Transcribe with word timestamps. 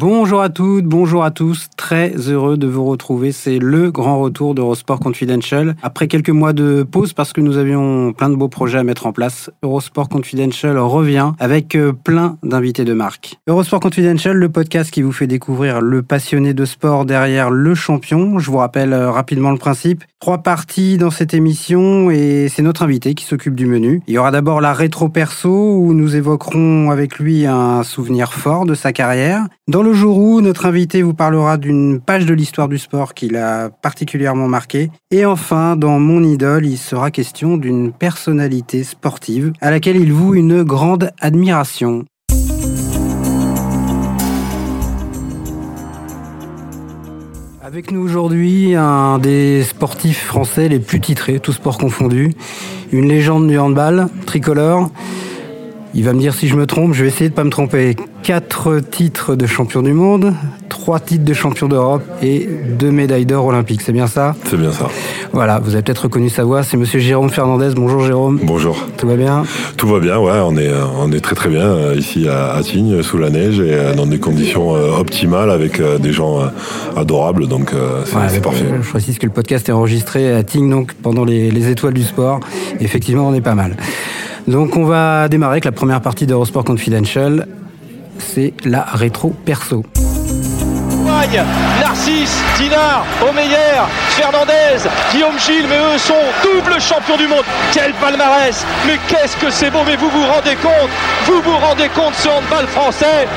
Bonjour 0.00 0.40
à 0.40 0.48
toutes, 0.48 0.86
bonjour 0.86 1.24
à 1.24 1.30
tous. 1.30 1.68
Très 1.76 2.12
heureux 2.30 2.56
de 2.56 2.66
vous 2.66 2.86
retrouver. 2.86 3.32
C'est 3.32 3.58
le 3.58 3.90
grand 3.90 4.18
retour 4.18 4.54
d'Eurosport 4.54 4.98
Confidential. 4.98 5.76
Après 5.82 6.08
quelques 6.08 6.30
mois 6.30 6.54
de 6.54 6.84
pause 6.90 7.12
parce 7.12 7.34
que 7.34 7.42
nous 7.42 7.58
avions 7.58 8.14
plein 8.14 8.30
de 8.30 8.34
beaux 8.34 8.48
projets 8.48 8.78
à 8.78 8.82
mettre 8.82 9.06
en 9.06 9.12
place, 9.12 9.50
Eurosport 9.62 10.08
Confidential 10.08 10.78
revient 10.78 11.32
avec 11.38 11.74
euh, 11.74 11.92
plein 11.92 12.38
d'invités 12.42 12.86
de 12.86 12.94
marque. 12.94 13.36
Eurosport 13.46 13.80
Confidential, 13.80 14.38
le 14.38 14.48
podcast 14.48 14.90
qui 14.90 15.02
vous 15.02 15.12
fait 15.12 15.26
découvrir 15.26 15.82
le 15.82 16.00
passionné 16.00 16.54
de 16.54 16.64
sport 16.64 17.04
derrière 17.04 17.50
le 17.50 17.74
champion. 17.74 18.38
Je 18.38 18.50
vous 18.50 18.56
rappelle 18.56 18.94
euh, 18.94 19.10
rapidement 19.10 19.50
le 19.50 19.58
principe. 19.58 20.04
Trois 20.18 20.38
parties 20.38 20.96
dans 20.96 21.10
cette 21.10 21.34
émission 21.34 22.10
et 22.10 22.48
c'est 22.48 22.62
notre 22.62 22.84
invité 22.84 23.12
qui 23.12 23.26
s'occupe 23.26 23.54
du 23.54 23.66
menu. 23.66 24.00
Il 24.06 24.14
y 24.14 24.18
aura 24.18 24.30
d'abord 24.30 24.62
la 24.62 24.72
rétro 24.72 25.10
perso 25.10 25.50
où 25.50 25.92
nous 25.92 26.16
évoquerons 26.16 26.90
avec 26.90 27.18
lui 27.18 27.44
un 27.44 27.82
souvenir 27.82 28.32
fort 28.32 28.64
de 28.64 28.74
sa 28.74 28.94
carrière. 28.94 29.46
Jour 29.94 30.18
où, 30.18 30.40
notre 30.40 30.66
invité 30.66 31.02
vous 31.02 31.14
parlera 31.14 31.56
d'une 31.56 32.00
page 32.00 32.26
de 32.26 32.34
l'histoire 32.34 32.68
du 32.68 32.78
sport 32.78 33.14
qui 33.14 33.28
l'a 33.28 33.70
particulièrement 33.70 34.48
marqué. 34.48 34.90
Et 35.10 35.24
enfin, 35.24 35.76
dans 35.76 35.98
Mon 35.98 36.22
idole, 36.22 36.66
il 36.66 36.78
sera 36.78 37.10
question 37.10 37.56
d'une 37.56 37.92
personnalité 37.92 38.84
sportive 38.84 39.52
à 39.60 39.70
laquelle 39.70 39.96
il 39.96 40.12
voue 40.12 40.34
une 40.34 40.62
grande 40.62 41.10
admiration. 41.20 42.04
Avec 47.62 47.92
nous 47.92 48.00
aujourd'hui, 48.00 48.74
un 48.74 49.18
des 49.18 49.62
sportifs 49.62 50.24
français 50.24 50.68
les 50.68 50.80
plus 50.80 51.00
titrés, 51.00 51.38
tous 51.38 51.52
sports 51.52 51.78
confondus, 51.78 52.32
une 52.90 53.08
légende 53.08 53.46
du 53.46 53.58
handball, 53.58 54.08
tricolore. 54.26 54.90
Il 55.92 56.04
va 56.04 56.12
me 56.12 56.20
dire 56.20 56.32
si 56.34 56.46
je 56.46 56.54
me 56.54 56.66
trompe, 56.66 56.94
je 56.94 57.02
vais 57.02 57.08
essayer 57.08 57.28
de 57.28 57.34
pas 57.34 57.42
me 57.42 57.50
tromper. 57.50 57.96
Quatre 58.22 58.78
titres 58.78 59.34
de 59.34 59.46
champion 59.46 59.82
du 59.82 59.92
monde, 59.92 60.34
trois 60.68 61.00
titres 61.00 61.24
de 61.24 61.34
champion 61.34 61.66
d'Europe 61.66 62.04
et 62.22 62.48
deux 62.78 62.92
médailles 62.92 63.26
d'or 63.26 63.46
olympiques. 63.46 63.80
C'est 63.82 63.92
bien 63.92 64.06
ça? 64.06 64.36
C'est 64.44 64.56
bien 64.56 64.70
ça. 64.70 64.88
Voilà, 65.32 65.58
vous 65.58 65.74
avez 65.74 65.82
peut-être 65.82 66.04
reconnu 66.04 66.28
sa 66.28 66.44
voix. 66.44 66.62
C'est 66.62 66.76
Monsieur 66.76 67.00
Jérôme 67.00 67.30
Fernandez. 67.30 67.70
Bonjour 67.74 68.04
Jérôme. 68.04 68.38
Bonjour. 68.42 68.86
Tout 68.98 69.08
va 69.08 69.16
bien? 69.16 69.44
Tout 69.76 69.88
va 69.88 69.98
bien, 69.98 70.18
ouais. 70.18 70.38
On 70.44 70.56
est, 70.56 70.70
on 70.98 71.10
est 71.10 71.20
très 71.20 71.34
très 71.34 71.48
bien 71.48 71.62
euh, 71.62 71.96
ici 71.96 72.28
à 72.28 72.60
Tignes, 72.62 73.02
sous 73.02 73.18
la 73.18 73.30
neige 73.30 73.58
et 73.58 73.72
euh, 73.72 73.94
dans 73.94 74.06
des 74.06 74.20
conditions 74.20 74.76
euh, 74.76 74.92
optimales 74.96 75.50
avec 75.50 75.82
des 76.00 76.12
gens 76.12 76.40
adorables. 76.96 77.48
Donc 77.48 77.72
c'est 78.04 78.14
Ouais, 78.16 78.40
parfait. 78.40 78.66
Je 78.80 78.88
précise 78.88 79.18
que 79.18 79.26
le 79.26 79.32
podcast 79.32 79.68
est 79.68 79.72
enregistré 79.72 80.32
à 80.32 80.44
Tignes, 80.44 80.70
donc 80.70 80.92
pendant 80.92 81.24
les, 81.24 81.50
les 81.50 81.68
étoiles 81.68 81.94
du 81.94 82.04
sport. 82.04 82.38
Effectivement, 82.80 83.26
on 83.28 83.34
est 83.34 83.40
pas 83.40 83.54
mal. 83.54 83.76
Donc, 84.48 84.76
on 84.76 84.84
va 84.84 85.28
démarrer 85.28 85.52
avec 85.52 85.64
la 85.64 85.72
première 85.72 86.00
partie 86.00 86.26
d'Eurosport 86.26 86.64
Confidential. 86.64 87.46
C'est 88.18 88.52
la 88.64 88.82
rétro 88.82 89.30
perso. 89.44 89.84
Narcisse, 91.80 92.38
Dinard, 92.58 93.04
Omeyer, 93.28 93.84
Fernandez, 94.10 94.88
Guillaume 95.12 95.38
Gilles, 95.38 95.66
mais 95.68 95.76
eux 95.76 95.98
sont 95.98 96.14
double 96.42 96.80
champions 96.80 97.16
du 97.16 97.26
monde. 97.28 97.44
Quel 97.72 97.92
palmarès 97.94 98.64
Mais 98.86 98.98
qu'est-ce 99.06 99.36
que 99.36 99.50
c'est 99.50 99.70
beau 99.70 99.80
Mais 99.86 99.96
vous 99.96 100.08
vous 100.08 100.24
rendez 100.24 100.56
compte 100.56 100.90
Vous 101.26 101.40
vous 101.42 101.56
rendez 101.58 101.88
compte 101.94 102.14
ce 102.14 102.28
handball 102.28 102.66
français 102.68 103.28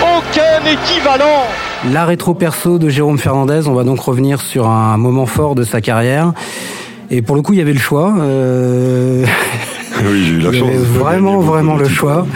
Aucun 0.00 0.64
équivalent 0.70 1.44
La 1.92 2.04
rétro 2.04 2.34
perso 2.34 2.78
de 2.78 2.88
Jérôme 2.88 3.18
Fernandez, 3.18 3.66
on 3.66 3.74
va 3.74 3.84
donc 3.84 4.00
revenir 4.00 4.40
sur 4.40 4.68
un 4.68 4.96
moment 4.96 5.26
fort 5.26 5.54
de 5.54 5.64
sa 5.64 5.80
carrière. 5.80 6.32
Et 7.10 7.20
pour 7.20 7.34
le 7.36 7.42
coup, 7.42 7.52
il 7.52 7.58
y 7.58 7.62
avait 7.62 7.72
le 7.72 7.80
choix. 7.80 8.14
euh, 8.20 9.26
Oui, 10.10 10.24
j'ai 10.24 10.32
eu 10.34 10.38
la 10.38 10.52
chance. 10.52 10.70
vraiment, 10.70 11.40
vraiment 11.40 11.76
le 11.76 11.88
choix. 11.88 12.26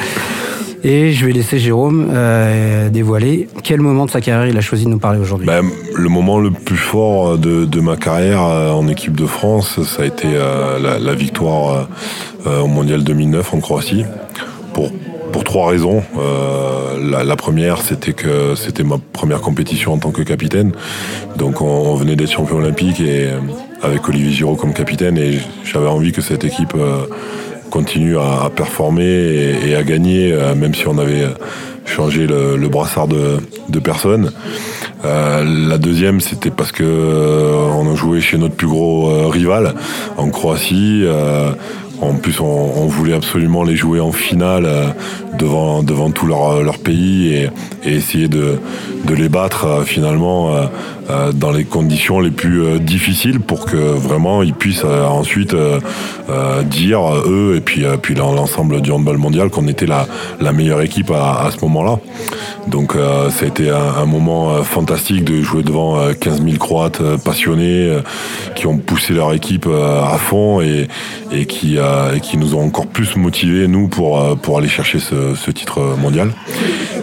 Et 0.86 1.12
je 1.12 1.24
vais 1.24 1.32
laisser 1.32 1.58
Jérôme 1.58 2.10
euh, 2.12 2.90
dévoiler 2.90 3.48
quel 3.62 3.80
moment 3.80 4.04
de 4.04 4.10
sa 4.10 4.20
carrière 4.20 4.46
il 4.46 4.58
a 4.58 4.60
choisi 4.60 4.84
de 4.84 4.90
nous 4.90 4.98
parler 4.98 5.18
aujourd'hui. 5.18 5.46
Ben, 5.46 5.64
le 5.94 6.08
moment 6.10 6.38
le 6.38 6.50
plus 6.50 6.76
fort 6.76 7.38
de, 7.38 7.64
de 7.64 7.80
ma 7.80 7.96
carrière 7.96 8.42
euh, 8.42 8.70
en 8.70 8.86
équipe 8.88 9.16
de 9.16 9.24
France, 9.24 9.82
ça 9.82 10.02
a 10.02 10.04
été 10.06 10.28
euh, 10.34 10.78
la, 10.78 10.98
la 10.98 11.14
victoire 11.14 11.72
euh, 11.74 11.84
euh, 12.46 12.60
au 12.60 12.66
Mondial 12.66 13.02
2009 13.02 13.54
en 13.54 13.60
Croatie. 13.60 14.04
Pour, 14.74 14.90
pour 15.32 15.42
trois 15.44 15.70
raisons. 15.70 16.02
Euh, 16.18 17.10
la, 17.10 17.24
la 17.24 17.36
première, 17.36 17.78
c'était 17.80 18.12
que 18.12 18.54
c'était 18.54 18.82
ma 18.84 18.98
première 19.12 19.40
compétition 19.40 19.92
en 19.94 19.98
tant 19.98 20.10
que 20.10 20.22
capitaine. 20.22 20.72
Donc 21.36 21.60
on, 21.62 21.66
on 21.66 21.94
venait 21.94 22.14
d'être 22.16 22.30
champion 22.32 22.56
olympique 22.58 23.00
et 23.00 23.28
euh, 23.30 23.38
avec 23.82 24.06
Olivier 24.08 24.32
Giraud 24.32 24.56
comme 24.56 24.72
capitaine 24.74 25.16
et 25.16 25.38
j'avais 25.64 25.86
envie 25.88 26.12
que 26.12 26.20
cette 26.22 26.44
équipe 26.44 26.74
euh, 26.76 27.06
continue 27.70 28.18
à, 28.18 28.50
performer 28.54 29.56
et, 29.66 29.74
à 29.74 29.82
gagner, 29.82 30.32
euh, 30.32 30.54
même 30.54 30.74
si 30.74 30.86
on 30.86 30.98
avait 30.98 31.26
changé 31.86 32.26
le, 32.26 32.68
brassard 32.68 33.08
de, 33.08 33.38
de 33.68 33.78
personnes. 33.78 34.30
Euh, 35.04 35.44
la 35.68 35.78
deuxième, 35.78 36.20
c'était 36.20 36.50
parce 36.50 36.72
que 36.72 36.82
euh, 36.82 37.66
on 37.74 37.92
a 37.92 37.94
joué 37.94 38.20
chez 38.20 38.38
notre 38.38 38.54
plus 38.54 38.66
gros 38.66 39.10
euh, 39.10 39.28
rival 39.28 39.74
en 40.16 40.30
Croatie. 40.30 41.02
Euh, 41.04 41.50
en 42.00 42.14
plus, 42.14 42.40
on, 42.40 42.86
voulait 42.86 43.14
absolument 43.14 43.62
les 43.62 43.76
jouer 43.76 44.00
en 44.00 44.12
finale 44.12 44.64
euh, 44.66 44.88
devant 45.38 45.82
devant 45.82 46.10
tout 46.10 46.26
leur 46.26 46.62
leur 46.62 46.78
pays 46.78 47.32
et, 47.32 47.50
et 47.84 47.94
essayer 47.94 48.28
de 48.28 48.58
de 49.04 49.14
les 49.14 49.28
battre 49.28 49.66
euh, 49.66 49.84
finalement 49.84 50.54
euh, 51.10 51.32
dans 51.32 51.52
les 51.52 51.64
conditions 51.64 52.20
les 52.20 52.30
plus 52.30 52.62
euh, 52.62 52.78
difficiles 52.78 53.40
pour 53.40 53.66
que 53.66 53.76
vraiment 53.76 54.42
ils 54.42 54.54
puissent 54.54 54.84
euh, 54.84 55.06
ensuite 55.06 55.54
euh, 55.54 55.80
dire 56.62 57.00
eux 57.26 57.54
et 57.56 57.60
puis 57.60 57.84
puis 58.02 58.14
l'ensemble 58.14 58.80
du 58.80 58.90
handball 58.90 59.18
mondial 59.18 59.50
qu'on 59.50 59.68
était 59.68 59.86
la 59.86 60.06
la 60.40 60.52
meilleure 60.52 60.80
équipe 60.80 61.10
à, 61.10 61.44
à 61.44 61.50
ce 61.50 61.62
moment-là. 61.64 61.98
Donc 62.66 62.94
ça 63.28 63.44
a 63.44 63.48
été 63.48 63.68
un, 63.68 64.02
un 64.02 64.06
moment 64.06 64.62
fantastique 64.62 65.24
de 65.24 65.42
jouer 65.42 65.62
devant 65.62 65.98
euh, 65.98 66.12
15 66.14 66.42
000 66.42 66.56
Croates 66.56 67.02
passionnés 67.24 67.98
qui 68.54 68.66
ont 68.66 68.78
poussé 68.78 69.12
leur 69.12 69.32
équipe 69.34 69.66
à 69.66 70.16
fond 70.16 70.62
et, 70.62 70.88
et, 71.30 71.44
qui, 71.44 71.76
et 71.76 72.20
qui 72.20 72.38
nous 72.38 72.54
ont 72.54 72.64
encore 72.64 72.86
plus 72.86 73.16
motivés, 73.16 73.68
nous, 73.68 73.88
pour, 73.88 74.38
pour 74.38 74.58
aller 74.58 74.68
chercher 74.68 74.98
ce, 74.98 75.34
ce 75.34 75.50
titre 75.50 75.80
mondial. 76.00 76.30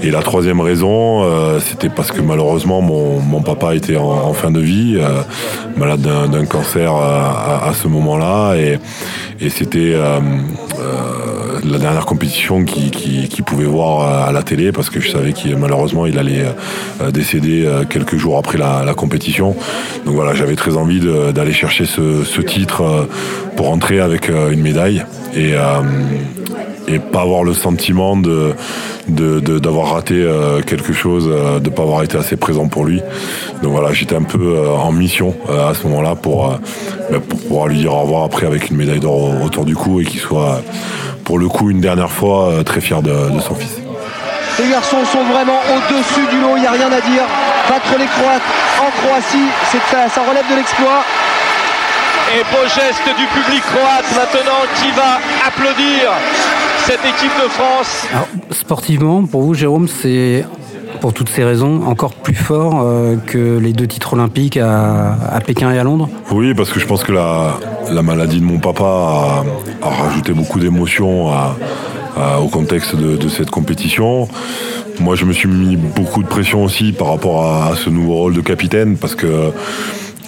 Et 0.01 0.09
la 0.09 0.22
troisième 0.22 0.62
raison, 0.62 1.59
c'était 1.59 1.89
parce 1.89 2.12
que 2.12 2.22
malheureusement, 2.22 2.81
mon, 2.81 3.19
mon 3.19 3.41
papa 3.41 3.75
était 3.75 3.91
en, 3.97 4.34
fin 4.34 4.52
de 4.52 4.59
vie, 4.59 4.97
euh, 4.97 5.22
malade 5.78 6.02
d'un 6.02 6.46
cancer 6.46 6.94
euh, 6.94 7.69
à, 7.69 7.74
ce 7.74 7.88
moment-là. 7.88 8.56
Et, 8.56 8.79
c'était 9.50 9.94
euh, 9.96 10.19
la 11.63 11.78
dernière 11.78 12.06
compétition 12.06 12.63
qu'il 12.63 12.92
qui, 12.92 13.28
qui 13.28 13.42
pouvait 13.42 13.66
voir 13.66 14.02
euh, 14.02 14.30
à 14.30 14.31
la 14.31 14.44
télé 14.44 14.72
parce 14.72 14.90
que 14.90 15.00
je 15.00 15.10
savais 15.10 15.34
qu'il 15.34 15.56
malheureusement 15.58 16.06
il 16.06 16.18
allait 16.18 16.46
euh, 17.02 17.12
décéder 17.12 17.66
euh, 17.66 17.84
quelques 17.84 18.18
jours 18.18 18.38
après 18.38 18.58
la, 18.58 18.94
compétition. 18.96 19.56
Donc 20.06 20.16
voilà, 20.16 20.34
j'avais 20.34 20.56
très 20.56 20.75
envie 20.75 21.00
d'aller 21.34 21.54
chercher 21.54 21.86
ce, 21.86 22.42
titre 22.42 23.08
pour 23.56 23.68
rentrer 23.68 24.00
avec 24.00 24.28
une 24.30 24.62
médaille 24.62 25.04
et, 25.36 25.54
pas 27.12 27.22
avoir 27.22 27.44
le 27.44 27.54
sentiment 27.54 28.18
d'avoir 29.07 29.94
raté 29.94 30.28
quelque 30.68 30.92
chose, 30.92 31.30
de 31.62 31.69
pas 31.69 31.84
avoir 31.84 32.04
été 32.04 32.18
assez 32.18 32.36
présent 32.36 32.68
pour 32.68 32.84
lui. 32.84 33.02
Donc 33.64 33.72
voilà, 33.72 33.94
j'étais 33.94 34.16
un 34.16 34.24
peu 34.24 34.60
en 34.68 34.92
mission 34.92 35.34
à 35.50 35.74
ce 35.74 35.88
moment-là 35.88 36.16
pour, 36.16 36.60
pour 37.30 37.40
pouvoir 37.40 37.68
lui 37.68 37.78
dire 37.78 37.94
au 37.94 38.02
revoir 38.02 38.24
après 38.25 38.46
avec 38.46 38.69
une 38.69 38.78
médaille 38.78 39.00
d'or 39.00 39.24
au- 39.24 39.46
autour 39.46 39.64
du 39.64 39.75
cou 39.75 40.02
et 40.02 40.06
qu'il 40.06 40.19
soit 40.19 40.62
pour 41.23 41.39
le 41.39 41.47
coup 41.47 41.69
une 41.69 41.81
dernière 41.81 42.12
fois 42.12 42.50
euh, 42.50 42.63
très 42.63 42.81
fier 42.81 43.01
de, 43.01 43.29
de 43.29 43.39
son 43.39 43.56
fils. 43.56 43.77
Les 44.59 44.69
garçons 44.69 45.03
sont 45.06 45.23
vraiment 45.23 45.59
au-dessus 45.73 46.27
du 46.29 46.39
lot, 46.41 46.56
il 46.57 46.62
n'y 46.62 46.68
a 46.68 46.71
rien 46.71 46.91
à 46.91 47.01
dire. 47.01 47.23
Battre 47.69 47.97
les 47.97 48.06
Croates 48.06 48.41
en 48.79 48.91
Croatie, 49.01 49.50
c'est 49.71 49.79
ça 50.09 50.21
relève 50.27 50.47
de 50.50 50.56
l'exploit. 50.56 51.03
Et 52.33 52.44
beau 52.44 52.63
geste 52.63 53.03
du 53.18 53.25
public 53.27 53.62
croate 53.62 54.06
maintenant 54.15 54.62
qui 54.75 54.91
va 54.91 55.19
applaudir 55.45 56.12
cette 56.85 57.03
équipe 57.03 57.31
de 57.44 57.50
France. 57.50 58.06
Alors, 58.12 58.27
sportivement, 58.51 59.25
pour 59.25 59.41
vous, 59.41 59.53
Jérôme, 59.53 59.88
c'est 59.88 60.45
pour 61.01 61.13
toutes 61.13 61.30
ces 61.30 61.44
raisons 61.44 61.83
encore 61.88 62.13
plus 62.13 62.36
fort 62.36 62.83
euh, 62.83 63.18
que 63.18 63.57
les 63.57 63.74
deux 63.74 63.88
titres 63.88 64.13
olympiques 64.13 64.57
à, 64.57 65.39
Pékin 65.45 65.71
et 65.74 65.80
à 65.80 65.83
Londres 65.83 66.07
Oui, 66.31 66.53
parce 66.53 66.71
que 66.71 66.80
je 66.80 66.86
pense 66.86 67.03
que 67.03 67.12
la, 67.12 67.57
la 67.92 68.01
maladie 68.01 68.39
de 68.39 68.45
mon 68.45 68.59
papa 68.59 69.44
a, 69.81 69.89
rajouté 69.89 70.33
beaucoup 70.33 70.59
d'émotions 70.59 71.31
au 72.39 72.48
contexte 72.48 72.95
de, 72.95 73.30
cette 73.30 73.50
compétition. 73.50 74.27
Moi, 75.00 75.15
je 75.15 75.25
me 75.25 75.33
suis 75.33 75.50
mis 75.50 75.75
beaucoup 75.75 76.21
de 76.21 76.27
pression 76.27 76.63
aussi 76.63 76.92
par 76.92 77.07
rapport 77.07 77.45
à 77.45 77.75
ce 77.75 77.89
nouveau 77.89 78.15
rôle 78.15 78.33
de 78.36 78.42
capitaine 78.42 78.97
parce 78.97 79.15
que 79.15 79.51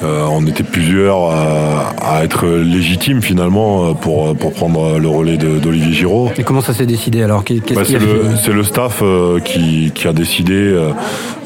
euh, 0.02 0.26
on 0.30 0.46
était 0.48 0.64
plusieurs 0.64 1.30
à, 1.30 2.24
être 2.24 2.48
légitimes 2.48 3.22
finalement 3.22 3.90
euh, 3.90 3.94
pour, 3.94 4.36
pour 4.36 4.54
prendre 4.54 4.98
le 4.98 5.08
relais 5.08 5.38
d'Olivier 5.38 5.94
Giraud. 5.94 6.32
Et 6.38 6.44
comment 6.44 6.62
ça 6.62 6.74
s'est 6.74 6.86
décidé 6.86 7.22
alors 7.22 7.44
bah, 7.44 7.84
C'est 7.86 8.00
le, 8.00 8.54
le, 8.54 8.64
staff 8.64 9.02
euh, 9.02 9.40
qui, 9.40 9.92
qui, 9.94 10.08
a 10.08 10.14
décidé 10.14 10.76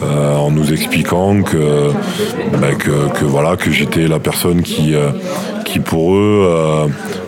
en 0.01 0.51
nous 0.51 0.71
expliquant 0.71 1.41
que, 1.41 1.91
bah, 2.59 2.73
que, 2.77 3.09
que, 3.19 3.25
voilà 3.25 3.57
que 3.57 3.71
j'étais 3.71 4.07
la 4.07 4.19
personne 4.19 4.61
qui, 4.61 4.95
qui 5.67 5.79
pour 5.79 6.15
eux 6.15 6.87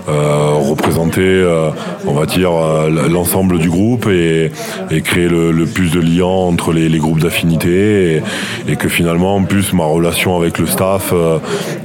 euh, 0.09 0.53
représenter, 0.55 1.21
euh, 1.21 1.69
on 2.05 2.13
va 2.13 2.25
dire, 2.25 2.51
euh, 2.51 2.89
l'ensemble 3.09 3.59
du 3.59 3.69
groupe 3.69 4.07
et, 4.07 4.51
créer 5.03 5.27
le, 5.27 5.65
plus 5.65 5.91
de 5.91 5.99
liens 5.99 6.25
entre 6.25 6.73
les, 6.73 6.97
groupes 6.97 7.19
d'affinité 7.19 8.21
et, 8.67 8.75
que 8.75 8.89
finalement, 8.89 9.35
en 9.35 9.43
plus, 9.43 9.73
ma 9.73 9.85
relation 9.85 10.35
avec 10.35 10.57
le 10.57 10.65
staff 10.65 11.13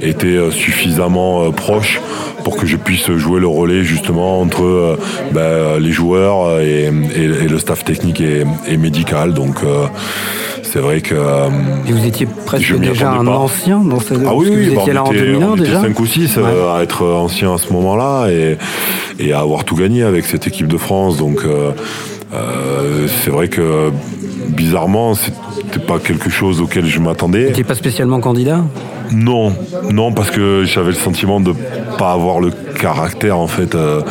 était 0.01 0.39
suffisamment 0.51 1.51
proche 1.51 2.01
pour 2.43 2.57
que 2.57 2.65
je 2.65 2.77
puisse 2.77 3.11
jouer 3.11 3.39
le 3.39 3.47
relais 3.47 3.83
justement 3.83 4.41
entre 4.41 4.97
ben, 5.31 5.79
les 5.79 5.91
joueurs 5.91 6.59
et, 6.61 6.89
le 6.89 7.59
staff 7.59 7.83
technique 7.83 8.21
et, 8.21 8.77
médical. 8.77 9.33
Donc 9.33 9.57
c'est 10.75 10.81
vrai 10.81 10.99
que. 10.99 11.15
Euh, 11.15 11.47
et 11.87 11.93
vous 11.93 12.05
étiez 12.05 12.27
presque 12.45 12.77
déjà 12.77 13.09
un 13.09 13.25
ancien 13.27 13.79
dans 13.79 14.01
cette. 14.01 14.19
Ah 14.27 14.35
oui, 14.35 14.49
oui, 14.49 14.65
vous 14.65 14.81
étiez 14.81 14.91
là 14.91 15.05
en 15.05 15.11
2001 15.13 15.55
déjà. 15.55 15.79
5 15.79 15.97
ou 15.97 16.05
6 16.05 16.37
euh, 16.37 16.75
à 16.75 16.83
être 16.83 17.05
ancien 17.05 17.53
à 17.53 17.57
ce 17.57 17.71
moment-là 17.71 18.27
et, 18.27 18.57
et, 19.17 19.31
à 19.31 19.39
avoir 19.39 19.63
tout 19.63 19.77
gagné 19.77 20.03
avec 20.03 20.25
cette 20.25 20.47
équipe 20.47 20.67
de 20.67 20.75
France. 20.75 21.15
Donc 21.15 21.45
euh, 21.45 21.71
c'est 23.23 23.29
vrai 23.29 23.47
que 23.47 23.89
bizarrement, 24.49 25.13
c'était 25.15 25.79
pas 25.79 25.97
quelque 25.97 26.29
chose 26.29 26.59
auquel 26.59 26.85
je 26.87 26.99
m'attendais. 26.99 27.43
Vous 27.43 27.47
n'étiez 27.47 27.63
pas 27.63 27.75
spécialement 27.75 28.19
candidat? 28.19 28.59
Non, 29.13 29.53
non, 29.93 30.11
parce 30.11 30.29
que 30.29 30.65
j'avais 30.65 30.89
le 30.89 30.95
sentiment 30.95 31.39
de 31.39 31.53
pas 31.97 32.11
avoir 32.11 32.41
le 32.41 32.51
caractère 32.75 33.37
en 33.37 33.47
fait 33.47 33.75
euh, 33.75 34.01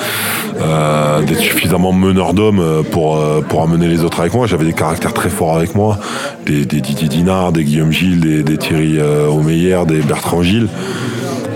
euh, 0.61 1.23
d'être 1.23 1.41
suffisamment 1.41 1.93
meneur 1.93 2.35
d'homme 2.35 2.83
pour 2.91 3.17
euh, 3.17 3.41
pour 3.41 3.63
amener 3.63 3.87
les 3.87 4.03
autres 4.03 4.21
avec 4.21 4.35
moi. 4.35 4.47
J'avais 4.47 4.65
des 4.65 4.73
caractères 4.73 5.13
très 5.13 5.31
forts 5.31 5.57
avec 5.57 5.75
moi, 5.75 5.99
des, 6.47 6.65
Didier 6.65 7.09
Dinard, 7.09 7.53
des 7.53 7.65
Guillaume 7.65 7.93
Gilles, 7.93 8.21
des, 8.21 8.43
des 8.43 8.57
Thierry 8.57 9.01
Omeyer, 9.01 9.85
des 9.87 10.01
Bertrand 10.01 10.43
Gilles. 10.43 10.69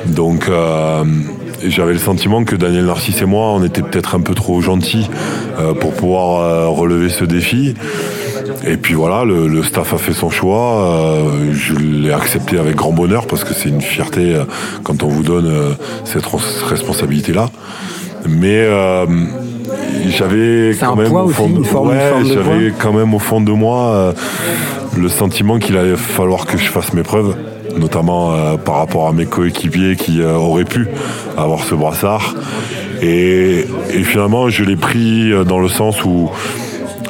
Donc 0.06 0.50
j'avais 1.66 1.92
le 1.92 1.98
sentiment 1.98 2.44
que 2.44 2.56
Daniel 2.56 2.86
Narcisse 2.86 3.20
et 3.20 3.26
moi, 3.26 3.52
on 3.52 3.64
était 3.64 3.82
peut-être 3.82 4.14
un 4.14 4.20
peu 4.20 4.34
trop 4.34 4.60
gentils 4.60 5.08
pour 5.80 5.92
pouvoir 5.92 6.72
relever 6.72 7.08
ce 7.08 7.24
défi. 7.24 7.74
Et 8.66 8.76
puis 8.76 8.94
voilà, 8.94 9.24
le, 9.24 9.62
staff 9.62 9.94
a 9.94 9.98
fait 9.98 10.12
son 10.12 10.30
choix. 10.30 10.82
Euh, 10.82 11.52
je 11.52 11.74
l'ai 11.74 12.12
accepté 12.12 12.58
avec 12.58 12.76
grand 12.76 12.92
bonheur 12.92 13.26
parce 13.26 13.44
que 13.44 13.54
c'est 13.54 13.68
une 13.68 13.80
fierté 13.80 14.34
euh, 14.34 14.44
quand 14.82 15.02
on 15.02 15.08
vous 15.08 15.22
donne 15.22 15.46
euh, 15.46 15.72
cette 16.04 16.26
responsabilité-là. 16.26 17.50
Mais 18.28 18.66
j'avais 20.08 20.76
quand 20.78 20.96
même 20.96 21.14
au 21.14 21.28
fond, 21.28 21.48
j'avais 22.24 22.72
quand 22.78 22.92
même 22.92 23.14
au 23.14 23.18
fond 23.18 23.40
de 23.40 23.52
moi 23.52 24.12
le 24.96 25.08
sentiment 25.08 25.58
qu'il 25.58 25.76
allait 25.76 25.96
falloir 25.96 26.44
que 26.44 26.58
je 26.58 26.68
fasse 26.68 26.92
mes 26.92 27.04
preuves 27.04 27.36
notamment 27.78 28.56
par 28.58 28.78
rapport 28.78 29.06
à 29.06 29.12
mes 29.12 29.24
coéquipiers 29.24 29.94
qui 29.96 30.22
auraient 30.22 30.64
pu 30.64 30.88
avoir 31.38 31.62
ce 31.62 31.74
brassard. 31.74 32.34
Et, 33.00 33.66
et 33.92 34.02
finalement, 34.02 34.48
je 34.48 34.64
l'ai 34.64 34.76
pris 34.76 35.30
dans 35.46 35.60
le 35.60 35.68
sens 35.68 36.04
où 36.04 36.30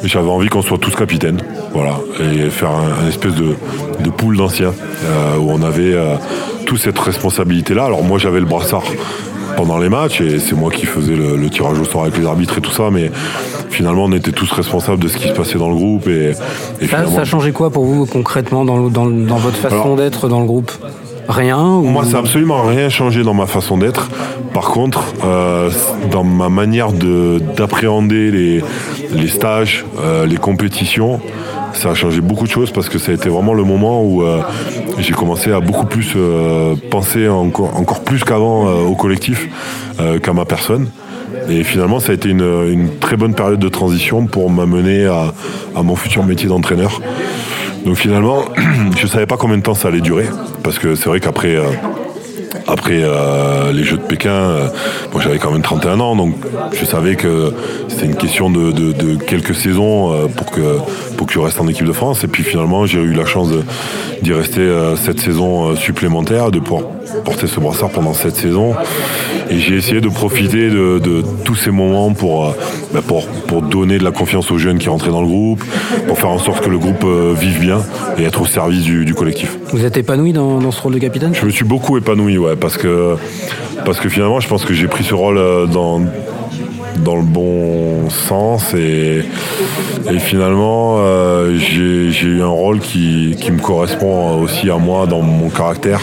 j'avais 0.07 0.29
envie 0.29 0.47
qu'on 0.47 0.61
soit 0.61 0.77
tous 0.77 0.95
capitaines, 0.95 1.41
voilà, 1.73 1.99
et 2.19 2.49
faire 2.49 2.71
un, 2.71 3.07
espèce 3.07 3.33
de, 3.35 3.55
de 4.03 4.09
pool 4.09 4.37
d'anciens 4.37 4.73
euh, 5.03 5.37
où 5.37 5.51
on 5.51 5.61
avait 5.61 5.93
euh, 5.93 6.15
tous 6.65 6.77
cette 6.77 6.99
responsabilité-là. 6.99 7.85
Alors 7.85 8.03
moi 8.03 8.17
j'avais 8.17 8.39
le 8.39 8.45
brassard 8.45 8.83
pendant 9.57 9.77
les 9.77 9.89
matchs 9.89 10.21
et 10.21 10.39
c'est 10.39 10.55
moi 10.55 10.71
qui 10.71 10.85
faisais 10.85 11.15
le, 11.15 11.49
tirage 11.49 11.79
au 11.79 11.85
sort 11.85 12.03
avec 12.03 12.17
les 12.17 12.25
arbitres 12.25 12.57
et 12.59 12.61
tout 12.61 12.71
ça, 12.71 12.89
mais 12.91 13.11
finalement 13.69 14.05
on 14.05 14.11
était 14.13 14.31
tous 14.31 14.51
responsables 14.51 14.99
de 14.99 15.07
ce 15.07 15.17
qui 15.17 15.27
se 15.27 15.33
passait 15.33 15.57
dans 15.57 15.69
le 15.69 15.75
groupe. 15.75 16.07
Et, 16.07 16.33
ça, 16.87 16.99
a 16.99 17.25
changé 17.25 17.51
quoi 17.51 17.69
pour 17.69 17.85
vous 17.85 18.05
concrètement 18.05 18.65
dans, 18.65 18.89
dans, 18.89 19.07
dans 19.07 19.37
votre 19.37 19.57
façon 19.57 19.95
d'être 19.95 20.29
dans 20.29 20.39
le 20.39 20.45
groupe? 20.45 20.71
Rien 21.29 21.63
Moi, 21.63 22.05
ça 22.05 22.13
n'a 22.13 22.19
absolument 22.19 22.63
rien 22.63 22.89
changé 22.89 23.21
dans 23.21 23.35
ma 23.35 23.45
façon 23.45 23.77
d'être. 23.77 24.09
Par 24.51 24.69
contre, 24.69 25.13
euh, 25.23 25.69
dans 26.09 26.23
ma 26.23 26.49
manière 26.49 26.91
d'appréhender 26.91 28.31
les, 28.31 28.63
les, 29.13 29.27
stages, 29.27 29.85
euh, 30.03 30.25
les 30.25 30.37
compétitions, 30.37 31.21
ça 31.73 31.91
a 31.91 31.93
changé 31.93 32.21
beaucoup 32.21 32.47
de 32.47 32.51
choses 32.51 32.71
parce 32.71 32.89
que 32.89 32.97
ça 32.97 33.11
a 33.11 33.13
été 33.13 33.29
vraiment 33.29 33.53
le 33.53 33.63
moment 33.63 34.01
où 34.03 34.23
euh, 34.23 34.41
j'ai 34.97 35.13
commencé 35.13 35.51
à 35.51 35.59
beaucoup 35.59 35.85
plus 35.85 36.15
penser 36.89 37.27
encore, 37.29 37.77
encore 37.77 38.03
plus 38.03 38.23
qu'avant 38.23 38.65
au 38.65 38.95
collectif 38.95 39.47
qu'à 40.23 40.33
ma 40.33 40.45
personne. 40.45 40.87
Et 41.47 41.63
finalement, 41.63 41.99
ça 41.99 42.11
a 42.11 42.15
été 42.15 42.29
une, 42.29 42.41
une, 42.71 42.89
très 42.99 43.17
bonne 43.17 43.35
période 43.35 43.59
de 43.59 43.69
transition 43.69 44.25
pour 44.25 44.49
m'amener 44.49 45.05
à, 45.05 45.31
à 45.75 45.83
mon 45.83 45.95
futur 45.95 46.23
métier 46.23 46.49
d'entraîneur. 46.49 46.99
Donc 47.85 47.95
finalement, 47.95 48.45
je 48.97 49.07
savais 49.07 49.25
pas 49.25 49.37
combien 49.37 49.57
de 49.57 49.63
temps 49.63 49.73
ça 49.73 49.87
allait 49.87 50.01
durer, 50.01 50.25
parce 50.63 50.79
que 50.79 50.95
c'est 50.95 51.09
vrai 51.09 51.19
qu'après 51.19 51.55
euh, 51.55 51.63
après 52.67 53.01
euh, 53.01 53.71
les 53.71 53.83
Jeux 53.83 53.97
de 53.97 54.03
Pékin, 54.03 54.31
euh, 54.31 54.67
j'avais 55.19 55.37
quand 55.39 55.51
même 55.51 55.61
31 55.61 55.99
ans, 55.99 56.15
donc 56.15 56.35
je 56.73 56.85
savais 56.85 57.15
que 57.15 57.53
c'était 57.87 58.05
une 58.05 58.15
question 58.15 58.49
de, 58.49 59.15
quelques 59.25 59.55
saisons 59.55 60.27
pour 60.35 60.51
que 60.51 60.77
pour 61.17 61.27
que 61.27 61.33
je 61.33 61.39
reste 61.39 61.59
en 61.59 61.67
équipe 61.67 61.85
de 61.85 61.91
France. 61.91 62.23
Et 62.23 62.27
puis 62.27 62.43
finalement, 62.43 62.85
j'ai 62.85 62.99
eu 62.99 63.13
la 63.13 63.25
chance 63.25 63.49
d'y 64.21 64.33
rester 64.33 64.67
cette 64.95 65.19
saison 65.19 65.75
supplémentaire, 65.75 66.51
de 66.51 66.59
pouvoir 66.59 66.83
porter 67.23 67.47
ce 67.47 67.59
brassard 67.59 67.89
pendant 67.89 68.13
cette 68.13 68.35
saison. 68.35 68.73
Et 69.49 69.59
j'ai 69.59 69.75
essayé 69.75 70.01
de 70.01 70.09
profiter 70.09 70.69
de, 70.69 71.23
tous 71.43 71.55
ces 71.55 71.71
moments 71.71 72.13
pour, 72.13 72.47
euh, 72.47 72.51
bah, 72.93 73.01
pour, 73.05 73.25
pour 73.25 73.61
donner 73.61 73.97
de 73.97 74.03
la 74.03 74.11
confiance 74.11 74.51
aux 74.51 74.57
jeunes 74.57 74.77
qui 74.77 74.89
rentraient 74.89 75.11
dans 75.11 75.21
le 75.21 75.27
groupe, 75.27 75.63
pour 76.07 76.19
faire 76.19 76.29
en 76.29 76.39
sorte 76.39 76.63
que 76.63 76.69
le 76.69 76.77
groupe 76.77 77.03
euh, 77.03 77.33
vive 77.37 77.59
bien 77.59 77.81
et 78.17 78.23
être 78.23 78.41
au 78.41 78.45
service 78.45 78.83
du, 78.83 79.13
collectif. 79.13 79.57
Vous 79.71 79.85
êtes 79.85 79.97
épanoui 79.97 80.33
dans, 80.33 80.71
ce 80.71 80.81
rôle 80.81 80.93
de 80.93 80.99
capitaine? 80.99 81.33
Je 81.33 81.45
me 81.45 81.49
suis 81.49 81.65
beaucoup 81.65 81.97
épanoui, 81.97 82.37
ouais, 82.37 82.55
parce 82.55 82.77
que, 82.77 83.15
parce 83.85 83.99
que 83.99 84.09
finalement, 84.09 84.39
je 84.39 84.47
pense 84.47 84.65
que 84.65 84.73
j'ai 84.73 84.87
pris 84.87 85.03
ce 85.03 85.13
rôle 85.13 85.37
euh, 85.37 85.65
dans, 85.65 86.01
dans 87.03 87.15
le 87.15 87.23
bon 87.23 88.09
sens 88.09 88.73
et, 88.73 89.23
et 90.11 90.19
finalement 90.19 90.97
j'ai 91.57 92.27
eu 92.27 92.41
un 92.41 92.47
rôle 92.47 92.79
qui, 92.79 93.35
qui, 93.39 93.51
me 93.51 93.59
correspond 93.59 94.41
aussi 94.41 94.69
à 94.69 94.77
moi 94.77 95.05
dans 95.05 95.21
mon 95.21 95.49
caractère 95.49 96.01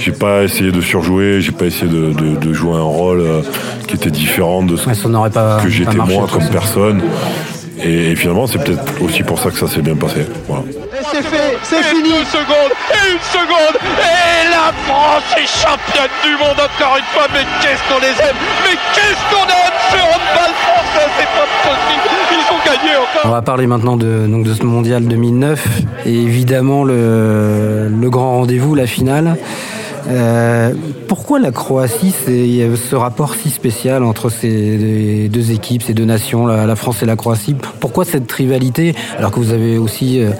j'ai 0.00 0.12
pas 0.12 0.42
essayé 0.44 0.72
de 0.72 0.80
surjouer, 0.80 1.40
j'ai 1.40 1.52
pas 1.52 1.66
essayé 1.66 1.90
de, 1.90 2.12
de, 2.12 2.36
de, 2.36 2.52
jouer 2.52 2.74
un 2.74 2.82
rôle 2.82 3.20
euh, 3.20 3.42
qui 3.86 3.96
était 3.96 4.10
différent 4.10 4.62
de 4.62 4.76
ce 4.76 4.86
que 4.86 5.68
j'étais 5.68 5.96
moi 5.96 6.26
comme 6.32 6.48
personne. 6.48 7.02
Et, 7.82 8.14
finalement, 8.14 8.46
c'est 8.46 8.58
peut-être 8.58 9.02
aussi 9.02 9.22
pour 9.22 9.38
ça 9.38 9.50
que 9.50 9.56
ça 9.56 9.66
s'est 9.66 9.80
bien 9.80 9.96
passé. 9.96 10.26
Voilà. 10.48 10.64
Et 10.68 11.04
c'est 11.10 11.22
fait, 11.22 11.58
c'est 11.62 11.82
fini. 11.82 12.10
Une 12.10 12.26
seconde, 12.26 12.72
et 12.92 13.12
une 13.12 13.20
seconde, 13.20 13.76
et 13.80 14.50
la 14.50 14.72
France 14.84 15.24
est 15.36 15.46
championne 15.46 16.10
du 16.22 16.32
monde 16.32 16.60
encore 16.60 16.96
une 16.98 17.04
fois. 17.12 17.26
Mais 17.32 17.44
qu'est-ce 17.60 17.82
qu'on 17.88 18.00
les 18.00 18.28
aime 18.28 18.36
Mais 18.64 18.76
qu'est-ce 18.94 19.34
qu'on 19.34 19.44
aime 19.44 19.76
ce 19.90 19.96
handball 19.96 20.54
français 20.60 21.08
C'est 21.18 21.24
pas 21.24 21.48
possible. 21.62 22.02
Ils 22.32 22.54
ont 22.54 22.64
gagné 22.66 22.96
encore. 22.96 23.22
On 23.24 23.30
va 23.30 23.42
parler 23.42 23.66
maintenant 23.66 23.96
de, 23.96 24.26
donc 24.26 24.44
de 24.44 24.52
ce 24.52 24.62
mondial 24.62 25.04
2009 25.04 25.66
et 26.04 26.14
évidemment 26.14 26.84
le, 26.84 27.88
le 27.88 28.10
grand 28.10 28.32
rendez-vous, 28.40 28.74
la 28.74 28.86
finale. 28.86 29.36
Euh, 30.08 30.72
pourquoi 31.08 31.38
la 31.38 31.50
Croatie, 31.50 32.12
c'est 32.24 32.68
ce 32.76 32.96
rapport 32.96 33.34
si 33.34 33.50
spécial 33.50 34.02
entre 34.02 34.30
ces 34.30 35.28
deux 35.28 35.52
équipes, 35.52 35.82
ces 35.82 35.94
deux 35.94 36.04
nations, 36.04 36.46
la, 36.46 36.76
France 36.76 37.02
et 37.02 37.06
la 37.06 37.16
Croatie? 37.16 37.56
Pourquoi 37.80 38.04
cette 38.04 38.30
rivalité 38.30 38.94
Alors 39.18 39.30
que 39.30 39.38
vous 39.38 39.52
avez 39.52 39.78
aussi 39.78 40.20
euh, 40.20 40.30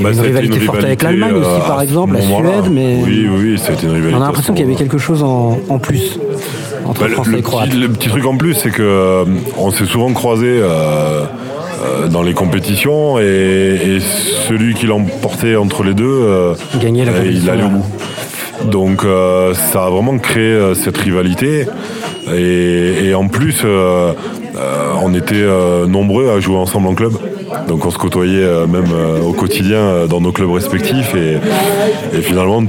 bah, 0.00 0.12
une, 0.12 0.20
rivalité 0.20 0.60
forte 0.60 0.84
avec 0.84 1.02
l'Allemagne 1.02 1.34
aussi, 1.34 1.60
par 1.66 1.78
euh, 1.78 1.82
exemple, 1.82 2.14
la 2.14 2.22
Suède, 2.22 2.70
mais 2.70 2.98
oui, 3.04 3.28
oui, 3.28 3.58
c'était 3.58 3.86
une 3.86 3.92
rivalité. 3.92 4.14
On 4.14 4.22
a 4.22 4.26
l'impression 4.26 4.54
qu'il 4.54 4.64
y 4.64 4.68
avait 4.68 4.76
quelque 4.76 4.98
chose 4.98 5.22
en, 5.22 5.78
plus 5.78 6.18
entre 6.86 7.02
bah, 7.02 7.08
France 7.08 7.28
le, 7.28 7.38
et 7.38 7.42
Croatie. 7.42 7.76
Le 7.76 7.88
petit 7.88 8.08
truc 8.08 8.26
en 8.26 8.36
plus, 8.36 8.54
c'est 8.54 8.70
que 8.70 9.24
on 9.58 9.70
s'est 9.70 9.86
souvent 9.86 10.12
croisés. 10.12 10.60
dans 12.10 12.22
les 12.22 12.34
compétitions 12.34 13.18
et, 13.18 13.98
celui 14.48 14.74
qui 14.74 14.86
l'emportait 14.86 15.56
entre 15.56 15.82
les 15.82 15.94
deux, 15.94 16.54
il 16.84 17.50
allait 17.50 17.64
au 17.64 17.68
bout. 17.68 17.86
Donc 18.66 19.04
euh, 19.04 19.54
ça 19.54 19.84
a 19.84 19.90
vraiment 19.90 20.18
créé 20.18 20.52
euh, 20.52 20.74
cette 20.74 20.98
rivalité. 20.98 21.66
Et, 22.34 23.12
en 23.14 23.28
plus, 23.28 23.62
euh, 23.64 24.12
on 25.02 25.12
était 25.12 25.44
nombreux 25.88 26.30
à 26.30 26.40
jouer 26.40 26.56
ensemble 26.56 26.88
en 26.88 26.94
club. 26.94 27.12
Donc 27.68 27.84
on 27.84 27.90
se 27.90 27.98
côtoyait 27.98 28.66
même 28.66 28.90
au 29.26 29.32
quotidien 29.32 30.06
dans 30.08 30.20
nos 30.20 30.32
clubs 30.32 30.50
respectifs. 30.50 31.14
Et, 31.14 31.38
finalement, 32.22 32.62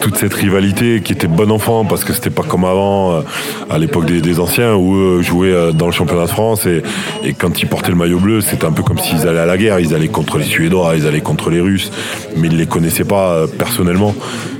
toute 0.00 0.16
cette 0.16 0.34
rivalité 0.34 1.00
qui 1.00 1.14
était 1.14 1.26
bon 1.26 1.50
enfant, 1.50 1.84
parce 1.84 2.04
que 2.04 2.12
c'était 2.12 2.30
pas 2.30 2.42
comme 2.42 2.64
avant, 2.64 3.22
à 3.70 3.78
l'époque 3.78 4.06
des, 4.06 4.40
anciens, 4.40 4.74
où 4.74 4.94
eux 4.94 5.22
jouaient 5.22 5.72
dans 5.72 5.86
le 5.86 5.92
championnat 5.92 6.26
de 6.26 6.30
France. 6.30 6.66
Et, 6.66 6.82
et 7.24 7.32
quand 7.32 7.60
ils 7.60 7.66
portaient 7.66 7.90
le 7.90 7.96
maillot 7.96 8.20
bleu, 8.20 8.40
c'était 8.40 8.66
un 8.66 8.72
peu 8.72 8.82
comme 8.82 8.98
s'ils 8.98 9.26
allaient 9.26 9.40
à 9.40 9.46
la 9.46 9.56
guerre. 9.56 9.80
Ils 9.80 9.94
allaient 9.94 10.08
contre 10.08 10.38
les 10.38 10.44
Suédois, 10.44 10.92
ils 10.96 11.06
allaient 11.06 11.22
contre 11.22 11.50
les 11.50 11.60
Russes. 11.60 11.90
Mais 12.36 12.48
ils 12.48 12.56
les 12.56 12.66
connaissaient 12.66 13.04
pas 13.04 13.46
personnellement. 13.58 14.14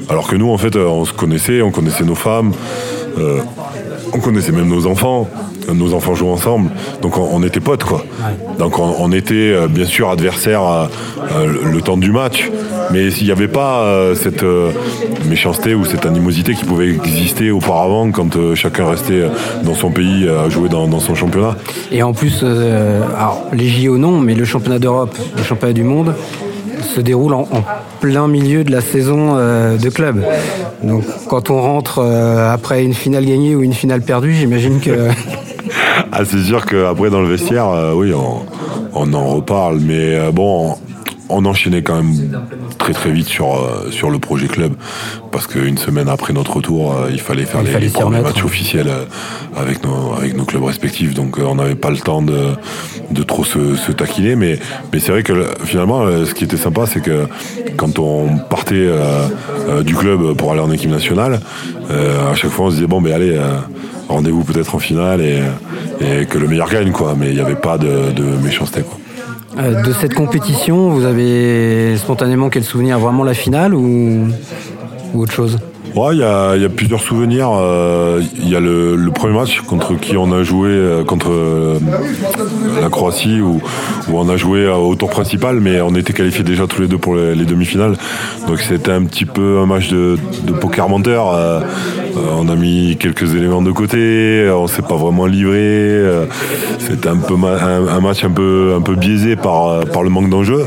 Alors 0.08 0.26
que 0.26 0.36
nous, 0.36 0.50
en 0.50 0.58
fait, 0.58 0.76
euh, 0.76 0.86
on 0.86 1.04
se 1.04 1.12
connaissait, 1.12 1.60
on 1.62 1.70
connaissait 1.70 2.04
nos 2.04 2.14
femmes. 2.14 2.52
euh, 3.18 3.40
on 4.14 4.20
connaissait 4.20 4.52
même 4.52 4.68
nos 4.68 4.86
enfants, 4.86 5.28
nos 5.72 5.92
enfants 5.92 6.14
jouaient 6.14 6.30
ensemble, 6.30 6.70
donc 7.02 7.18
on, 7.18 7.28
on 7.30 7.42
était 7.42 7.60
potes 7.60 7.84
quoi. 7.84 8.02
Donc 8.58 8.78
on, 8.78 8.94
on 8.98 9.12
était 9.12 9.52
euh, 9.52 9.68
bien 9.68 9.84
sûr 9.84 10.08
adversaires 10.08 10.62
euh, 10.62 11.46
le, 11.62 11.82
temps 11.82 11.98
du 11.98 12.10
match, 12.10 12.50
mais 12.90 13.12
il 13.12 13.24
n'y 13.24 13.30
avait 13.30 13.48
pas 13.48 13.84
cette 14.14 14.44
méchanceté 15.28 15.74
ou 15.74 15.84
cette 15.84 16.06
animosité 16.06 16.54
qui 16.54 16.64
pouvait 16.64 16.88
exister 16.88 17.50
auparavant 17.50 18.10
quand 18.10 18.54
chacun 18.54 18.88
restait 18.88 19.24
dans 19.62 19.74
son 19.74 19.90
pays 19.90 20.28
à 20.28 20.48
jouer 20.48 20.68
dans, 20.68 20.88
dans 20.88 21.00
son 21.00 21.14
championnat. 21.14 21.56
Et 21.92 22.02
en 22.02 22.12
plus, 22.14 22.42
alors, 22.42 23.44
les 23.52 23.68
JO 23.68 23.98
non, 23.98 24.20
mais 24.20 24.34
le 24.34 24.44
championnat 24.44 24.78
d'Europe, 24.78 25.16
le 25.36 25.42
championnat 25.42 25.74
du 25.74 25.84
monde 25.84 26.14
se 26.82 27.00
déroule 27.00 27.34
en, 27.34 27.48
plein 28.00 28.28
milieu 28.28 28.64
de 28.64 28.70
la 28.70 28.80
saison 28.80 29.34
euh, 29.36 29.76
de 29.76 29.88
club. 29.90 30.24
Donc 30.82 31.04
quand 31.28 31.50
on 31.50 31.60
rentre 31.60 31.98
euh, 31.98 32.52
après 32.52 32.84
une 32.84 32.94
finale 32.94 33.24
gagnée 33.24 33.54
ou 33.54 33.62
une 33.62 33.74
finale 33.74 34.02
perdue, 34.02 34.34
j'imagine 34.34 34.80
que... 34.80 35.08
Ah, 36.10 36.24
c'est 36.24 36.42
sûr 36.42 36.64
qu'après 36.64 37.10
dans 37.10 37.20
le 37.20 37.28
vestiaire, 37.28 37.68
euh, 37.68 37.92
oui, 37.92 38.14
on, 38.14 38.40
on 38.94 39.12
en 39.12 39.26
reparle, 39.26 39.78
mais 39.80 40.32
bon, 40.32 40.78
on, 41.28 41.42
on 41.42 41.44
enchaînait 41.44 41.82
quand 41.82 41.96
même 41.96 42.14
très 42.92 42.94
très 43.02 43.10
vite 43.10 43.28
sur, 43.28 43.54
euh, 43.54 43.90
sur 43.90 44.08
le 44.08 44.18
projet 44.18 44.46
club, 44.46 44.72
parce 45.30 45.46
qu'une 45.46 45.76
semaine 45.76 46.08
après 46.08 46.32
notre 46.32 46.56
retour, 46.56 46.92
euh, 46.94 47.08
il 47.12 47.20
fallait 47.20 47.44
faire 47.44 47.60
Il 47.60 47.66
les, 47.66 47.72
fallait 47.72 47.84
les 47.86 47.92
premiers 47.92 48.20
matchs 48.22 48.44
officiels 48.44 48.88
euh, 48.88 49.04
avec 49.56 49.84
nos, 49.84 50.14
avec 50.16 50.34
nos 50.36 50.44
clubs 50.44 50.64
respectifs, 50.64 51.12
donc 51.12 51.36
on 51.38 51.56
n'avait 51.56 51.74
pas 51.74 51.90
le 51.90 51.98
temps 51.98 52.22
de, 52.22 52.52
de 53.10 53.22
trop 53.22 53.44
se, 53.44 53.76
se 53.76 53.92
taquiner, 53.92 54.36
mais, 54.36 54.58
mais 54.92 55.00
c'est 55.00 55.12
vrai 55.12 55.22
que 55.22 55.34
le- 55.34 55.48
finalement, 55.64 56.06
ce 56.24 56.32
qui 56.32 56.44
était 56.44 56.56
sympa, 56.56 56.86
c'est 56.86 57.00
que 57.02 57.26
quand 57.76 57.98
on 57.98 58.38
partait 58.38 58.88
du 59.84 59.94
club 59.94 60.34
pour 60.34 60.52
aller 60.52 60.60
en 60.62 60.70
équipe 60.70 60.90
nationale, 60.90 61.40
à 61.90 62.34
chaque 62.34 62.50
fois 62.50 62.66
on 62.66 62.70
se 62.70 62.76
disait, 62.76 62.86
bon, 62.86 63.00
ben 63.02 63.12
allez, 63.12 63.38
rendez-vous 64.08 64.44
peut-être 64.44 64.74
en 64.74 64.78
finale 64.78 65.20
et, 65.20 65.42
et 66.00 66.24
que 66.26 66.38
le 66.38 66.48
meilleur 66.48 66.70
gagne, 66.70 66.90
quoi, 66.92 67.14
mais 67.18 67.28
il 67.28 67.34
n'y 67.34 67.40
avait 67.40 67.54
pas 67.54 67.76
de, 67.78 68.12
de 68.12 68.24
méchanceté, 68.42 68.80
quoi. 68.82 68.98
Euh, 69.58 69.82
de 69.82 69.92
cette 69.92 70.14
compétition, 70.14 70.90
vous 70.90 71.04
avez 71.04 71.96
spontanément 71.96 72.48
quel 72.48 72.62
souvenir? 72.62 72.98
Vraiment 72.98 73.24
la 73.24 73.34
finale 73.34 73.74
ou, 73.74 74.28
ou 75.14 75.20
autre 75.20 75.32
chose? 75.32 75.58
Il 76.12 76.18
y 76.18 76.22
a, 76.22 76.68
plusieurs 76.68 77.00
souvenirs. 77.00 77.50
Euh, 77.52 78.22
Il 78.36 78.48
y 78.48 78.54
a 78.54 78.60
le, 78.60 79.10
premier 79.12 79.34
match 79.34 79.60
contre 79.62 79.98
qui 79.98 80.16
on 80.16 80.30
a 80.32 80.44
joué, 80.44 80.68
euh, 80.70 81.02
contre 81.02 81.32
euh, 81.32 81.78
la 82.80 82.88
Croatie, 82.88 83.40
où, 83.40 83.60
on 84.12 84.28
a 84.28 84.36
joué 84.36 84.68
au 84.68 84.94
tour 84.94 85.10
principal, 85.10 85.58
mais 85.60 85.80
on 85.80 85.94
était 85.96 86.12
qualifiés 86.12 86.44
déjà 86.44 86.66
tous 86.68 86.82
les 86.82 86.88
deux 86.88 86.98
pour 86.98 87.16
les, 87.16 87.34
les 87.34 87.44
demi-finales. 87.44 87.96
Donc 88.46 88.60
c'était 88.60 88.92
un 88.92 89.04
petit 89.04 89.24
peu 89.24 89.58
un 89.58 89.66
match 89.66 89.88
de, 89.88 90.16
poker 90.60 90.88
menteur. 90.88 91.64
On 92.16 92.48
a 92.48 92.54
mis 92.54 92.96
quelques 92.98 93.34
éléments 93.34 93.62
de 93.62 93.72
côté, 93.72 94.48
on 94.54 94.68
s'est 94.68 94.82
pas 94.82 94.96
vraiment 94.96 95.26
livré. 95.26 96.04
C'était 96.78 97.08
un, 97.08 97.18
un, 97.18 98.00
match 98.00 98.24
un 98.24 98.30
peu, 98.30 98.74
un 98.76 98.80
peu 98.80 98.94
biaisé 98.94 99.34
par, 99.34 99.84
par 99.86 100.04
le 100.04 100.10
manque 100.10 100.30
d'enjeu. 100.30 100.64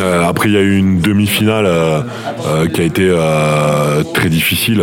Euh, 0.00 0.22
après, 0.28 0.48
il 0.48 0.54
y 0.54 0.58
a 0.58 0.60
eu 0.62 0.76
une 0.76 1.00
demi-finale 1.00 1.66
euh, 1.66 2.00
euh, 2.46 2.66
qui 2.68 2.80
a 2.80 2.84
été 2.84 3.12
très 4.14 4.28
difficile 4.28 4.82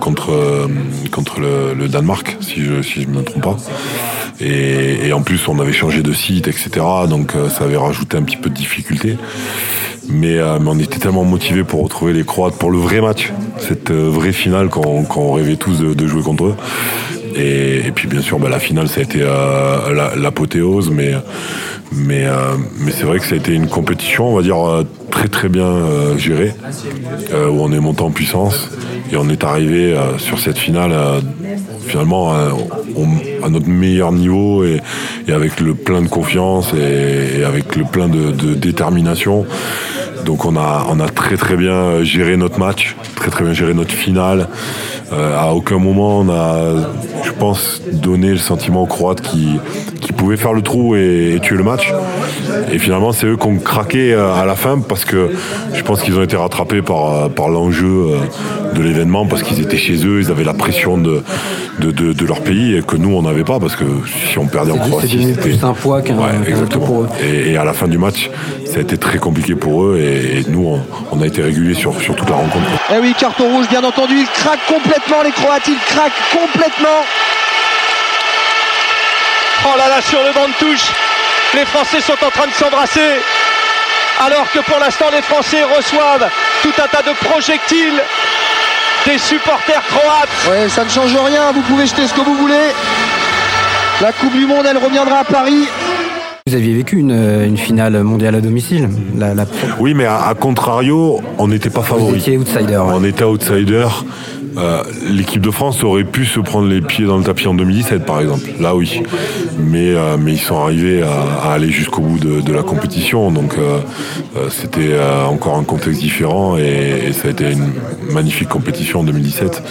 contre, 0.00 0.68
contre 1.10 1.40
le, 1.40 1.74
le 1.74 1.88
Danemark, 1.88 2.36
si 2.40 2.62
je 2.64 2.82
je 2.82 3.06
me 3.06 3.22
trompe 3.22 3.42
pas. 3.42 3.56
Et, 4.40 5.06
et 5.08 5.12
en 5.14 5.22
plus, 5.22 5.48
on 5.48 5.58
avait 5.60 5.72
changé 5.72 6.02
de 6.02 6.12
site, 6.12 6.48
etc. 6.48 6.68
Donc, 7.08 7.32
ça 7.48 7.64
avait 7.64 7.76
rajouté 7.78 8.16
un 8.18 8.22
petit 8.22 8.36
peu 8.36 8.50
de 8.50 8.54
difficulté. 8.54 9.16
Mais, 10.08 10.38
euh, 10.38 10.58
mais 10.60 10.68
on 10.70 10.78
était 10.78 10.98
tellement 10.98 11.24
motivés 11.24 11.64
pour 11.64 11.82
retrouver 11.82 12.12
les 12.12 12.22
Croates 12.24 12.54
pour 12.56 12.70
le 12.70 12.78
vrai 12.78 13.00
match, 13.00 13.32
cette 13.58 13.90
euh, 13.90 14.08
vraie 14.08 14.32
finale 14.32 14.68
qu'on 14.68 15.02
qu'on 15.02 15.32
rêvait 15.32 15.56
tous 15.56 15.80
de, 15.80 15.94
de 15.94 16.06
jouer 16.06 16.22
contre 16.22 16.44
eux. 16.44 16.54
Et, 17.34 17.78
et 17.86 17.90
puis 17.92 18.06
bien 18.06 18.20
sûr, 18.22 18.38
bah, 18.38 18.48
la 18.48 18.60
finale, 18.60 18.86
ça 18.88 19.00
a 19.00 19.02
été 19.02 19.18
euh, 19.22 19.92
la- 19.92 20.14
l'apothéose, 20.14 20.90
mais, 20.90 21.12
mais, 21.92 22.26
euh, 22.26 22.56
mais 22.78 22.90
c'est 22.92 23.04
vrai 23.04 23.18
que 23.18 23.26
ça 23.26 23.34
a 23.34 23.38
été 23.38 23.52
une 23.54 23.68
compétition, 23.68 24.28
on 24.28 24.36
va 24.36 24.42
dire, 24.42 24.58
euh, 24.58 24.84
très 25.10 25.28
très 25.28 25.48
bien 25.48 25.64
euh, 25.66 26.18
gérée, 26.18 26.52
euh, 27.32 27.48
où 27.48 27.60
on 27.62 27.72
est 27.72 27.80
monté 27.80 28.02
en 28.02 28.10
puissance 28.10 28.70
et 29.10 29.16
on 29.16 29.28
est 29.28 29.44
arrivé 29.44 29.94
euh, 29.94 30.18
sur 30.18 30.38
cette 30.38 30.58
finale 30.58 30.90
euh, 30.92 31.20
finalement 31.86 32.32
à 32.32 33.48
notre 33.48 33.68
meilleur 33.68 34.12
niveau 34.12 34.64
et, 34.64 34.80
et 35.28 35.32
avec 35.32 35.60
le 35.60 35.74
plein 35.74 36.02
de 36.02 36.08
confiance 36.08 36.72
et, 36.74 37.40
et 37.40 37.44
avec 37.44 37.76
le 37.76 37.84
plein 37.84 38.08
de, 38.08 38.32
de 38.32 38.54
détermination. 38.54 39.46
Donc 40.26 40.44
on 40.44 40.56
a, 40.56 40.84
on 40.90 40.98
a 41.00 41.08
très 41.08 41.36
très 41.36 41.56
bien 41.56 41.72
euh, 41.72 42.04
géré 42.04 42.36
notre 42.36 42.58
match, 42.58 42.96
très 43.14 43.30
très 43.30 43.44
bien 43.44 43.52
géré 43.54 43.72
notre 43.74 43.92
finale. 43.94 44.48
Euh, 45.12 45.38
à 45.38 45.52
aucun 45.54 45.78
moment 45.78 46.18
on 46.18 46.28
a, 46.28 46.88
je 47.24 47.30
pense, 47.30 47.80
donné 47.92 48.30
le 48.30 48.38
sentiment 48.38 48.82
aux 48.82 48.86
Croates 48.86 49.20
qui, 49.20 49.50
qui 50.00 50.12
pouvaient 50.12 50.36
faire 50.36 50.52
le 50.52 50.62
trou 50.62 50.96
et, 50.96 51.34
et 51.36 51.40
tuer 51.40 51.56
le 51.56 51.62
match. 51.62 51.92
Et 52.72 52.78
finalement 52.80 53.12
c'est 53.12 53.26
eux 53.26 53.36
qui 53.36 53.46
ont 53.46 53.58
craqué 53.58 54.12
euh, 54.12 54.34
à 54.34 54.44
la 54.44 54.56
fin 54.56 54.80
parce 54.80 55.04
que 55.04 55.30
je 55.72 55.82
pense 55.84 56.02
qu'ils 56.02 56.18
ont 56.18 56.22
été 56.24 56.36
rattrapés 56.36 56.82
par, 56.82 57.30
par 57.30 57.48
l'enjeu 57.48 58.06
de 58.74 58.82
l'événement 58.82 59.26
parce 59.26 59.44
qu'ils 59.44 59.60
étaient 59.60 59.76
chez 59.76 60.04
eux, 60.04 60.20
ils 60.20 60.30
avaient 60.32 60.42
la 60.44 60.54
pression 60.54 60.98
de, 60.98 61.22
de, 61.78 61.92
de- 61.92 62.12
de 62.12 62.26
leur 62.26 62.40
pays 62.40 62.74
et 62.76 62.82
que 62.82 62.96
nous 62.96 63.14
on 63.14 63.22
n'avait 63.22 63.44
pas 63.44 63.60
parce 63.60 63.76
que 63.76 63.84
si 64.30 64.38
on 64.38 64.46
perdait 64.46 64.72
en 64.72 64.78
Croatie 64.78 65.22
c'était 65.28 65.40
plus 65.40 65.62
un 65.64 65.72
poids 65.72 66.02
qu'un 66.02 66.16
Ouais, 66.16 66.22
pour 66.78 67.02
eux. 67.02 67.08
Et, 67.24 67.52
et 67.52 67.56
à 67.56 67.64
la 67.64 67.72
fin 67.74 67.86
du 67.86 67.96
match, 67.98 68.28
ça 68.66 68.78
a 68.78 68.80
été 68.82 68.96
très 68.98 69.18
compliqué 69.18 69.54
pour 69.54 69.84
eux 69.84 69.98
et, 69.98 70.15
et 70.16 70.44
nous, 70.48 70.66
on, 70.66 71.16
on 71.16 71.22
a 71.22 71.26
été 71.26 71.42
réguliers 71.42 71.74
sur, 71.74 71.98
sur 72.00 72.14
toute 72.16 72.28
la 72.28 72.36
rencontre. 72.36 72.64
Eh 72.94 72.98
oui, 72.98 73.14
carton 73.18 73.48
rouge, 73.50 73.68
bien 73.68 73.84
entendu. 73.84 74.18
Ils 74.18 74.28
craquent 74.28 74.66
complètement, 74.66 75.22
les 75.22 75.32
Croates. 75.32 75.68
Ils 75.68 75.78
craquent 75.94 76.12
complètement. 76.32 77.04
Oh 79.64 79.78
là 79.78 79.88
là, 79.88 80.00
sur 80.02 80.22
le 80.22 80.32
banc 80.32 80.48
de 80.48 80.54
touche, 80.54 80.86
les 81.54 81.64
Français 81.66 82.00
sont 82.00 82.12
en 82.24 82.30
train 82.30 82.46
de 82.46 82.52
s'embrasser. 82.52 83.20
Alors 84.24 84.50
que 84.52 84.60
pour 84.60 84.78
l'instant, 84.78 85.06
les 85.12 85.22
Français 85.22 85.62
reçoivent 85.64 86.28
tout 86.62 86.72
un 86.82 86.88
tas 86.88 87.02
de 87.02 87.12
projectiles 87.26 88.00
des 89.04 89.18
supporters 89.18 89.82
croates. 89.88 90.28
Ouais, 90.48 90.68
ça 90.68 90.84
ne 90.84 90.90
change 90.90 91.14
rien. 91.14 91.52
Vous 91.52 91.62
pouvez 91.62 91.86
jeter 91.86 92.06
ce 92.06 92.14
que 92.14 92.20
vous 92.20 92.34
voulez. 92.34 92.72
La 94.00 94.12
Coupe 94.12 94.32
du 94.34 94.46
Monde, 94.46 94.66
elle 94.68 94.78
reviendra 94.78 95.20
à 95.20 95.24
Paris. 95.24 95.68
Vous 96.48 96.54
aviez 96.54 96.74
vécu 96.74 96.98
une, 97.00 97.10
une 97.10 97.56
finale 97.56 98.04
mondiale 98.04 98.36
à 98.36 98.40
domicile 98.40 98.88
la, 99.18 99.34
la 99.34 99.46
pro- 99.46 99.66
Oui, 99.80 99.94
mais 99.94 100.04
à, 100.04 100.28
à 100.28 100.34
contrario, 100.34 101.18
on 101.38 101.48
n'était 101.48 101.70
pas 101.70 101.80
Vous 101.80 101.86
favoris. 101.86 102.22
étiez 102.22 102.38
outsider. 102.38 102.76
ouais. 102.76 102.92
On 102.94 103.02
était 103.02 103.24
outsider. 103.24 103.88
Euh, 104.56 104.82
L'équipe 105.10 105.42
de 105.42 105.50
France 105.50 105.84
aurait 105.84 106.04
pu 106.04 106.24
se 106.24 106.40
prendre 106.40 106.66
les 106.68 106.80
pieds 106.80 107.04
dans 107.04 107.18
le 107.18 107.24
tapis 107.24 107.46
en 107.46 107.54
2017, 107.54 108.04
par 108.06 108.20
exemple. 108.20 108.48
Là, 108.60 108.74
oui. 108.74 109.02
Mais, 109.58 109.90
euh, 109.94 110.16
mais 110.18 110.32
ils 110.32 110.38
sont 110.40 110.58
arrivés 110.58 111.02
à, 111.02 111.48
à 111.48 111.52
aller 111.54 111.70
jusqu'au 111.70 112.00
bout 112.00 112.18
de, 112.18 112.40
de 112.40 112.52
la 112.52 112.62
compétition. 112.62 113.30
Donc, 113.30 113.56
euh, 113.58 113.78
c'était 114.50 114.96
encore 115.28 115.56
un 115.58 115.64
contexte 115.64 116.00
différent 116.00 116.56
et, 116.56 117.08
et 117.08 117.12
ça 117.12 117.28
a 117.28 117.30
été 117.32 117.52
une 117.52 117.70
magnifique 118.12 118.48
compétition 118.48 119.00
en 119.00 119.04
2017. 119.04 119.62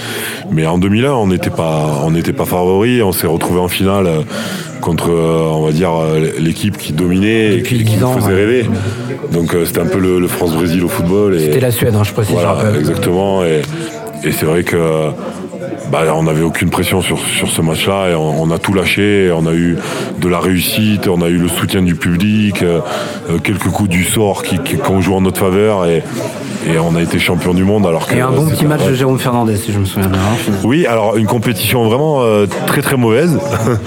Mais 0.51 0.65
en 0.67 0.77
2001, 0.77 1.13
on 1.13 1.27
n'était 1.27 1.49
pas, 1.49 2.01
on 2.03 2.11
n'était 2.11 2.33
pas 2.33 2.45
favoris. 2.45 3.01
On 3.01 3.11
s'est 3.11 3.27
retrouvé 3.27 3.59
en 3.59 3.67
finale 3.67 4.07
contre, 4.81 5.09
on 5.09 5.65
va 5.65 5.71
dire, 5.71 5.91
l'équipe 6.39 6.77
qui 6.77 6.93
dominait 6.93 7.55
et 7.57 7.63
qui, 7.63 7.77
qui 7.79 7.83
10 7.85 7.97
nous 7.97 8.05
ans, 8.05 8.17
faisait 8.17 8.35
rêver. 8.35 8.69
Donc, 9.31 9.55
c'était 9.65 9.79
un 9.79 9.87
peu 9.87 9.99
le, 9.99 10.19
le 10.19 10.27
France-Brésil 10.27 10.83
au 10.83 10.87
football. 10.89 11.39
C'était 11.39 11.59
la 11.59 11.71
Suède, 11.71 11.95
hein, 11.95 12.03
je 12.03 12.13
précise. 12.13 12.35
je 12.35 12.39
voilà, 12.41 12.53
rappelle. 12.53 12.75
exactement. 12.79 13.43
Et, 13.43 13.61
et 14.25 14.31
c'est 14.31 14.45
vrai 14.45 14.63
que 14.63 15.11
bah, 15.91 16.03
on 16.15 16.23
n'avait 16.23 16.41
aucune 16.43 16.69
pression 16.69 17.01
sur, 17.01 17.17
sur 17.19 17.47
ce 17.49 17.61
match-là 17.61 18.09
et 18.11 18.15
on, 18.15 18.41
on 18.43 18.51
a 18.51 18.57
tout 18.57 18.73
lâché. 18.73 19.31
On 19.35 19.45
a 19.47 19.53
eu 19.53 19.77
de 20.19 20.27
la 20.27 20.39
réussite, 20.39 21.07
on 21.07 21.21
a 21.21 21.27
eu 21.29 21.37
le 21.37 21.47
soutien 21.47 21.81
du 21.81 21.95
public, 21.95 22.61
euh, 22.63 22.79
euh, 23.29 23.37
quelques 23.39 23.69
coups 23.69 23.89
du 23.89 24.03
sort 24.03 24.43
qui, 24.43 24.57
qui, 24.59 24.75
qui 24.77 24.89
ont 24.91 25.01
joué 25.01 25.15
en 25.15 25.21
notre 25.21 25.39
faveur. 25.39 25.85
Et, 25.85 26.03
et 26.67 26.79
on 26.79 26.95
a 26.95 27.01
été 27.01 27.19
champion 27.19 27.53
du 27.53 27.63
monde 27.63 27.85
alors 27.85 28.07
que. 28.07 28.15
Et 28.15 28.21
un 28.21 28.31
bon 28.31 28.47
petit 28.47 28.65
match 28.65 28.83
de 28.85 28.93
Jérôme 28.93 29.19
Fernandez, 29.19 29.55
si 29.57 29.71
je 29.71 29.77
me 29.79 29.85
souviens 29.85 30.09
bien. 30.09 30.19
hein. 30.19 30.51
Oui, 30.63 30.85
alors 30.87 31.15
une 31.17 31.27
compétition 31.27 31.87
vraiment 31.87 32.21
euh, 32.23 32.47
très 32.65 32.81
très 32.81 32.97
mauvaise. 32.97 33.37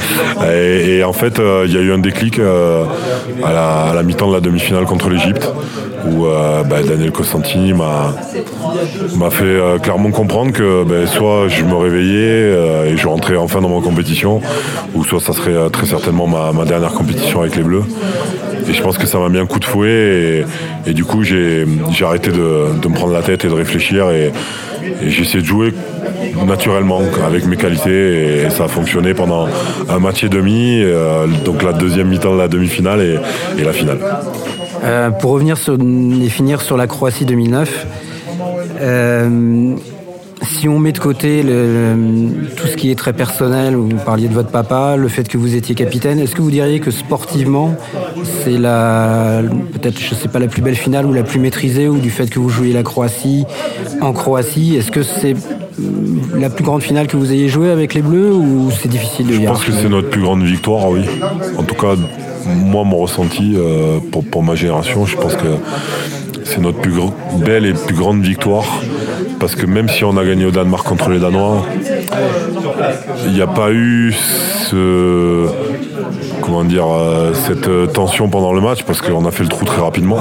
et, 0.48 0.98
et 0.98 1.04
en 1.04 1.12
fait, 1.12 1.38
euh, 1.40 1.64
il 1.66 1.74
y 1.74 1.76
a 1.76 1.80
eu 1.80 1.92
un 1.92 1.98
déclic 1.98 2.38
à 2.38 3.52
la, 3.52 3.82
à 3.90 3.94
la 3.94 4.02
mi-temps 4.04 4.28
de 4.28 4.34
la 4.34 4.40
demi-finale 4.40 4.84
contre 4.84 5.08
l'Égypte, 5.10 5.50
où 6.06 6.26
euh, 6.26 6.62
bah, 6.62 6.76
Daniel 6.86 7.10
Costantini 7.10 7.72
m'a 7.72 9.30
fait 9.30 9.44
euh, 9.44 9.78
clairement 9.78 10.10
comprendre 10.10 10.52
que 10.52 10.84
ben, 10.84 11.06
soit 11.06 11.48
je 11.48 11.64
me 11.64 11.74
réveillais 11.88 12.52
euh, 12.52 12.92
et 12.92 12.96
je 12.96 13.06
rentrais 13.06 13.36
enfin 13.36 13.60
dans 13.60 13.68
ma 13.68 13.82
compétition, 13.82 14.40
ou 14.94 15.04
soit 15.04 15.20
ça 15.20 15.32
serait 15.32 15.54
euh, 15.54 15.68
très 15.68 15.86
certainement 15.86 16.26
ma, 16.26 16.64
dernière 16.64 16.92
compétition 16.92 17.40
avec 17.40 17.56
les 17.56 17.62
Bleus. 17.62 17.84
Et 18.68 18.74
je 18.74 18.82
pense 18.82 18.98
que 18.98 19.06
ça 19.06 19.18
m'a 19.18 19.28
mis 19.28 19.38
un 19.38 19.46
coup 19.46 19.60
de 19.60 19.64
fouet 19.64 20.44
et, 20.86 20.92
du 20.92 21.04
coup 21.04 21.22
j'ai 21.22 21.66
arrêté 22.02 22.30
de, 22.30 22.88
me 22.88 22.94
prendre 22.94 23.12
la 23.12 23.22
tête 23.22 23.44
et 23.44 23.48
de 23.48 23.54
réfléchir 23.54 24.10
et, 24.10 24.30
et 25.02 25.10
j'ai 25.10 25.22
essayé 25.22 25.40
de 25.40 25.46
jouer 25.46 25.72
naturellement 26.46 27.00
avec 27.26 27.46
mes 27.46 27.56
qualités 27.56 28.44
et, 28.44 28.50
ça 28.50 28.64
a 28.64 28.68
fonctionné 28.68 29.14
pendant 29.14 29.48
un 29.88 29.98
match 29.98 30.24
et 30.24 30.28
demi, 30.28 30.82
euh, 30.82 31.26
donc 31.44 31.62
la 31.62 31.72
deuxième 31.72 32.08
mi-temps 32.08 32.34
de 32.34 32.38
la 32.38 32.48
demi-finale 32.48 33.00
et, 33.58 33.64
la 33.64 33.72
finale. 33.72 33.98
Pour 35.20 35.32
revenir 35.32 35.56
et 35.56 36.28
finir 36.28 36.60
sur 36.60 36.76
la 36.76 36.86
Croatie 36.86 37.24
2009, 37.24 37.86
euh, 38.80 39.74
si 40.42 40.68
on 40.68 40.78
met 40.78 40.92
de 40.92 40.98
côté 40.98 41.42
le- 41.42 41.94
le- 41.94 42.46
tout 42.56 42.66
ce 42.68 42.76
qui 42.76 42.90
est 42.90 42.94
très 42.94 43.12
personnel, 43.12 43.74
vous 43.74 43.88
parliez 44.04 44.28
de 44.28 44.34
votre 44.34 44.50
papa, 44.50 44.96
le 44.96 45.08
fait 45.08 45.26
que 45.28 45.36
vous 45.36 45.54
étiez 45.54 45.74
capitaine, 45.74 46.18
est-ce 46.20 46.34
que 46.34 46.42
vous 46.42 46.50
diriez 46.50 46.80
que 46.80 46.90
sportivement, 46.90 47.74
c'est 48.44 48.56
la 48.58 49.42
peut-être 49.72 49.98
je 49.98 50.14
sais 50.14 50.28
pas 50.28 50.38
la 50.38 50.46
plus 50.48 50.62
belle 50.62 50.76
finale 50.76 51.06
ou 51.06 51.12
la 51.12 51.22
plus 51.24 51.40
maîtrisée 51.40 51.88
ou 51.88 51.98
du 51.98 52.10
fait 52.10 52.28
que 52.30 52.38
vous 52.38 52.48
jouiez 52.50 52.72
la 52.72 52.82
Croatie 52.82 53.44
en 54.00 54.12
Croatie, 54.12 54.76
est-ce 54.76 54.90
que 54.92 55.02
c'est 55.02 55.34
euh, 55.34 55.82
la 56.38 56.50
plus 56.50 56.64
grande 56.64 56.82
finale 56.82 57.06
que 57.08 57.16
vous 57.16 57.32
ayez 57.32 57.48
jouée 57.48 57.70
avec 57.70 57.94
les 57.94 58.02
Bleus 58.02 58.32
ou 58.32 58.70
c'est 58.70 58.88
difficile 58.88 59.26
de 59.26 59.32
Je 59.32 59.38
dire 59.38 59.52
pense 59.52 59.64
que 59.64 59.72
c'est 59.72 59.88
notre 59.88 60.08
plus 60.10 60.20
grande 60.22 60.42
victoire, 60.44 60.88
oui. 60.90 61.02
En 61.56 61.62
tout 61.64 61.74
cas, 61.74 61.94
moi, 62.46 62.84
mon 62.84 62.98
ressenti 62.98 63.54
euh, 63.56 63.98
pour, 64.12 64.24
pour 64.24 64.42
ma 64.42 64.54
génération, 64.54 65.04
je 65.04 65.16
pense 65.16 65.34
que 65.34 65.46
c'est 66.48 66.60
notre 66.60 66.78
plus 66.78 66.92
belle 67.44 67.66
et 67.66 67.72
plus 67.72 67.94
grande 67.94 68.22
victoire. 68.22 68.64
Parce 69.38 69.54
que 69.54 69.66
même 69.66 69.88
si 69.88 70.04
on 70.04 70.16
a 70.16 70.24
gagné 70.24 70.46
au 70.46 70.50
Danemark 70.50 70.86
contre 70.86 71.10
les 71.10 71.20
Danois, 71.20 71.64
il 73.26 73.32
n'y 73.32 73.42
a 73.42 73.46
pas 73.46 73.70
eu 73.70 74.14
comment 76.48 76.64
dire, 76.64 76.86
euh, 76.90 77.34
cette 77.34 77.92
tension 77.92 78.28
pendant 78.28 78.52
le 78.52 78.60
match 78.60 78.82
parce 78.84 79.02
qu'on 79.02 79.26
a 79.26 79.30
fait 79.30 79.42
le 79.42 79.48
trou 79.48 79.64
très 79.64 79.80
rapidement. 79.80 80.18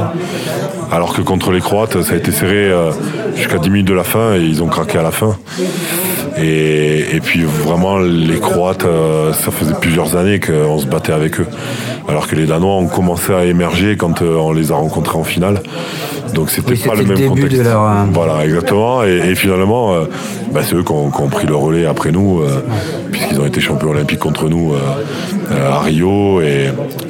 Alors 0.92 1.14
que 1.14 1.22
contre 1.22 1.52
les 1.52 1.62
Croates, 1.62 2.02
ça 2.02 2.14
a 2.14 2.18
été 2.18 2.32
serré 2.32 2.70
euh, 2.70 2.92
jusqu'à 3.36 3.58
10 3.58 3.70
minutes 3.70 3.88
de 3.88 3.94
la 3.94 4.04
fin 4.04 4.36
et 4.36 4.42
ils 4.42 4.62
ont 4.62 4.68
craqué 4.68 4.98
à 4.98 5.04
la 5.04 5.12
fin. 5.12 5.38
Et, 6.40 7.20
puis 7.24 7.44
vraiment, 7.44 7.98
les 7.98 8.40
Croates, 8.40 8.86
euh, 8.86 9.34
ça 9.34 9.52
faisait 9.52 9.74
plusieurs 9.80 10.16
années 10.16 10.40
qu'on 10.40 10.78
se 10.78 10.86
battait 10.86 11.14
avec 11.14 11.40
eux. 11.40 11.48
Alors 12.08 12.28
que 12.28 12.36
les 12.36 12.46
Danois 12.46 12.76
ont 12.76 12.88
commencé 12.88 13.34
à 13.34 13.46
émerger 13.46 13.98
quand 13.98 14.22
on 14.22 14.52
les 14.52 14.72
a 14.72 14.76
rencontrés 14.76 15.18
en 15.18 15.24
finale. 15.24 15.62
Donc 16.34 16.50
c'était 16.50 16.72
Oui, 16.74 16.80
pas 16.86 16.94
le 16.96 17.02
le 17.02 17.08
même 17.08 17.16
début 17.18 17.30
contexte. 17.30 17.58
de 17.58 17.64
leur, 17.64 17.84
euh, 17.84 17.94
Voilà, 18.14 18.46
exactement. 18.46 19.04
Et, 19.04 19.22
et 19.32 19.36
finalement, 19.36 19.94
euh, 19.94 20.06
bah, 20.54 20.62
c'est 20.64 20.76
eux 20.76 20.84
qui 20.84 20.92
ont, 20.92 21.10
qui 21.10 21.22
ont 21.22 21.28
pris 21.30 21.48
le 21.48 21.56
relais 21.56 21.86
après 21.86 22.12
nous, 22.12 22.42
euh, 22.42 22.64
puisqu'ils 23.12 23.40
ont 23.40 23.46
été 23.46 23.60
champions 23.62 23.90
olympiques 23.90 24.20
contre 24.20 24.48
nous 24.50 24.74
euh, 24.74 25.72
à 25.72 25.80
Rio 25.80 26.42
et, 26.42 26.70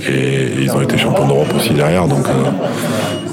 et 0.10 0.50
ils 0.62 0.72
ont 0.72 0.82
été 0.82 0.98
champions 0.98 1.28
d'Europe 1.28 1.54
aussi 1.56 1.74
derrière. 1.74 2.08
Donc, 2.08 2.24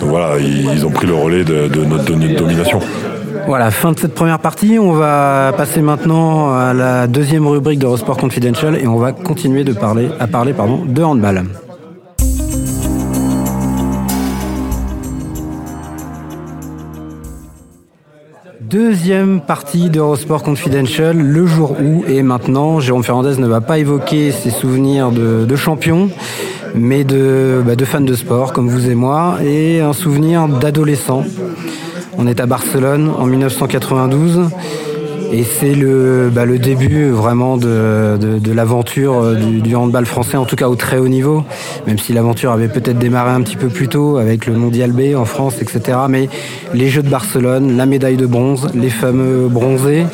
donc 0.00 0.08
voilà, 0.08 0.38
ils, 0.38 0.68
ils 0.74 0.86
ont 0.86 0.90
pris 0.90 1.06
le 1.06 1.14
relais 1.14 1.44
de, 1.44 1.68
de 1.68 1.84
notre, 1.84 2.04
de 2.04 2.14
notre 2.14 2.36
domination. 2.36 2.80
Voilà, 3.46 3.70
fin 3.70 3.92
de 3.92 3.98
cette 3.98 4.14
première 4.14 4.38
partie. 4.38 4.78
On 4.78 4.92
va 4.92 5.52
passer 5.56 5.82
maintenant 5.82 6.54
à 6.54 6.72
la 6.72 7.06
deuxième 7.06 7.46
rubrique 7.46 7.78
d'Eurosport 7.78 8.16
Confidential 8.16 8.76
et 8.82 8.86
on 8.86 8.96
va 8.96 9.12
continuer 9.12 9.64
de 9.64 9.72
parler, 9.74 10.08
à 10.18 10.26
parler 10.26 10.54
pardon, 10.54 10.80
de 10.86 11.02
handball. 11.02 11.44
Deuxième 18.74 19.40
partie 19.40 19.88
d'Eurosport 19.88 20.42
Confidential, 20.42 21.16
le 21.16 21.46
jour 21.46 21.76
où, 21.80 22.04
et 22.08 22.24
maintenant, 22.24 22.80
Jérôme 22.80 23.04
Fernandez 23.04 23.40
ne 23.40 23.46
va 23.46 23.60
pas 23.60 23.78
évoquer 23.78 24.32
ses 24.32 24.50
souvenirs 24.50 25.12
de, 25.12 25.54
champion, 25.54 26.10
mais 26.74 27.04
de, 27.04 27.62
bah, 27.64 27.76
de 27.76 27.84
fan 27.84 28.04
de 28.04 28.14
sport, 28.14 28.52
comme 28.52 28.68
vous 28.68 28.90
et 28.90 28.96
moi, 28.96 29.38
et 29.44 29.78
un 29.78 29.92
souvenir 29.92 30.48
d'adolescent. 30.48 31.22
On 32.18 32.26
est 32.26 32.40
à 32.40 32.46
Barcelone 32.46 33.12
en 33.16 33.26
1992 33.26 34.48
et 35.32 35.42
c'est 35.42 35.74
le, 35.74 36.30
bah, 36.32 36.44
le 36.44 36.58
début 36.58 37.08
vraiment 37.10 37.56
de, 37.56 38.16
de, 38.20 38.38
de 38.38 38.52
l'aventure 38.52 39.20
euh, 39.22 39.34
du, 39.34 39.60
du 39.60 39.74
handball 39.76 40.06
français, 40.06 40.36
en 40.36 40.44
tout 40.44 40.56
cas 40.56 40.68
au 40.68 40.76
très 40.76 40.98
haut 40.98 41.08
niveau, 41.08 41.44
même 41.86 41.98
si 41.98 42.12
l'aventure 42.12 42.52
avait 42.52 42.68
peut-être 42.68 42.98
démarré 42.98 43.30
un 43.30 43.42
petit 43.42 43.56
peu 43.56 43.68
plus 43.68 43.88
tôt 43.88 44.16
avec 44.18 44.46
le 44.46 44.54
Mondial 44.54 44.92
B 44.92 45.16
en 45.16 45.24
France, 45.24 45.56
etc. 45.60 45.98
Mais 46.08 46.28
les 46.72 46.88
Jeux 46.88 47.02
de 47.02 47.08
Barcelone, 47.10 47.76
la 47.76 47.86
médaille 47.86 48.16
de 48.16 48.26
bronze, 48.26 48.68
les 48.74 48.90
fameux 48.90 49.48
bronzés. 49.48 50.06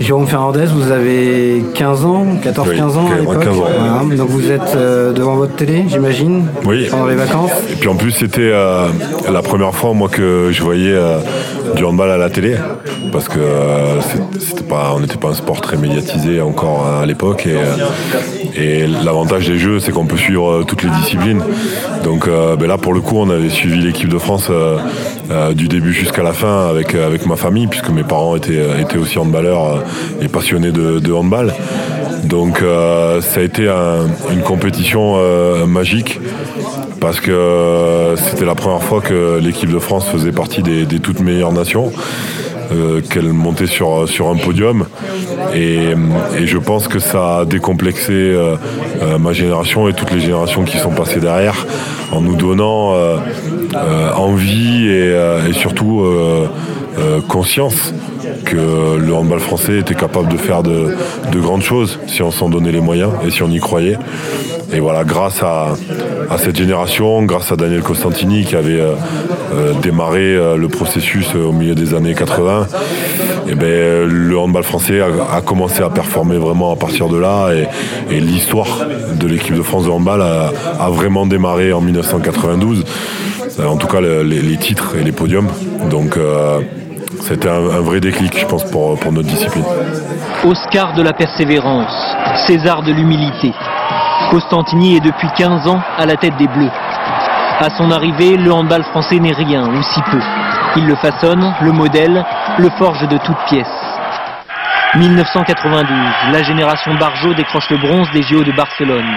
Jérôme 0.00 0.26
Fernandez, 0.26 0.64
vous 0.74 0.90
avez 0.92 1.62
15 1.74 2.04
ans, 2.06 2.24
14-15 2.42 2.64
Oui, 2.70 2.80
ans 2.80 2.86
à 2.86 3.10
15 3.10 3.20
l'époque. 3.20 3.46
ans. 3.48 3.52
Voilà. 3.52 4.16
Donc 4.16 4.30
vous 4.30 4.50
êtes 4.50 4.74
euh, 4.74 5.12
devant 5.12 5.34
votre 5.36 5.54
télé, 5.56 5.84
j'imagine, 5.88 6.46
Oui. 6.64 6.86
pendant 6.90 7.06
les 7.06 7.16
vacances. 7.16 7.50
Et 7.70 7.74
puis 7.74 7.86
en 7.86 7.96
plus, 7.96 8.10
c'était 8.12 8.40
euh, 8.50 8.86
la 9.30 9.42
première 9.42 9.74
fois 9.74 9.92
moi 9.92 10.08
que 10.08 10.48
je 10.52 10.62
voyais 10.62 10.94
euh, 10.94 11.18
du 11.76 11.84
handball 11.84 12.10
à 12.10 12.16
la 12.16 12.30
télé, 12.30 12.56
parce 13.12 13.28
que 13.28 13.38
euh, 13.38 14.00
c'était 14.38 14.62
pas, 14.64 14.92
on 14.94 15.00
n'était 15.00 15.16
pas 15.16 15.28
un 15.28 15.34
sport 15.34 15.60
très 15.60 15.76
médiatisé 15.76 16.40
encore 16.40 16.86
à 16.86 17.06
l'époque. 17.06 17.46
Et, 17.46 17.56
euh, 17.56 17.76
et 18.56 18.86
l'avantage 19.04 19.46
des 19.48 19.58
jeux, 19.58 19.78
c'est 19.80 19.92
qu'on 19.92 20.06
peut 20.06 20.16
suivre 20.16 20.50
euh, 20.50 20.64
toutes 20.64 20.82
les 20.82 20.90
disciplines. 20.90 21.42
Donc 22.04 22.28
ben 22.28 22.66
là, 22.66 22.78
pour 22.78 22.94
le 22.94 23.00
coup, 23.00 23.16
on 23.18 23.28
avait 23.30 23.50
suivi 23.50 23.78
l'équipe 23.80 24.08
de 24.08 24.18
France 24.18 24.50
du 25.54 25.68
début 25.68 25.92
jusqu'à 25.92 26.22
la 26.22 26.32
fin 26.32 26.68
avec 26.68 26.94
avec 26.94 27.26
ma 27.26 27.36
famille, 27.36 27.66
puisque 27.66 27.90
mes 27.90 28.04
parents 28.04 28.36
étaient 28.36 28.80
étaient 28.80 28.96
aussi 28.96 29.18
handballeurs 29.18 29.84
et 30.22 30.28
passionnés 30.28 30.72
de, 30.72 31.12
handball. 31.12 31.52
Donc 32.24 32.62
ça 33.20 33.40
a 33.40 33.42
été 33.42 33.68
un- 33.68 34.06
une 34.32 34.40
compétition 34.40 35.16
magique 35.66 36.18
parce 37.00 37.20
que 37.20 37.30
euh, 37.30 38.16
c'était 38.16 38.44
la 38.44 38.54
première 38.54 38.82
fois 38.82 39.00
que 39.00 39.38
l'équipe 39.38 39.72
de 39.72 39.78
France 39.78 40.06
faisait 40.06 40.32
partie 40.32 40.62
des, 40.62 41.00
toutes 41.00 41.20
meilleures 41.20 41.52
nations, 41.52 41.90
euh, 42.72 43.00
qu'elle 43.00 43.32
montait 43.32 43.66
sur, 43.66 44.08
sur 44.08 44.28
un 44.28 44.36
podium. 44.36 44.86
Et, 45.54 45.94
je 46.44 46.58
pense 46.58 46.88
que 46.88 46.98
ça 46.98 47.38
a 47.38 47.44
décomplexé 47.44 48.12
euh, 48.12 48.56
ma 49.18 49.32
génération 49.32 49.88
et 49.88 49.94
toutes 49.94 50.12
les 50.12 50.20
générations 50.20 50.64
qui 50.64 50.78
sont 50.78 50.90
passées 50.90 51.20
derrière 51.20 51.66
en 52.12 52.20
nous 52.20 52.36
donnant 52.36 52.94
envie 54.16 54.88
et 54.88 55.52
surtout 55.52 56.04
euh, 56.98 57.20
conscience 57.20 57.92
que 58.44 58.96
le 58.98 59.14
handball 59.14 59.40
français 59.40 59.78
était 59.78 59.94
capable 59.94 60.28
de 60.32 60.36
faire 60.36 60.62
de, 60.62 60.96
de 61.32 61.40
grandes 61.40 61.62
choses 61.62 61.98
si 62.06 62.22
on 62.22 62.30
s'en 62.30 62.48
donnait 62.48 62.72
les 62.72 62.80
moyens 62.80 63.12
et 63.26 63.30
si 63.30 63.42
on 63.42 63.48
y 63.50 63.58
croyait. 63.58 63.96
Et 64.72 64.78
voilà, 64.78 65.02
grâce 65.02 65.42
à, 65.42 65.74
cette 66.38 66.56
génération, 66.56 67.24
grâce 67.24 67.50
à 67.50 67.56
Daniel 67.56 67.82
Costantini 67.82 68.44
qui 68.44 68.54
avait 68.54 68.80
euh, 68.80 68.92
euh, 69.54 69.72
démarré 69.82 70.36
le 70.56 70.68
processus 70.68 71.34
au 71.34 71.52
milieu 71.52 71.74
des 71.74 71.92
années 71.94 72.14
80, 72.14 72.68
et 73.48 73.54
ben, 73.56 74.06
le 74.08 74.38
handball 74.38 74.62
français 74.62 75.00
a, 75.00 75.08
a 75.34 75.40
commencé 75.40 75.82
à 75.82 75.90
performer 75.90 76.36
vraiment 76.36 76.72
à 76.72 76.76
partir 76.76 77.08
de 77.08 77.18
là. 77.18 77.50
Et, 77.52 78.20
l'histoire 78.20 78.86
de 79.18 79.26
l'équipe 79.26 79.56
de 79.56 79.62
France 79.62 79.86
de 79.86 79.90
handball 79.90 80.22
a, 80.22 80.90
vraiment 80.90 81.26
démarré 81.26 81.72
en 81.72 81.80
1992. 81.80 82.84
Euh, 83.58 83.66
En 83.66 83.76
tout 83.76 83.88
cas, 83.88 84.00
le- 84.00 84.22
les, 84.22 84.56
titres 84.56 84.94
et 85.00 85.02
les 85.02 85.12
podiums. 85.12 85.48
Donc, 85.90 86.16
c'était 87.22 87.48
un, 87.48 87.80
vrai 87.80 88.00
déclic, 88.00 88.38
je 88.38 88.46
pense, 88.46 88.64
pour, 88.64 88.98
pour 88.98 89.12
notre 89.12 89.28
discipline. 89.28 89.64
Oscar 90.44 90.92
de 90.94 91.02
la 91.02 91.12
persévérance, 91.12 92.16
César 92.46 92.82
de 92.82 92.92
l'humilité. 92.92 93.52
Costantini 94.30 94.96
est 94.96 95.00
depuis 95.00 95.28
15 95.36 95.66
ans 95.66 95.80
à 95.98 96.06
la 96.06 96.16
tête 96.16 96.36
des 96.36 96.48
Bleus. 96.48 96.70
À 97.60 97.68
son 97.76 97.90
arrivée, 97.90 98.36
le 98.36 98.52
handball 98.52 98.84
français 98.84 99.18
n'est 99.18 99.32
rien, 99.32 99.68
ou 99.68 99.82
si 99.82 100.00
peu. 100.10 100.20
Il 100.76 100.86
le 100.86 100.96
façonne, 100.96 101.54
le 101.60 101.72
modèle, 101.72 102.24
le 102.58 102.70
forge 102.78 103.06
de 103.08 103.18
toutes 103.18 103.44
pièces. 103.48 103.66
1992, 104.96 105.86
la 106.32 106.42
génération 106.42 106.94
Barjot 106.94 107.34
décroche 107.34 107.70
le 107.70 107.76
bronze 107.76 108.08
des 108.12 108.22
JO 108.22 108.44
de 108.44 108.52
Barcelone. 108.52 109.14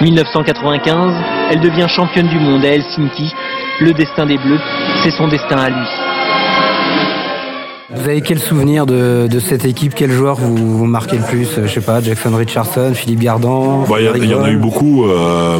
1995, 0.00 1.14
elle 1.50 1.60
devient 1.60 1.86
championne 1.88 2.28
du 2.28 2.38
monde 2.38 2.64
à 2.64 2.68
Helsinki. 2.68 3.34
Le 3.80 3.92
destin 3.92 4.26
des 4.26 4.38
Bleus, 4.38 4.60
c'est 5.02 5.10
son 5.10 5.28
destin 5.28 5.58
à 5.58 5.70
lui. 5.70 6.07
Vous 7.90 8.02
avez 8.06 8.20
quel 8.20 8.38
souvenir 8.38 8.84
de, 8.84 9.28
de 9.30 9.40
cette 9.40 9.64
équipe? 9.64 9.94
Quel 9.96 10.10
joueur 10.10 10.36
vous, 10.36 10.54
vous 10.78 10.84
marquez 10.84 11.16
le 11.16 11.22
plus? 11.24 11.48
Je 11.62 11.66
sais 11.66 11.80
pas, 11.80 12.02
Jackson 12.02 12.34
Richardson, 12.36 12.92
Philippe 12.94 13.20
Gardan 13.20 13.84
Bah, 13.88 13.96
Il 13.98 14.24
y, 14.28 14.34
en 14.34 14.44
a 14.44 14.50
eu 14.50 14.58
beaucoup. 14.58 15.06
euh, 15.08 15.58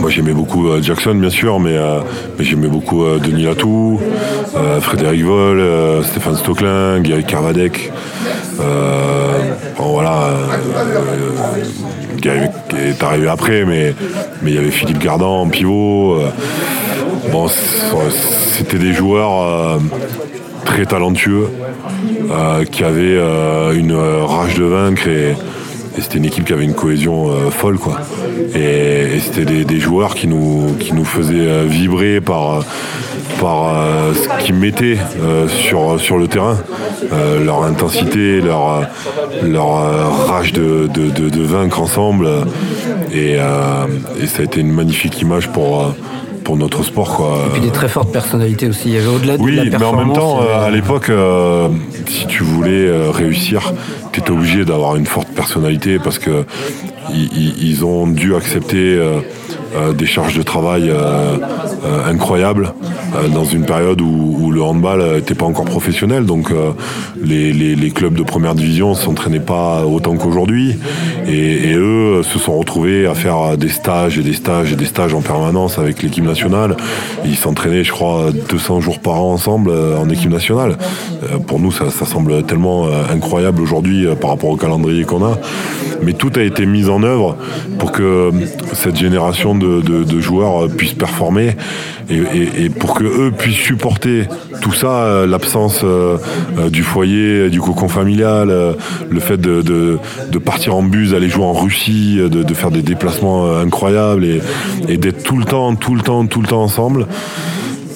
moi, 0.00 0.10
j'aimais 0.10 0.32
beaucoup 0.32 0.66
euh, 0.68 0.82
Jackson, 0.82 1.14
bien 1.14 1.30
sûr, 1.30 1.60
mais, 1.60 1.76
euh, 1.76 2.00
mais 2.36 2.44
j'aimais 2.44 2.66
beaucoup 2.66 3.04
euh, 3.04 3.20
Denis 3.20 3.44
Latou, 3.44 4.00
euh, 4.56 4.80
Frédéric 4.80 5.22
Vol, 5.22 5.60
euh, 5.60 6.02
Stéphane 6.02 6.34
Stocklin, 6.36 7.00
Gary 7.02 7.22
Carvadec. 7.24 7.92
Euh, 8.60 9.38
bon, 9.78 9.92
voilà. 9.92 10.24
euh, 10.30 10.46
Gary 12.20 12.48
est 12.76 13.00
arrivé 13.00 13.28
après, 13.28 13.64
mais 13.64 13.94
mais 14.42 14.50
il 14.50 14.54
y 14.56 14.58
avait 14.58 14.72
Philippe 14.72 14.98
Gardan 14.98 15.42
en 15.42 15.48
pivot. 15.48 16.18
Bon, 17.30 17.48
c'était 18.52 18.78
des 18.78 18.92
joueurs 18.92 19.42
euh, 19.42 19.78
très 20.64 20.86
talentueux 20.86 21.48
euh, 22.30 22.64
qui 22.64 22.84
avaient 22.84 23.16
euh, 23.16 23.72
une 23.72 23.94
rage 23.94 24.54
de 24.54 24.64
vaincre 24.64 25.08
et, 25.08 25.36
c'était 26.00 26.18
une 26.18 26.26
équipe 26.26 26.44
qui 26.44 26.52
avait 26.52 26.64
une 26.64 26.74
cohésion 26.74 27.50
folle 27.50 27.76
quoi. 27.76 27.98
Et, 28.54 29.18
c'était 29.20 29.64
des, 29.64 29.80
joueurs 29.80 30.14
qui 30.14 30.28
nous 30.28 30.76
qui 30.78 30.92
nous 30.92 31.04
faisaient 31.04 31.64
vibrer 31.64 32.20
par 32.20 32.60
par 33.40 33.74
ce 34.14 34.44
qu'ils 34.44 34.54
mettaient 34.54 34.96
sur 35.48 35.98
sur 35.98 36.18
le 36.18 36.28
terrain, 36.28 36.56
leur 37.44 37.64
intensité, 37.64 38.40
leur 38.40 38.82
leur 39.42 40.28
rage 40.28 40.52
de, 40.52 40.86
de, 40.86 41.10
de- 41.10 41.42
vaincre 41.42 41.80
ensemble 41.80 42.28
et, 43.12 43.36
ça 43.36 44.42
a 44.42 44.44
été 44.44 44.60
une 44.60 44.70
magnifique 44.70 45.20
image 45.20 45.48
pour 45.48 45.96
pour 46.48 46.56
notre 46.56 46.82
sport 46.82 47.14
quoi. 47.14 47.42
Et 47.46 47.50
puis 47.50 47.60
des 47.60 47.70
très 47.70 47.88
fortes 47.88 48.10
personnalités 48.10 48.68
aussi. 48.68 48.84
Il 48.88 48.94
y 48.94 48.96
avait 48.96 49.06
au-delà 49.06 49.36
de 49.36 49.42
Oui, 49.42 49.56
la 49.56 49.64
mais 49.64 49.68
en 49.68 49.78
performance. 49.78 50.06
même 50.06 50.16
temps, 50.16 50.40
euh, 50.40 50.66
à 50.66 50.70
l'époque, 50.70 51.10
euh, 51.10 51.68
si 52.08 52.26
tu 52.26 52.42
voulais 52.42 52.86
euh, 52.86 53.10
réussir, 53.10 53.74
tu 54.12 54.20
étais 54.20 54.30
obligé 54.30 54.64
d'avoir 54.64 54.96
une 54.96 55.04
forte 55.04 55.28
personnalité 55.28 55.98
parce 55.98 56.18
que 56.18 56.46
ils 57.14 57.84
ont 57.84 58.06
dû 58.06 58.34
accepter 58.34 58.96
euh, 58.96 59.20
euh, 59.76 59.92
des 59.92 60.06
charges 60.06 60.36
de 60.36 60.42
travail 60.42 60.90
euh, 60.90 61.36
incroyables 62.06 62.72
dans 63.32 63.44
une 63.44 63.64
période 63.64 64.00
où, 64.00 64.50
le 64.50 64.62
handball 64.62 65.16
n'était 65.16 65.34
pas 65.34 65.46
encore 65.46 65.64
professionnel. 65.64 66.24
Donc 66.26 66.52
les, 67.22 67.92
clubs 67.94 68.14
de 68.14 68.22
première 68.22 68.54
division 68.54 68.90
ne 68.90 68.94
s'entraînaient 68.94 69.40
pas 69.40 69.84
autant 69.86 70.16
qu'aujourd'hui. 70.16 70.76
Et, 71.26 71.74
eux 71.74 72.22
se 72.22 72.38
sont 72.38 72.58
retrouvés 72.58 73.06
à 73.06 73.14
faire 73.14 73.56
des 73.56 73.68
stages 73.68 74.18
et 74.18 74.22
des 74.22 74.34
stages 74.34 74.72
et 74.72 74.76
des 74.76 74.84
stages 74.84 75.14
en 75.14 75.22
permanence 75.22 75.78
avec 75.78 76.02
l'équipe 76.02 76.24
nationale. 76.24 76.76
Ils 77.24 77.36
s'entraînaient, 77.36 77.84
je 77.84 77.92
crois, 77.92 78.30
200 78.50 78.80
jours 78.80 78.98
par 78.98 79.22
an 79.22 79.32
ensemble 79.32 79.70
en 79.70 80.08
équipe 80.10 80.30
nationale. 80.30 80.76
Pour 81.46 81.60
nous, 81.60 81.72
ça, 81.72 81.90
ça 81.90 82.04
semble 82.04 82.42
tellement 82.42 82.88
incroyable 83.10 83.62
aujourd'hui 83.62 84.06
par 84.20 84.30
rapport 84.30 84.50
au 84.50 84.56
calendrier 84.56 85.04
qu'on 85.04 85.24
a. 85.24 85.38
Mais 86.02 86.12
tout 86.12 86.30
a 86.36 86.42
été 86.42 86.66
mis 86.66 86.88
en 86.88 86.97
œuvre 87.02 87.36
pour 87.78 87.92
que 87.92 88.02
euh, 88.02 88.30
cette 88.72 88.96
génération 88.96 89.54
de, 89.54 90.20
joueurs 90.20 90.64
euh, 90.64 90.68
puisse 90.68 90.94
performer 90.94 91.56
et, 92.10 92.70
pour 92.70 92.94
que 92.94 93.04
eux 93.04 93.32
puissent 93.36 93.56
supporter 93.56 94.26
tout 94.62 94.72
ça, 94.72 95.04
euh, 95.04 95.26
l'absence 95.26 95.84
du 96.70 96.82
foyer, 96.82 97.50
du 97.50 97.60
cocon 97.60 97.88
familial, 97.88 98.76
le 99.08 99.20
fait 99.20 99.40
de, 99.40 99.98
partir 100.44 100.74
en 100.74 100.82
bus, 100.82 101.14
aller 101.14 101.28
jouer 101.28 101.44
en 101.44 101.52
Russie, 101.52 102.18
de, 102.18 102.54
faire 102.54 102.70
des 102.70 102.82
déplacements 102.82 103.56
incroyables 103.58 104.26
et 104.88 104.96
d'être 104.96 105.22
tout 105.22 105.38
le 105.38 105.44
temps, 105.44 105.74
tout 105.74 105.94
le 105.94 106.00
temps, 106.00 106.26
tout 106.26 106.40
le 106.40 106.48
temps 106.48 106.62
ensemble. 106.62 107.06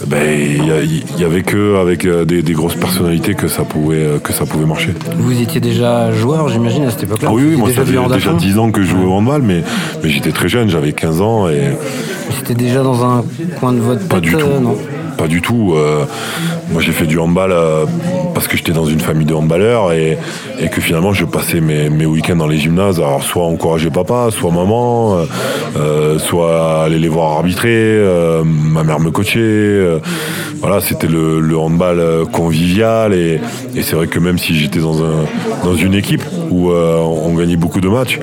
Ben, 0.07 0.29
il 0.29 1.21
y, 1.21 1.25
avait 1.25 1.43
que 1.43 1.77
avec 1.81 2.05
euh, 2.05 2.25
des, 2.25 2.43
des 2.43 2.53
grosses 2.53 2.75
personnalités 2.75 3.35
que 3.35 3.47
ça 3.49 3.63
pouvait 3.65 3.97
euh, 3.97 4.19
que 4.19 4.33
ça 4.33 4.45
pouvait 4.47 4.67
marcher. 4.67 4.95
Vous 5.17 5.41
étiez 5.41 5.61
déjà 5.61 6.13
joueur, 6.13 6.49
j'imagine, 6.49 6.85
à 6.85 6.91
cette 6.91 7.05
époque-là 7.05 7.29
Ah 7.31 7.35
oui, 7.35 7.45
oui, 7.51 7.57
moi 7.57 7.69
ça 7.69 7.85
faisait 7.85 7.93
déjà 7.93 8.31
fond 8.31 8.37
10 8.37 8.59
ans 8.59 8.71
que 8.71 8.83
je 8.83 8.89
jouais 8.89 9.05
au 9.05 9.13
handball, 9.13 9.43
mais, 9.43 9.63
mais 10.03 10.11
j'étais 10.11 10.33
très 10.33 10.49
jeune, 10.49 10.69
j'avais 10.69 10.93
15 10.93 11.21
ans 11.21 11.49
et 11.49 11.77
C'était 12.37 12.55
déjà 12.55 12.83
dans 12.83 13.05
un 13.05 13.25
coin 13.61 13.73
de 13.73 13.79
votre 13.81 14.01
tête 14.01 14.09
pas 14.09 14.21
du 14.21 14.33
tout. 14.33 14.39
euh, 14.39 14.61
non 14.61 14.77
Pas 15.23 15.29
du 15.29 15.41
tout. 15.41 15.75
euh, 15.77 16.05
moi 16.73 16.83
j'ai 16.83 16.91
fait 16.91 17.07
du 17.07 17.17
handball 17.17 17.53
euh, 17.53 17.85
parce 18.35 18.49
que 18.49 18.57
j'étais 18.57 18.73
dans 18.73 18.87
une 18.87 18.99
famille 18.99 19.25
de 19.25 19.35
handballeurs 19.35 19.93
et, 19.93 20.19
que 20.69 20.81
finalement 20.81 21.13
je 21.13 21.25
passais 21.25 21.61
mes, 21.61 22.07
week-ends 22.07 22.35
dans 22.35 22.49
les 22.49 22.59
gymnases. 22.59 22.99
Alors 22.99 23.23
soit 23.23 23.45
encourager 23.45 23.89
papa, 23.89 24.31
soit 24.33 24.51
maman, 24.51 25.25
euh, 25.77 26.19
soit 26.19 26.83
aller 26.83 26.99
les 26.99 27.07
voir 27.07 27.37
arbitrer, 27.37 28.01
ma 28.45 28.83
mère 28.83 28.99
me 28.99 29.13
coachait. 29.13 29.81
voilà, 30.61 30.81
c'était 30.81 31.07
le, 31.07 31.57
handball 31.57 32.27
convivial 32.33 33.15
et, 33.15 33.41
c'est 33.77 33.95
vrai 33.95 34.09
que 34.09 34.19
même 34.19 34.39
si 34.39 34.57
j'étais 34.57 34.81
dans, 34.81 34.97
dans 35.63 35.77
une 35.77 35.95
équipe 35.95 36.25
où 36.51 36.73
on 36.73 37.33
gagnait 37.37 37.55
beaucoup 37.55 37.81
de 37.81 37.89
matchs, 37.89 38.19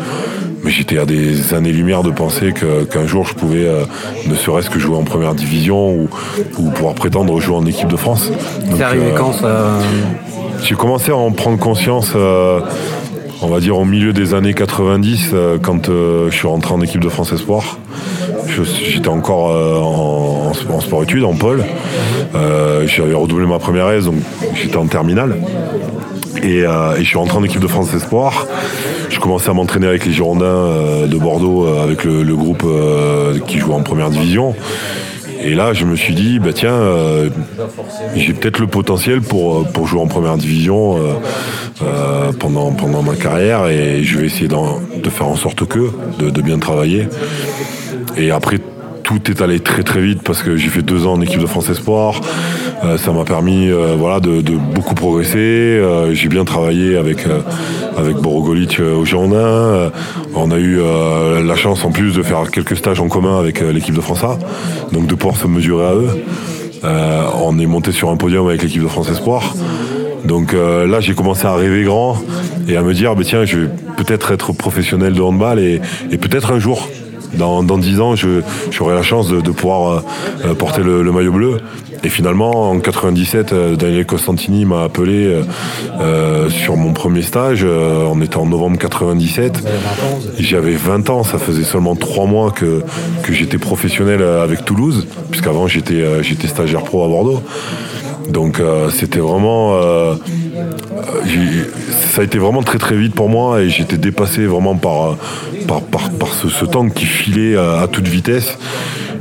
mais 0.63 0.71
j'étais 0.71 0.97
à 0.97 1.05
des 1.05 1.53
années-lumière 1.53 2.03
de 2.03 2.11
penser 2.11 2.53
qu'un 2.53 3.07
jour 3.07 3.25
je 3.25 3.33
pouvais 3.33 3.65
euh, 3.65 3.83
ne 4.27 4.35
serait-ce 4.35 4.69
que 4.69 4.79
jouer 4.79 4.95
en 4.97 5.03
première 5.03 5.33
division 5.35 5.91
ou, 5.93 6.09
ou 6.57 6.69
pouvoir 6.71 6.93
prétendre 6.95 7.39
jouer 7.39 7.55
en 7.55 7.65
équipe 7.65 7.87
de 7.87 7.95
France. 7.97 8.31
C'est 8.75 8.83
arrivé 8.83 9.05
euh, 9.11 9.17
quand 9.17 9.33
ça 9.33 9.79
J'ai 10.63 10.75
commencé 10.75 11.11
à 11.11 11.15
en 11.15 11.31
prendre 11.31 11.57
conscience, 11.57 12.11
euh, 12.15 12.59
on 13.41 13.47
va 13.47 13.59
dire 13.61 13.77
au 13.77 13.85
milieu 13.85 14.11
des 14.13 14.33
années 14.33 14.53
90, 14.53 15.29
euh, 15.33 15.57
quand 15.61 15.87
euh, 15.89 16.29
je 16.29 16.35
suis 16.35 16.47
rentré 16.47 16.73
en 16.73 16.81
équipe 16.81 17.01
de 17.01 17.09
France 17.09 17.31
Espoir. 17.31 17.77
J'étais 18.83 19.07
encore 19.07 19.51
euh, 19.51 19.77
en, 19.77 20.51
en- 20.51 20.75
en 20.75 20.79
sport-études, 20.81 21.23
en 21.23 21.33
pôle. 21.33 21.63
J'avais 22.85 23.13
redoublé 23.13 23.45
ma 23.45 23.59
première 23.59 23.89
aise, 23.89 24.05
donc 24.05 24.15
j'étais 24.55 24.77
en 24.77 24.87
terminale. 24.87 25.37
Et, 26.43 26.63
euh, 26.63 26.95
et 26.95 27.03
je 27.03 27.07
suis 27.07 27.17
rentré 27.17 27.37
en 27.37 27.43
équipe 27.43 27.61
de 27.61 27.67
France 27.67 27.93
Espoir. 27.93 28.47
Je 29.09 29.19
commençais 29.19 29.49
à 29.49 29.53
m'entraîner 29.53 29.87
avec 29.87 30.05
les 30.05 30.11
Girondins 30.11 30.45
euh, 30.45 31.07
de 31.07 31.17
Bordeaux, 31.17 31.65
euh, 31.65 31.83
avec 31.83 32.03
le, 32.03 32.35
groupe 32.35 32.65
qui 33.47 33.59
jouait 33.59 33.73
en 33.73 33.81
première 33.81 34.09
division. 34.09 34.55
Et 35.41 35.55
là, 35.55 35.73
je 35.73 35.85
me 35.85 35.95
suis 35.95 36.13
dit, 36.13 36.39
bah 36.39 36.51
tiens, 36.53 36.79
j'ai 38.15 38.33
peut-être 38.33 38.59
le 38.59 38.67
potentiel 38.67 39.21
pour, 39.21 39.65
pour 39.67 39.87
jouer 39.87 40.01
en 40.01 40.07
première 40.07 40.37
division 40.37 40.97
pendant, 42.39 42.71
pendant 42.71 43.01
ma 43.01 43.15
carrière 43.15 43.67
et 43.67 44.03
je 44.03 44.19
vais 44.19 44.25
essayer 44.25 44.49
de 44.49 45.09
faire 45.09 45.27
en 45.27 45.37
sorte 45.37 45.65
que, 45.65 45.91
de, 46.19 46.29
de 46.29 46.41
bien 46.41 46.59
travailler. 46.59 47.07
Et 48.17 48.31
après, 48.31 48.59
tout 49.09 49.31
est 49.31 49.41
allé 49.41 49.59
très 49.59 49.81
très 49.81 50.01
vite 50.01 50.21
parce 50.23 50.43
que 50.43 50.55
j'ai 50.55 50.69
fait 50.69 50.83
deux 50.83 51.07
ans 51.07 51.13
en 51.13 51.21
équipe 51.21 51.39
de 51.39 51.47
France 51.47 51.67
Espoir. 51.69 52.21
Euh, 52.83 52.95
ça 52.97 53.11
m'a 53.11 53.23
permis 53.23 53.67
euh, 53.67 53.95
voilà, 53.97 54.19
de, 54.19 54.39
beaucoup 54.55 54.93
progresser. 54.93 55.37
Euh, 55.39 56.13
j'ai 56.13 56.29
bien 56.29 56.45
travaillé 56.45 56.95
avec, 56.95 57.25
avec 57.97 58.17
Borogolic 58.17 58.79
au 58.79 59.03
Girondin. 59.05 59.91
On 60.35 60.51
a 60.51 60.59
eu 60.59 60.79
la 61.43 61.55
chance 61.55 61.83
en 61.85 61.91
plus 61.91 62.13
de 62.15 62.21
faire 62.21 62.51
quelques 62.51 62.77
stages 62.77 62.99
en 62.99 63.07
commun 63.07 63.39
avec 63.39 63.61
l'équipe 63.61 63.95
de 63.95 64.01
France 64.01 64.23
A, 64.23 64.37
donc 64.91 65.07
de 65.07 65.15
pouvoir 65.15 65.37
se 65.37 65.47
mesurer 65.47 65.85
à 65.85 65.93
eux. 65.95 66.09
On 67.43 67.57
est 67.57 67.65
monté 67.65 67.91
sur 67.91 68.09
un 68.09 68.15
podium 68.15 68.47
avec 68.47 68.61
l'équipe 68.61 68.83
de 68.83 68.87
France 68.87 69.09
Espoir. 69.09 69.55
Donc 70.23 70.53
là, 70.53 70.99
j'ai 70.99 71.15
commencé 71.15 71.47
à 71.47 71.55
rêver 71.55 71.83
grand 71.83 72.21
et 72.67 72.77
à 72.77 72.83
me 72.83 72.93
dire, 72.93 73.15
bah, 73.15 73.23
tiens, 73.25 73.43
je 73.43 73.57
vais 73.57 73.69
peut-être 73.97 74.31
être 74.31 74.53
professionnel 74.53 75.13
de 75.13 75.21
handball 75.21 75.59
et 75.59 75.79
peut-être 76.17 76.51
un 76.51 76.59
jour, 76.59 76.87
dans, 77.33 77.63
dans 77.63 77.77
10 77.77 77.99
ans, 77.99 78.15
j'aurai 78.15 78.95
la 78.95 79.03
chance 79.03 79.29
de, 79.29 79.51
pouvoir 79.51 79.91
euh, 79.91 80.01
euh, 80.45 80.53
porter 80.53 80.81
le, 80.81 81.11
maillot 81.11 81.31
bleu. 81.31 81.57
Et 82.03 82.09
finalement, 82.09 82.71
en 82.71 82.79
97, 82.79 83.51
euh, 83.51 83.75
Daniel 83.75 84.05
Costantini 84.05 84.65
m'a 84.65 84.83
appelé 84.83 85.41
sur 86.49 86.77
mon 86.77 86.93
premier 86.93 87.21
stage. 87.21 87.63
On 87.65 88.21
était 88.21 88.37
en 88.37 88.45
novembre 88.45 88.77
97. 88.77 89.59
J'avais 90.39 90.73
20 90.73 91.09
ans, 91.09 91.23
ça 91.23 91.37
faisait 91.37 91.63
seulement 91.63 91.95
3 91.95 92.25
mois 92.25 92.51
que, 92.51 92.83
j'étais 93.29 93.57
professionnel 93.57 94.23
avec 94.23 94.65
Toulouse, 94.65 95.07
puisqu'avant 95.29 95.67
j'étais 95.67 96.23
j'étais 96.23 96.47
stagiaire 96.47 96.83
pro 96.83 97.05
à 97.05 97.07
Bordeaux. 97.07 97.43
Donc 98.29 98.59
euh, 98.59 98.89
c'était 98.91 99.19
vraiment, 99.19 99.73
euh, 99.73 100.15
ça 102.13 102.21
a 102.21 102.23
été 102.23 102.37
vraiment 102.37 102.61
très 102.61 102.77
très 102.77 102.95
vite 102.95 103.15
pour 103.15 103.27
moi 103.27 103.61
et 103.61 103.69
j'étais 103.69 103.97
dépassé 103.97 104.45
vraiment 104.45 104.75
par 104.75 105.11
euh, 105.11 105.15
par, 105.67 105.81
par, 105.81 106.09
par 106.11 106.29
ce, 106.33 106.65
temps 106.65 106.89
qui 106.89 107.05
filait 107.05 107.55
à, 107.55 107.87
toute 107.91 108.07
vitesse. 108.07 108.57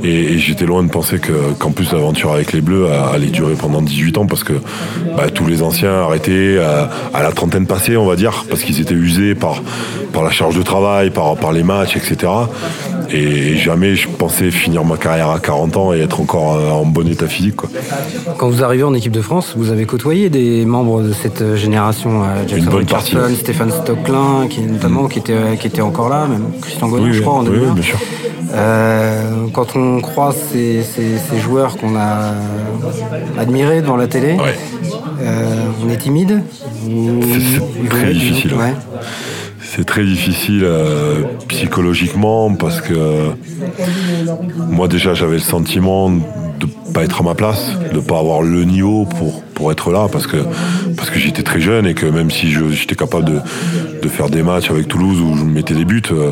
Et, 0.03 0.37
j'étais 0.37 0.65
loin 0.65 0.81
de 0.81 0.89
penser 0.89 1.19
que, 1.19 1.53
qu'en 1.59 1.71
plus 1.71 1.91
l'aventure 1.91 2.31
avec 2.31 2.53
les 2.53 2.61
Bleus 2.61 2.87
allait 3.13 3.27
durer 3.27 3.53
pendant 3.53 3.81
18 3.81 4.17
ans 4.17 4.25
parce 4.25 4.43
que 4.43 4.53
bah, 5.15 5.29
tous 5.31 5.45
les 5.45 5.61
anciens 5.61 5.93
arrêtaient 5.93 6.57
à, 6.57 6.89
à 7.13 7.21
la 7.21 7.31
trentaine 7.33 7.67
passée, 7.67 7.97
on 7.97 8.05
va 8.05 8.15
dire, 8.15 8.45
parce 8.49 8.61
qu'ils 8.61 8.81
étaient 8.81 8.95
usés 8.95 9.35
par, 9.35 9.61
par 10.11 10.23
la 10.23 10.31
charge 10.31 10.55
de 10.55 10.63
travail, 10.63 11.11
par, 11.11 11.35
par 11.35 11.51
les 11.51 11.63
matchs, 11.63 11.97
etc. 11.97 12.31
Et 13.11 13.55
jamais 13.57 13.95
je 13.95 14.07
pensais 14.07 14.51
finir 14.51 14.85
ma 14.85 14.97
carrière 14.97 15.29
à 15.29 15.39
40 15.39 15.77
ans 15.77 15.93
et 15.93 15.99
être 15.99 16.19
encore 16.19 16.55
euh, 16.55 16.69
en 16.69 16.85
bon 16.85 17.07
état 17.07 17.27
physique. 17.27 17.55
Quoi. 17.55 17.69
Quand 18.37 18.49
vous 18.49 18.63
arrivez 18.63 18.83
en 18.83 18.93
équipe 18.93 19.11
de 19.11 19.21
France, 19.21 19.53
vous 19.57 19.71
avez 19.71 19.85
côtoyé 19.85 20.29
des 20.29 20.65
membres 20.65 21.01
de 21.01 21.13
cette 21.13 21.55
génération, 21.55 22.23
euh, 22.23 22.47
Jackson 22.47 22.71
Richardson, 22.71 23.29
Stéphane 23.35 23.71
Stocklin, 23.71 24.47
qui 24.49 24.61
notamment 24.61 25.07
qui 25.07 25.19
était 25.19 25.57
qui 25.59 25.67
était 25.67 25.81
encore 25.81 26.09
là, 26.09 26.27
même 26.27 26.51
Christian 26.61 26.87
Gaudet, 26.87 27.13
je 27.13 27.21
crois, 27.21 27.33
en 27.35 27.43
2001. 27.43 27.67
Oui, 27.67 27.73
bien 27.73 27.83
sûr. 27.83 27.99
Euh, 28.53 29.47
quand 29.53 29.75
on 29.75 30.01
croise 30.01 30.35
ces, 30.51 30.81
ces, 30.83 31.39
joueurs 31.39 31.77
qu'on 31.77 31.95
a 31.95 32.33
admirés 33.37 33.81
devant 33.81 33.95
la 33.95 34.07
télé, 34.07 34.37
euh, 35.21 35.65
on 35.83 35.89
est 35.89 35.97
timide 35.97 36.41
C'est 36.83 37.89
très 37.89 38.13
difficile. 38.13 38.53
Ouais. 38.53 38.73
C'est 39.71 39.85
très 39.85 40.03
difficile 40.03 40.63
euh, 40.63 41.21
psychologiquement 41.47 42.55
parce 42.55 42.81
que 42.81 42.93
moi 44.67 44.87
déjà 44.87 45.13
j'avais 45.13 45.35
le 45.35 45.39
sentiment 45.39 46.09
de 46.09 46.65
pas 46.91 47.03
être 47.03 47.21
à 47.21 47.23
ma 47.23 47.35
place, 47.35 47.77
de 47.93 47.99
pas 47.99 48.17
avoir 48.17 48.41
le 48.41 48.63
niveau 48.63 49.05
pour, 49.05 49.43
pour 49.43 49.71
être 49.71 49.91
là 49.91 50.07
parce 50.11 50.25
que, 50.25 50.37
parce 50.97 51.11
que 51.11 51.19
j'étais 51.19 51.43
très 51.43 51.61
jeune 51.61 51.85
et 51.85 51.93
que 51.93 52.07
même 52.07 52.31
si 52.31 52.51
j'étais 52.51 52.95
capable 52.95 53.25
de, 53.25 53.39
de, 54.01 54.09
faire 54.09 54.29
des 54.29 54.41
matchs 54.41 54.71
avec 54.71 54.87
Toulouse 54.87 55.21
où 55.21 55.37
je 55.37 55.43
mettais 55.43 55.75
des 55.75 55.85
buts, 55.85 56.01
euh, 56.11 56.31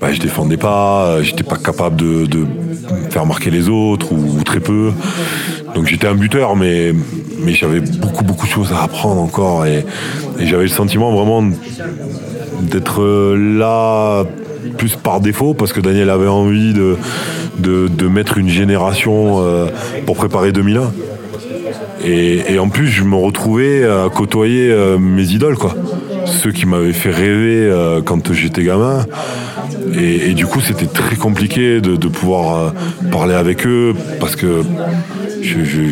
bah, 0.00 0.12
je 0.12 0.18
défendais 0.18 0.56
pas, 0.56 1.22
j'étais 1.22 1.44
pas 1.44 1.58
capable 1.58 1.94
de, 1.94 2.26
de, 2.26 2.44
faire 3.10 3.26
marquer 3.26 3.50
les 3.50 3.68
autres 3.68 4.12
ou, 4.12 4.42
très 4.42 4.60
peu. 4.60 4.90
Donc 5.76 5.86
j'étais 5.86 6.08
un 6.08 6.16
buteur 6.16 6.56
mais, 6.56 6.92
mais 7.38 7.54
j'avais 7.54 7.78
beaucoup 7.80 8.24
beaucoup 8.24 8.46
de 8.46 8.50
choses 8.50 8.72
à 8.72 8.82
apprendre 8.82 9.20
encore 9.20 9.66
et 9.66 9.84
j'avais 10.40 10.64
le 10.64 10.68
sentiment 10.68 11.12
vraiment 11.12 11.48
d'être 12.62 13.02
là 13.36 14.24
plus 14.78 14.96
par 14.96 15.20
défaut 15.20 15.54
parce 15.54 15.72
que 15.72 15.80
Daniel 15.80 16.10
avait 16.10 16.28
envie 16.28 16.72
de, 16.72 16.96
de, 17.58 18.08
mettre 18.08 18.38
une 18.38 18.48
génération 18.48 19.40
euh, 19.40 19.66
pour 20.06 20.16
préparer 20.16 20.52
2001. 20.52 20.92
Et, 22.04 22.58
en 22.58 22.68
plus, 22.68 22.88
je 22.88 23.04
me 23.04 23.14
retrouvais 23.14 23.84
à 23.84 24.08
côtoyer 24.12 24.70
euh, 24.70 24.98
mes 24.98 25.22
idoles, 25.30 25.56
quoi. 25.56 25.76
Ceux 26.26 26.50
qui 26.50 26.66
m'avaient 26.66 26.92
fait 26.92 27.10
rêver 27.10 27.68
euh, 27.70 28.00
quand 28.02 28.32
j'étais 28.32 28.64
gamin. 28.64 29.06
Et, 29.94 30.34
du 30.34 30.46
coup, 30.46 30.60
c'était 30.60 30.86
très 30.86 31.16
compliqué 31.16 31.80
de, 31.80 32.08
pouvoir 32.08 32.72
parler 33.10 33.34
avec 33.34 33.66
eux 33.66 33.94
parce 34.18 34.36
que 34.36 34.62
je, 35.42 35.64
je, 35.64 35.86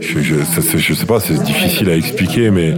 je, 0.00 0.94
sais 0.94 1.06
pas, 1.06 1.20
c'est 1.20 1.42
difficile 1.42 1.90
à 1.90 1.96
expliquer, 1.96 2.50
mais 2.50 2.74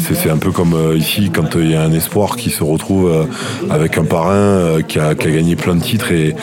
c'est 0.00 0.30
un 0.30 0.36
peu 0.36 0.50
comme 0.50 0.74
euh, 0.74 0.96
ici 0.96 1.30
quand 1.32 1.54
il 1.56 1.70
y 1.70 1.74
a 1.74 1.82
un 1.82 1.92
espoir 1.92 2.36
qui 2.36 2.50
se 2.50 2.62
retrouve 2.62 3.10
euh, 3.10 3.24
avec 3.70 3.98
un 3.98 4.04
parrain 4.04 4.34
euh, 4.34 4.82
qui 4.82 4.98
a, 4.98 5.14
gagné 5.14 5.56
plein 5.56 5.74
de 5.74 5.82
titres 5.82 6.12
et, 6.12 6.34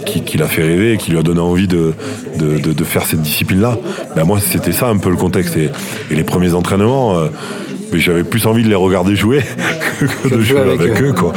qui, 0.00 0.36
l'a 0.36 0.46
fait 0.46 0.62
rêver 0.62 0.92
et 0.92 0.96
qui 0.96 1.10
lui 1.10 1.18
a 1.18 1.22
donné 1.22 1.40
envie 1.40 1.68
de, 1.68 1.94
de, 2.38 2.84
faire 2.84 3.04
cette 3.04 3.22
discipline-là. 3.22 3.78
Ben 4.14 4.24
moi, 4.24 4.38
c'était 4.40 4.72
ça 4.72 4.88
un 4.88 4.98
peu 4.98 5.10
le 5.10 5.16
contexte. 5.16 5.56
Et, 5.56 5.70
les 6.10 6.24
premiers 6.24 6.54
entraînements, 6.54 7.16
mais 7.92 7.98
j'avais 7.98 8.24
plus 8.24 8.46
envie 8.46 8.62
de 8.62 8.68
les 8.68 8.74
regarder 8.74 9.16
jouer 9.16 9.42
que 10.00 10.28
de 10.28 10.40
jouer 10.40 10.60
avec, 10.60 11.00
eux. 11.00 11.12
quoi. 11.12 11.32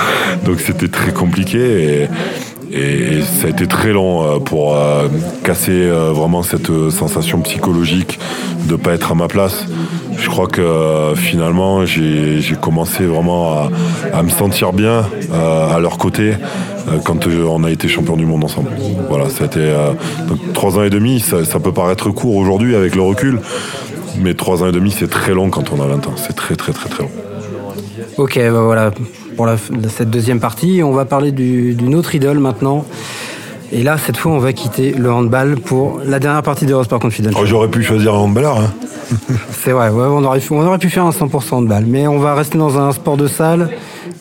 Donc 0.45 0.59
c'était 0.59 0.89
très 0.89 1.13
compliqué. 1.13 1.59
Et, 1.59 2.07
et 2.73 3.21
ça 3.21 3.47
a 3.47 3.49
été 3.49 3.67
très 3.67 3.91
long 3.91 4.23
euh, 4.23 4.39
pour 4.39 4.75
euh, 4.75 5.07
casser 5.43 5.71
euh, 5.71 6.11
vraiment 6.13 6.43
cette 6.43 6.71
sensation 6.89 7.41
psychologique 7.41 8.19
de 8.67 8.75
pas 8.75 8.93
être 8.93 9.11
à 9.11 9.15
ma 9.15 9.27
place. 9.27 9.65
Je 10.17 10.29
crois 10.29 10.47
que 10.47 11.13
finalement 11.15 11.85
j'ai 11.85 12.55
commencé 12.61 13.05
vraiment 13.05 13.69
à, 14.13 14.23
me 14.23 14.29
sentir 14.29 14.71
bien 14.71 15.03
à 15.33 15.79
leur 15.79 15.97
côté 15.97 16.33
quand 17.05 17.25
on 17.25 17.63
a 17.63 17.71
été 17.71 17.87
champion 17.87 18.15
du 18.17 18.25
monde 18.25 18.43
ensemble. 18.43 18.69
Voilà, 19.09 19.29
ça 19.29 19.45
a 19.45 19.47
été 19.47 19.73
trois 20.53 20.77
ans 20.77 20.83
et 20.83 20.91
demi. 20.91 21.21
Ça, 21.21 21.43
ça 21.43 21.59
peut 21.59 21.71
paraître 21.71 22.11
court 22.11 22.35
aujourd'hui 22.35 22.75
avec 22.75 22.95
le 22.95 23.01
recul, 23.01 23.39
mais 24.19 24.35
trois 24.35 24.61
ans 24.61 24.67
et 24.67 24.73
demi 24.73 24.91
c'est 24.91 25.09
très 25.09 25.33
long 25.33 25.49
quand 25.49 25.71
on 25.73 25.81
a 25.81 25.87
20 25.87 26.07
ans. 26.07 26.13
C'est 26.17 26.35
très 26.35 26.55
très 26.55 26.73
très 26.73 26.89
très 26.89 27.03
long. 27.03 27.30
Ok, 28.17 28.37
bah 28.37 28.61
voilà 28.61 28.91
pour 29.35 29.47
cette 29.89 30.09
deuxième 30.09 30.39
partie. 30.39 30.81
On 30.83 30.91
va 30.91 31.05
parler 31.05 31.31
d'une 31.31 31.95
autre 31.95 32.13
idole 32.15 32.39
maintenant. 32.39 32.85
Et 33.71 33.83
là, 33.83 33.97
cette 33.97 34.17
fois, 34.17 34.33
on 34.33 34.39
va 34.39 34.51
quitter 34.51 34.91
le 34.91 35.11
handball 35.11 35.55
pour 35.55 36.01
la 36.05 36.19
dernière 36.19 36.43
partie 36.43 36.65
d'Eurosport 36.65 36.99
Confidential. 36.99 37.41
Oh, 37.41 37.45
J'aurais 37.45 37.69
pu 37.69 37.83
choisir 37.83 38.13
un 38.13 38.17
handballeur. 38.17 38.59
Hein. 38.59 38.73
C'est 39.51 39.71
vrai, 39.71 39.89
on, 39.89 40.23
aurait, 40.25 40.41
on 40.51 40.65
aurait 40.65 40.77
pu 40.77 40.89
faire 40.89 41.05
un 41.05 41.11
100% 41.11 41.53
handball. 41.53 41.85
Mais 41.87 42.05
on 42.05 42.19
va 42.19 42.35
rester 42.35 42.57
dans 42.57 42.77
un 42.77 42.91
sport 42.91 43.15
de 43.15 43.27
salle 43.27 43.69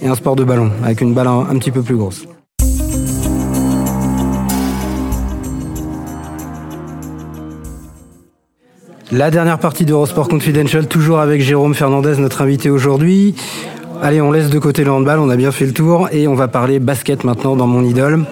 et 0.03 0.07
un 0.07 0.15
sport 0.15 0.37
de 0.37 0.45
ballon, 0.45 0.71
avec 0.85 1.01
une 1.01 1.15
balle 1.15 1.27
un, 1.27 1.47
un 1.51 1.59
petit 1.59 1.73
peu 1.73 1.83
plus 1.83 1.97
grosse. 1.97 2.27
La 9.13 9.33
dernière 9.33 9.59
partie 9.59 9.85
d'Eurosport 9.85 10.29
Confidential, 10.29 10.87
toujours 10.87 11.19
avec 11.19 11.43
Jérôme 11.43 11.75
Fernandez, 11.75 12.15
notre 12.19 12.43
invité 12.43 12.71
aujourd'hui. 12.71 13.35
Allez, 14.03 14.21
on 14.21 14.33
laisse 14.33 14.51
de 14.51 14.59
côté 14.59 14.83
le 14.85 14.91
handball, 14.91 15.19
on 15.19 15.29
a 15.29 15.37
bien 15.37 15.53
fait 15.53 15.67
le 15.67 15.73
tour 15.73 16.09
et 16.11 16.27
on 16.27 16.35
va 16.35 16.49
parler 16.49 16.79
basket 16.79 17.23
maintenant 17.25 17.55
dans 17.55 17.67
mon 17.67 17.83
idole 17.85 18.25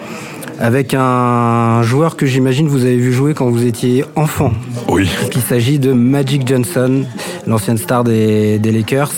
avec 0.61 0.93
un 0.93 1.83
joueur 1.83 2.17
que 2.17 2.27
j'imagine 2.27 2.67
vous 2.67 2.85
avez 2.85 2.97
vu 2.97 3.13
jouer 3.13 3.33
quand 3.35 3.47
vous 3.47 3.65
étiez 3.65 4.05
enfant. 4.17 4.51
Oui. 4.89 5.09
Il 5.35 5.41
s'agit 5.41 5.79
de 5.79 5.93
Magic 5.93 6.49
Johnson, 6.49 7.05
l'ancienne 7.47 7.79
star 7.79 8.03
des, 8.03 8.59
des 8.59 8.73
Lakers. 8.73 9.13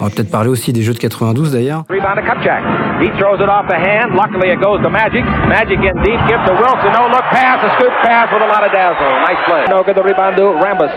On 0.00 0.04
va 0.04 0.10
peut-être 0.10 0.30
parler 0.30 0.48
aussi 0.48 0.72
des 0.72 0.80
jeux 0.82 0.94
de 0.94 0.98
92 0.98 1.52
d'ailleurs. 1.52 1.84
Rebound 1.90 2.16
to 2.16 2.22
Kupchak. 2.24 2.62
He 3.02 3.08
throws 3.18 3.36
it 3.36 3.48
off 3.48 3.68
the 3.68 3.76
hand. 3.76 4.16
Luckily 4.16 4.48
it 4.48 4.60
goes 4.60 4.80
to 4.80 4.88
Magic. 4.88 5.24
Magic 5.48 5.76
in 5.76 5.92
deep. 6.00 6.16
Gives 6.24 6.40
to 6.48 6.56
Wilson. 6.56 6.88
No 6.96 7.04
look 7.12 7.24
pass. 7.28 7.60
A 7.60 7.68
scoop 7.76 7.92
pass 8.00 8.32
with 8.32 8.40
a 8.40 8.48
lot 8.48 8.64
of 8.64 8.72
dazzle. 8.72 9.12
Nice 9.28 9.42
play. 9.44 9.64
No 9.68 9.84
good 9.84 9.96
the 9.96 10.02
rebound 10.02 10.36
to 10.36 10.56
Rambus. 10.56 10.88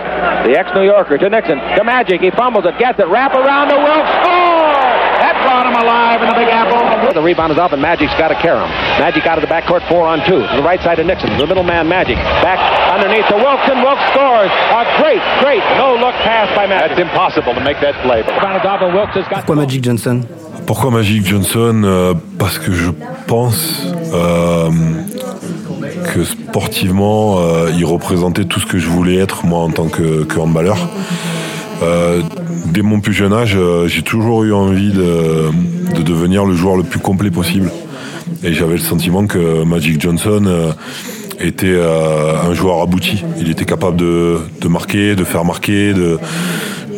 The 0.47 0.55
ex-New 0.55 0.83
Yorker 0.87 1.17
to 1.17 1.29
Nixon. 1.29 1.59
To 1.75 1.83
Magic. 1.83 2.21
He 2.21 2.31
fumbles 2.31 2.63
it. 2.63 2.79
Gets 2.79 2.99
it. 2.99 3.07
Wrap 3.11 3.33
around 3.35 3.67
to 3.69 3.75
Wilson. 3.75 4.32
Alive 5.75 6.21
in 6.21 6.29
the 6.29 6.35
Big 6.35 6.49
Apple. 6.49 7.13
The 7.13 7.21
rebound 7.21 7.51
is 7.51 7.57
up 7.57 7.71
and 7.73 7.81
Magic's 7.81 8.13
got 8.15 8.29
to 8.29 8.35
carry 8.35 8.59
him. 8.59 8.69
Magic 8.99 9.25
out 9.25 9.37
of 9.37 9.43
the 9.43 9.51
backcourt 9.51 9.87
four 9.87 10.07
on 10.07 10.19
two. 10.25 10.41
To 10.41 10.55
the 10.55 10.63
right 10.63 10.81
side 10.81 10.99
of 10.99 11.05
Nixon. 11.05 11.37
The 11.37 11.47
middle 11.47 11.63
man 11.63 11.87
Magic. 11.87 12.15
Back 12.41 12.59
underneath 12.91 13.27
to 13.27 13.35
Wilson. 13.35 13.81
Wilkes 13.81 14.05
scores. 14.13 14.51
A 14.51 14.83
great, 15.01 15.21
great 15.41 15.63
no-look 15.77 16.15
pass 16.21 16.49
by 16.55 16.67
Magic. 16.67 16.97
That's 16.97 17.01
impossible 17.01 17.53
to 17.53 17.61
make 17.61 17.79
that 17.81 17.95
play. 18.01 18.23
Pourquoi 18.23 19.55
Magic 19.55 19.83
Johnson? 19.83 20.21
Pourquoi 20.65 20.91
Magic 20.91 21.25
Johnson 21.25 21.81
euh, 21.83 22.13
Parce 22.39 22.57
que 22.57 22.71
je 22.71 22.91
pense 23.27 23.85
euh, 24.13 24.69
que 26.13 26.23
sportivement, 26.23 27.37
euh, 27.39 27.71
il 27.75 27.85
représentait 27.85 28.45
tout 28.45 28.59
ce 28.59 28.65
que 28.65 28.77
je 28.77 28.87
voulais 28.87 29.17
être 29.17 29.45
moi 29.45 29.59
en 29.59 29.71
tant 29.71 29.87
que, 29.87 30.23
que 30.23 30.39
handballeur. 30.39 30.77
Dès 32.73 32.81
mon 32.81 32.99
plus 32.99 33.13
jeune 33.13 33.33
âge, 33.33 33.57
j'ai 33.85 34.01
toujours 34.01 34.43
eu 34.43 34.53
envie 34.53 34.91
de, 34.91 35.51
de, 35.95 36.01
devenir 36.01 36.45
le 36.45 36.55
joueur 36.55 36.75
le 36.75 36.83
plus 36.83 36.99
complet 36.99 37.29
possible. 37.29 37.71
Et 38.43 38.53
j'avais 38.53 38.73
le 38.73 38.79
sentiment 38.79 39.27
que 39.27 39.63
Magic 39.63 40.01
Johnson 40.01 40.73
était 41.39 41.79
un 41.79 42.53
joueur 42.53 42.81
abouti. 42.81 43.23
Il 43.39 43.49
était 43.49 43.65
capable 43.65 43.97
de, 43.97 44.67
marquer, 44.67 45.15
de 45.15 45.23
faire 45.23 45.45
marquer, 45.45 45.93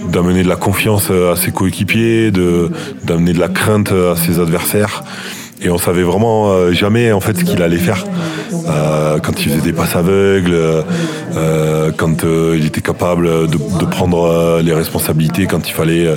d'amener 0.10 0.44
de 0.44 0.50
la 0.50 0.56
confiance 0.56 1.12
à 1.12 1.36
ses 1.36 1.52
coéquipiers, 1.52 2.32
d'amener 2.32 3.34
de 3.34 3.40
la 3.40 3.50
crainte 3.50 3.92
à 3.92 4.16
ses 4.16 4.40
adversaires. 4.40 5.04
Et 5.62 5.70
on 5.70 5.78
savait 5.78 6.04
vraiment 6.04 6.50
euh, 6.50 6.74
jamais 6.74 7.12
en 7.12 7.22
fait 7.22 7.38
ce 7.38 7.44
qu'il 7.44 7.62
allait 7.62 7.78
faire. 7.78 8.04
Euh, 8.68 9.20
quand 9.20 9.40
il 9.40 9.50
faisait 9.50 9.62
des 9.62 9.74
passes 9.74 9.96
aveugles, 9.96 10.54
euh, 11.36 11.92
quand 11.96 12.24
il 12.24 12.66
était 12.66 12.82
capable 12.82 13.48
de, 13.48 13.86
prendre 13.86 14.60
les 14.62 14.74
responsabilités, 14.74 15.46
quand 15.46 15.68
il 15.70 15.72
fallait 15.72 16.08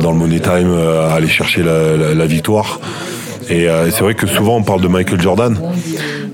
dans 0.00 0.12
le 0.12 0.18
money 0.18 0.40
time 0.40 0.72
aller 1.10 1.28
chercher 1.28 1.62
la, 1.62 2.26
victoire. 2.26 2.80
Et 3.48 3.66
c'est 3.90 4.00
vrai 4.00 4.14
que 4.14 4.26
souvent 4.26 4.56
on 4.56 4.62
parle 4.62 4.82
de 4.82 4.88
Michael 4.88 5.20
Jordan, 5.20 5.58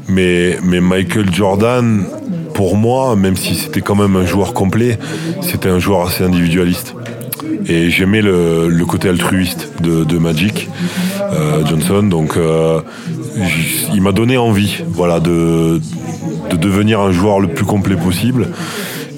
mais, 0.08 0.58
mais 0.62 0.80
Michael 0.80 1.32
Jordan, 1.32 2.04
pour 2.52 2.76
moi, 2.76 3.16
même 3.16 3.36
si 3.36 3.54
c'était 3.54 3.80
quand 3.80 3.94
même 3.94 4.16
un 4.16 4.26
joueur 4.26 4.52
complet, 4.52 4.98
c'était 5.40 5.68
un 5.68 5.78
joueur 5.78 6.06
assez 6.06 6.24
individualiste. 6.24 6.94
Et 7.66 7.90
j'aimais 7.90 8.22
le, 8.22 8.84
côté 8.86 9.08
altruiste 9.08 9.70
de, 9.82 10.18
Magic 10.18 10.68
euh, 11.20 11.64
Johnson. 11.66 12.02
Donc 12.02 12.36
euh, 12.36 12.80
il 13.94 14.02
m'a 14.02 14.12
donné 14.12 14.36
envie 14.36 14.82
voilà, 14.88 15.20
de, 15.20 15.80
de 16.50 16.56
devenir 16.56 17.00
un 17.00 17.12
joueur 17.12 17.40
le 17.40 17.48
plus 17.48 17.64
complet 17.64 17.96
possible. 17.96 18.48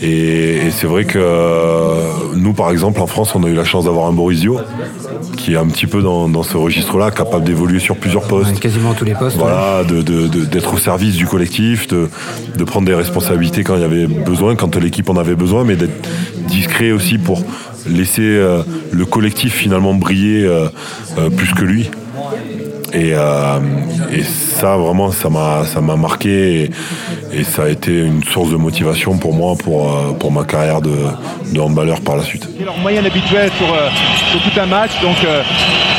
Et, 0.03 0.71
c'est 0.71 0.87
vrai 0.87 1.05
que 1.05 1.19
euh, 1.19 1.95
nous, 2.35 2.53
par 2.53 2.71
exemple, 2.71 3.01
en 3.01 3.07
France, 3.07 3.35
on 3.35 3.43
a 3.45 3.49
eu 3.49 3.55
la 3.55 3.65
chance 3.65 3.87
d'avoir 3.87 4.07
un 4.07 4.13
Borisio 4.13 4.59
qui 5.37 5.55
est 5.55 5.57
un 5.57 5.67
petit 5.67 5.87
peu 5.87 6.03
dans, 6.03 6.43
ce 6.43 6.57
registre-là, 6.57 7.11
capable 7.11 7.45
d'évoluer 7.45 7.79
sur 7.79 7.97
plusieurs 7.97 8.27
postes. 8.27 8.59
quasiment 8.59 8.95
tous 8.95 9.05
les 9.05 9.15
postes. 9.15 9.37
Voilà, 9.37 9.83
d'être 9.85 10.75
au 10.75 10.79
service 10.79 11.15
du 11.15 11.27
collectif, 11.27 11.87
de, 11.89 12.09
prendre 12.65 12.87
des 12.87 12.95
responsabilités 12.95 13.63
quand 13.63 13.77
il 13.77 13.83
y 13.83 13.85
avait 13.85 14.07
besoin, 14.07 14.57
quand 14.57 14.77
l'équipe 14.77 15.09
en 15.09 15.17
avait 15.17 15.37
besoin, 15.37 15.65
mais 15.65 15.77
d'être 15.77 16.09
discret 16.49 16.91
aussi 16.93 17.19
pour 17.19 17.43
laisser 17.89 18.23
euh, 18.23 18.63
le 18.93 19.05
collectif 19.05 19.55
finalement 19.55 19.95
briller 19.95 20.45
euh, 20.45 20.69
plus 21.37 21.53
que 21.55 21.63
lui. 21.65 21.91
Et, 22.93 23.13
euh, 23.15 23.59
et 24.13 24.23
ça, 24.23 24.77
vraiment, 24.77 25.11
ça 25.11 25.29
m'a, 25.29 25.65
ça 25.67 25.81
m'a 25.81 25.97
marqué 25.97 26.63
et, 26.63 26.71
et 27.41 27.45
ça 27.45 27.65
a 27.65 27.69
été 27.69 27.91
une 27.93 28.23
source 28.25 28.51
de 28.51 28.57
motivation 28.57 29.19
pour 29.19 29.35
moi, 29.35 29.55
pour, 29.63 29.91
euh, 29.93 30.13
pour 30.13 30.31
ma 30.33 30.45
carrière 30.45 30.81
de, 30.81 30.97
de 31.53 31.61
handballeur 31.61 32.01
par 32.01 32.17
la 32.17 32.23
suite. 32.23 32.49
C'est 32.57 32.65
leur 32.65 32.79
moyenne 32.79 33.05
habituelle 33.05 33.51
sur, 33.59 33.67
euh, 33.67 33.89
sur 34.31 34.41
tout 34.41 34.61
un 34.61 34.67
match, 34.67 34.93
donc 35.03 35.17
euh, 35.25 35.43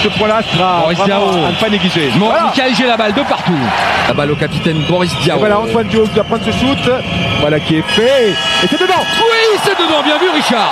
ce 0.02 0.08
point-là 0.18 0.42
sera 0.52 0.80
Boris 0.84 1.00
à 1.02 1.06
ne 1.52 1.60
pas 1.60 1.70
négliger. 1.70 2.10
Bon, 2.18 2.28
Voilà. 2.28 2.54
Michael 2.58 2.88
la 2.88 2.98
balle 2.98 3.14
de 3.14 3.22
partout. 3.22 3.52
La 4.08 4.14
balle 4.14 4.32
au 4.32 4.36
capitaine 4.36 4.78
Boris 4.90 5.12
Et 5.20 5.24
Diaw. 5.26 5.38
voilà 5.40 5.60
Antoine 5.60 5.88
Diop 5.90 6.08
qui 6.08 6.16
doit 6.16 6.24
prendre 6.24 6.46
ce 6.46 6.52
shoot, 6.52 6.90
voilà 7.42 7.60
qui 7.60 7.76
est 7.76 7.82
fait, 7.90 8.30
et 8.30 8.68
c'est 8.68 8.80
dedans 8.80 8.94
Oui, 9.20 9.60
c'est 9.64 9.76
dedans, 9.78 10.02
bien 10.04 10.18
vu 10.18 10.30
Richard. 10.34 10.72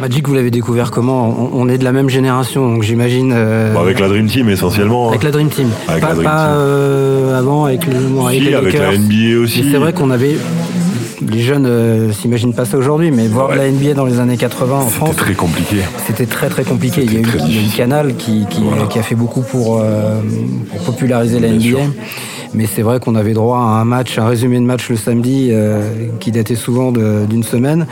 Magic, 0.00 0.26
vous 0.28 0.34
l'avez 0.34 0.50
découvert 0.50 0.90
comment 0.90 1.28
on, 1.52 1.60
on 1.62 1.68
est 1.68 1.76
de 1.78 1.84
la 1.84 1.92
même 1.92 2.08
génération, 2.08 2.66
donc 2.72 2.82
j'imagine. 2.82 3.32
euh, 3.34 3.72
Bon, 3.74 3.80
avec 3.80 4.00
la 4.00 4.08
Dream 4.08 4.26
Team 4.26 4.48
essentiellement. 4.48 5.10
avec 5.10 5.22
la 5.22 5.30
Dream 5.30 5.48
Team. 5.50 5.68
Avec 5.88 6.00
pas 6.02 6.08
la 6.08 6.14
Dream 6.14 6.24
pas, 6.24 6.36
Team. 6.46 6.54
euh, 6.56 7.38
avant 7.38 7.64
avec, 7.66 7.86
le, 7.86 7.92
bon, 8.08 8.26
avec 8.26 8.40
Si, 8.40 8.46
les 8.48 8.54
avec 8.54 8.74
la. 8.78 8.96
NBA 8.96 9.38
aussi. 9.42 9.64
C'est 9.70 9.76
vrai 9.76 9.92
qu'on 9.92 10.10
avait. 10.10 10.36
Les 11.28 11.40
jeunes 11.40 11.66
euh, 11.66 12.12
s'imaginent 12.12 12.54
pas 12.54 12.64
ça 12.64 12.78
aujourd'hui, 12.78 13.10
mais 13.10 13.26
voir 13.26 13.50
Ouais. 13.50 13.56
la 13.56 13.70
NBA 13.70 13.94
dans 13.94 14.06
les 14.06 14.18
années 14.20 14.36
80 14.38 14.74
en 14.80 14.86
France, 14.86 15.10
C'était 15.10 15.20
très 15.22 15.34
compliqué. 15.34 15.76
c'était 16.06 16.26
très 16.26 16.48
très 16.48 16.64
compliqué. 16.64 17.02
Il 17.04 17.12
y 17.12 17.16
a 17.16 17.20
eu, 17.20 17.24
C'était 17.24 17.38
très 17.38 17.48
il 17.48 17.54
y 17.54 17.58
a 17.58 17.60
eu 17.60 17.62
difficile. 17.64 17.76
Canal 17.78 18.14
qui, 18.16 18.46
qui, 18.48 18.62
Voilà. 18.62 18.86
qui 18.86 18.98
a 18.98 19.02
fait 19.02 19.14
beaucoup 19.14 19.42
pour, 19.42 19.80
euh, 19.80 20.20
pour 20.70 20.80
populariser 20.84 21.38
la 21.40 21.48
NBA. 21.48 21.60
sûr. 21.62 21.78
Mais 22.54 22.66
c'est 22.66 22.82
vrai 22.82 22.98
qu'on 22.98 23.14
avait 23.14 23.32
droit 23.34 23.58
à 23.58 23.60
un 23.80 23.84
match, 23.84 24.18
un 24.18 24.26
résumé 24.26 24.58
de 24.58 24.64
match 24.64 24.88
le 24.90 24.96
samedi 24.96 25.50
euh, 25.52 25.82
qui 26.18 26.32
datait 26.32 26.56
souvent 26.56 26.90
d'une 26.90 27.44
semaine. 27.44 27.86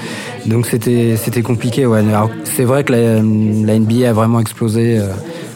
Donc 0.47 0.67
c'était 0.67 1.15
c'était 1.17 1.43
compliqué. 1.43 1.87
Ouais. 1.87 2.03
C'est 2.45 2.65
vrai 2.65 2.83
que 2.83 2.93
la, 2.93 3.17
la 3.17 3.79
NBA 3.79 4.09
a 4.09 4.13
vraiment 4.13 4.41
explosé 4.41 4.99
euh, 4.99 5.07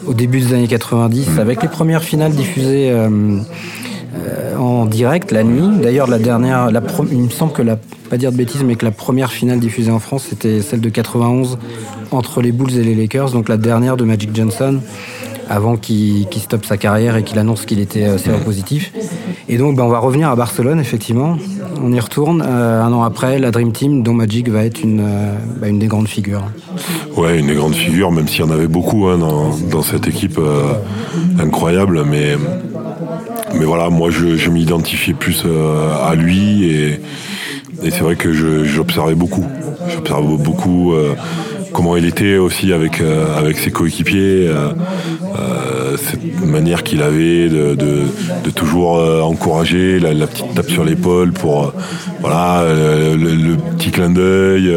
au 0.05 0.13
début 0.13 0.39
des 0.39 0.53
années 0.53 0.67
90 0.67 1.31
Mm. 1.35 1.39
avec 1.39 1.61
les 1.63 1.67
premières 1.69 2.03
finales 2.03 2.31
diffusées. 2.33 2.93
En 4.57 4.85
direct 4.85 5.31
la 5.31 5.43
nuit. 5.43 5.81
D'ailleurs, 5.81 6.07
la 6.07 6.19
dernière, 6.19 6.69
il 7.11 7.17
me 7.17 7.29
semble 7.29 7.53
que 7.53 7.61
la, 7.61 7.77
pas 8.09 8.17
dire 8.17 8.31
de 8.31 8.63
mais 8.63 8.75
que 8.75 8.85
la 8.85 8.91
première 8.91 9.31
finale 9.31 9.59
diffusée 9.59 9.91
en 9.91 9.99
France, 9.99 10.27
c'était 10.29 10.61
celle 10.61 10.81
de 10.81 10.89
91 10.89 11.57
entre 12.11 12.41
les 12.41 12.51
Bulls 12.51 12.77
et 12.77 12.83
les 12.83 12.95
Lakers, 12.95 13.31
donc 13.31 13.49
la 13.49 13.57
dernière 13.57 13.97
de 13.97 14.03
Magic 14.03 14.35
Johnson, 14.35 14.79
avant 15.49 15.77
qu'il 15.77 16.27
stoppe 16.37 16.65
sa 16.65 16.77
carrière 16.77 17.15
et 17.15 17.23
qu'il 17.23 17.39
annonce 17.39 17.65
qu'il 17.65 17.79
était 17.79 18.03
euh, 18.03 18.17
séropositif. 18.17 18.93
Et 19.49 19.57
donc, 19.57 19.75
ben, 19.75 19.83
on 19.83 19.89
va 19.89 19.99
revenir 19.99 20.29
à 20.29 20.35
Barcelone, 20.35 20.79
effectivement. 20.79 21.37
On 21.81 21.91
y 21.91 21.99
retourne 21.99 22.43
euh, 22.45 22.83
un 22.83 22.93
an 22.93 23.03
après, 23.03 23.39
la 23.39 23.51
Dream 23.51 23.71
Team, 23.71 24.03
dont 24.03 24.13
Magic 24.13 24.49
va 24.49 24.63
être 24.63 24.81
une, 24.83 25.01
euh, 25.01 25.35
bah, 25.59 25.67
une 25.67 25.79
des 25.79 25.87
grandes 25.87 26.07
figures. 26.07 26.43
Ouais, 27.17 27.39
une 27.39 27.47
des 27.47 27.55
grandes 27.55 27.75
figures, 27.75 28.11
même 28.11 28.27
s'il 28.27 28.41
y 28.41 28.47
en 28.47 28.51
avait 28.51 28.67
beaucoup 28.67 29.07
hein, 29.07 29.17
dans, 29.17 29.81
cette 29.81 30.07
équipe 30.07 30.39
incroyable. 31.39 32.03
Mais, 32.09 32.35
mais 33.53 33.65
voilà, 33.65 33.89
moi, 33.89 34.09
je, 34.09 34.37
je 34.37 34.49
m'identifiais 34.49 35.13
plus 35.13 35.43
euh, 35.45 35.93
à 36.03 36.15
lui 36.15 36.65
et, 36.65 36.99
et 37.83 37.91
c'est 37.91 38.01
vrai 38.01 38.15
que 38.15 38.31
j'observais 38.63 39.15
beaucoup. 39.15 39.45
J'observais 39.93 40.37
beaucoup 40.37 40.93
euh, 40.93 41.13
comment 41.73 41.97
il 41.97 42.05
était 42.05 42.37
aussi 42.37 42.71
avec, 42.71 43.01
euh, 43.01 43.37
avec 43.37 43.57
ses 43.57 43.71
coéquipiers, 43.71 44.47
euh, 44.47 44.69
euh, 45.37 45.97
cette 45.97 46.45
manière 46.45 46.83
qu'il 46.83 47.01
avait 47.01 47.49
de, 47.49 47.75
de, 47.75 48.01
de 48.43 48.49
toujours 48.51 48.97
euh, 48.97 49.21
encourager, 49.21 49.99
la, 49.99 50.13
la 50.13 50.27
petite 50.27 50.53
tape 50.53 50.69
sur 50.69 50.83
l'épaule 50.85 51.33
pour 51.33 51.73
voilà 52.21 52.63
le, 52.67 53.15
le 53.15 53.57
petit 53.77 53.91
clin 53.91 54.09
d'œil. 54.09 54.73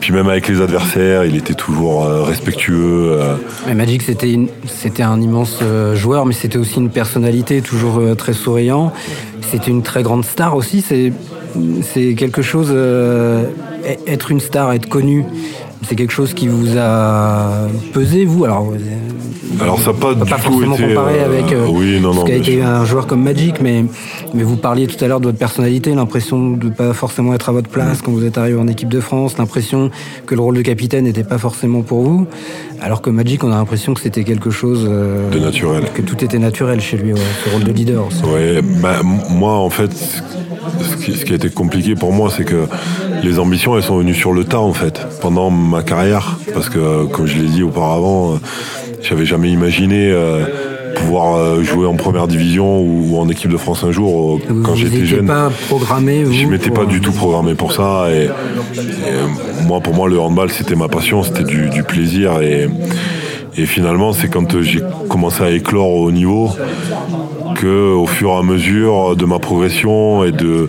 Puis 0.00 0.12
même 0.12 0.28
avec 0.28 0.48
les 0.48 0.60
adversaires, 0.60 1.24
il 1.24 1.36
était 1.36 1.54
toujours 1.54 2.04
euh, 2.04 2.22
respectueux. 2.22 3.18
euh, 3.20 3.74
Magic, 3.74 4.02
c'était 4.02 5.02
un 5.02 5.20
immense 5.20 5.58
euh, 5.62 5.94
joueur, 5.94 6.24
mais 6.24 6.32
c'était 6.32 6.58
aussi 6.58 6.78
une 6.78 6.90
personnalité, 6.90 7.60
toujours 7.60 8.16
très 8.16 8.32
souriant. 8.32 8.92
C'était 9.42 9.70
une 9.70 9.82
très 9.82 10.02
grande 10.02 10.24
star 10.24 10.56
aussi. 10.56 10.82
C'est 10.82 12.14
quelque 12.14 12.42
chose. 12.42 12.74
être 14.06 14.30
une 14.30 14.40
star, 14.40 14.72
être 14.72 14.88
connu, 14.88 15.24
c'est 15.88 15.96
quelque 15.96 16.12
chose 16.12 16.34
qui 16.34 16.46
vous 16.48 16.76
a 16.78 17.66
pesé, 17.92 18.24
vous. 18.24 18.44
Alors, 18.44 18.72
Alors 19.60 19.78
ça 19.80 19.92
n'a 19.92 19.98
pas 19.98 20.14
pas 20.14 20.38
forcément 20.38 20.74
été. 20.76 20.88
comparer 20.88 21.20
euh, 21.20 21.26
avec 21.26 21.52
euh, 21.52 21.66
oui, 21.70 21.98
non, 22.00 22.12
ce 22.12 22.24
qu'a 22.24 22.34
été 22.36 22.62
un 22.62 22.84
joueur 22.84 23.06
comme 23.06 23.22
Magic, 23.22 23.56
mais, 23.62 23.84
mais 24.34 24.42
vous 24.42 24.56
parliez 24.56 24.86
tout 24.86 25.02
à 25.02 25.08
l'heure 25.08 25.20
de 25.20 25.26
votre 25.26 25.38
personnalité, 25.38 25.94
l'impression 25.94 26.50
de 26.52 26.66
ne 26.66 26.70
pas 26.70 26.92
forcément 26.92 27.34
être 27.34 27.48
à 27.48 27.52
votre 27.52 27.68
place 27.70 28.02
quand 28.02 28.12
vous 28.12 28.24
êtes 28.24 28.36
arrivé 28.38 28.58
en 28.58 28.68
équipe 28.68 28.88
de 28.90 29.00
France, 29.00 29.38
l'impression 29.38 29.90
que 30.26 30.34
le 30.34 30.40
rôle 30.42 30.56
de 30.56 30.62
capitaine 30.62 31.04
n'était 31.04 31.24
pas 31.24 31.38
forcément 31.38 31.82
pour 31.82 32.02
vous, 32.02 32.26
alors 32.80 33.00
que 33.02 33.10
Magic, 33.10 33.42
on 33.42 33.50
a 33.50 33.56
l'impression 33.56 33.94
que 33.94 34.00
c'était 34.00 34.24
quelque 34.24 34.50
chose 34.50 34.86
euh, 34.88 35.30
De 35.30 35.38
naturel. 35.38 35.84
que 35.94 36.02
tout 36.02 36.22
était 36.24 36.38
naturel 36.38 36.80
chez 36.80 36.96
lui, 36.98 37.12
ouais, 37.14 37.20
ce 37.44 37.50
rôle 37.50 37.64
de 37.64 37.72
leader. 37.72 38.06
aussi. 38.06 38.22
Ouais, 38.24 38.60
bah, 38.82 39.00
moi 39.30 39.54
en 39.54 39.70
fait, 39.70 39.90
ce 40.80 40.96
qui, 40.96 41.12
ce 41.16 41.24
qui 41.24 41.32
a 41.32 41.36
été 41.36 41.50
compliqué 41.50 41.94
pour 41.94 42.12
moi, 42.12 42.30
c'est 42.34 42.44
que 42.44 42.66
les 43.22 43.38
ambitions, 43.38 43.76
elles 43.76 43.82
sont 43.82 43.98
venues 43.98 44.14
sur 44.14 44.32
le 44.32 44.44
tas 44.44 44.60
en 44.60 44.72
fait, 44.72 45.00
pendant 45.20 45.50
ma 45.50 45.82
carrière, 45.82 46.38
parce 46.52 46.68
que 46.68 47.04
comme 47.06 47.26
je 47.26 47.38
l'ai 47.38 47.48
dit 47.48 47.62
auparavant, 47.62 48.34
euh, 48.34 48.36
j'avais 49.02 49.24
jamais 49.24 49.50
imaginé 49.50 50.10
euh, 50.10 50.44
pouvoir 50.96 51.36
euh, 51.36 51.62
jouer 51.62 51.86
en 51.86 51.94
première 51.94 52.26
division 52.26 52.80
ou, 52.80 53.18
en 53.18 53.28
équipe 53.28 53.50
de 53.50 53.56
France 53.56 53.84
un 53.84 53.92
jour 53.92 54.36
euh, 54.36 54.42
Vous 54.48 54.62
quand 54.62 54.74
j'étais 54.74 55.04
jeune. 55.06 55.26
pas 55.26 55.50
programmé, 55.68 56.24
vous 56.24 56.32
Je 56.32 56.46
m'étais 56.46 56.70
pas 56.70 56.84
du 56.84 57.00
tout 57.00 57.12
programmé 57.12 57.54
pour 57.54 57.72
ça 57.72 58.08
et, 58.10 58.24
et, 58.24 59.66
moi 59.66 59.80
pour 59.80 59.94
moi 59.94 60.08
le 60.08 60.18
handball 60.20 60.50
c'était 60.50 60.76
ma 60.76 60.88
passion, 60.88 61.22
c'était 61.22 61.44
du, 61.44 61.68
du 61.70 61.82
plaisir 61.82 62.40
et, 62.40 62.68
et 63.56 63.66
finalement 63.66 64.12
c'est 64.12 64.28
quand 64.28 64.60
j'ai 64.62 64.80
commencé 65.08 65.42
à 65.42 65.50
éclore 65.50 65.92
au 65.92 66.10
niveau 66.12 66.50
que 67.54 67.92
au 67.94 68.06
fur 68.06 68.30
et 68.30 68.36
à 68.36 68.42
mesure 68.42 69.16
de 69.16 69.24
ma 69.24 69.38
progression 69.38 70.24
et 70.24 70.32
de, 70.32 70.68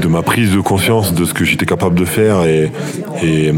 de 0.00 0.08
ma 0.08 0.22
prise 0.22 0.52
de 0.52 0.60
conscience 0.60 1.14
de 1.14 1.24
ce 1.24 1.32
que 1.32 1.44
j'étais 1.44 1.66
capable 1.66 1.98
de 1.98 2.04
faire 2.04 2.44
et, 2.44 2.70
et, 3.22 3.52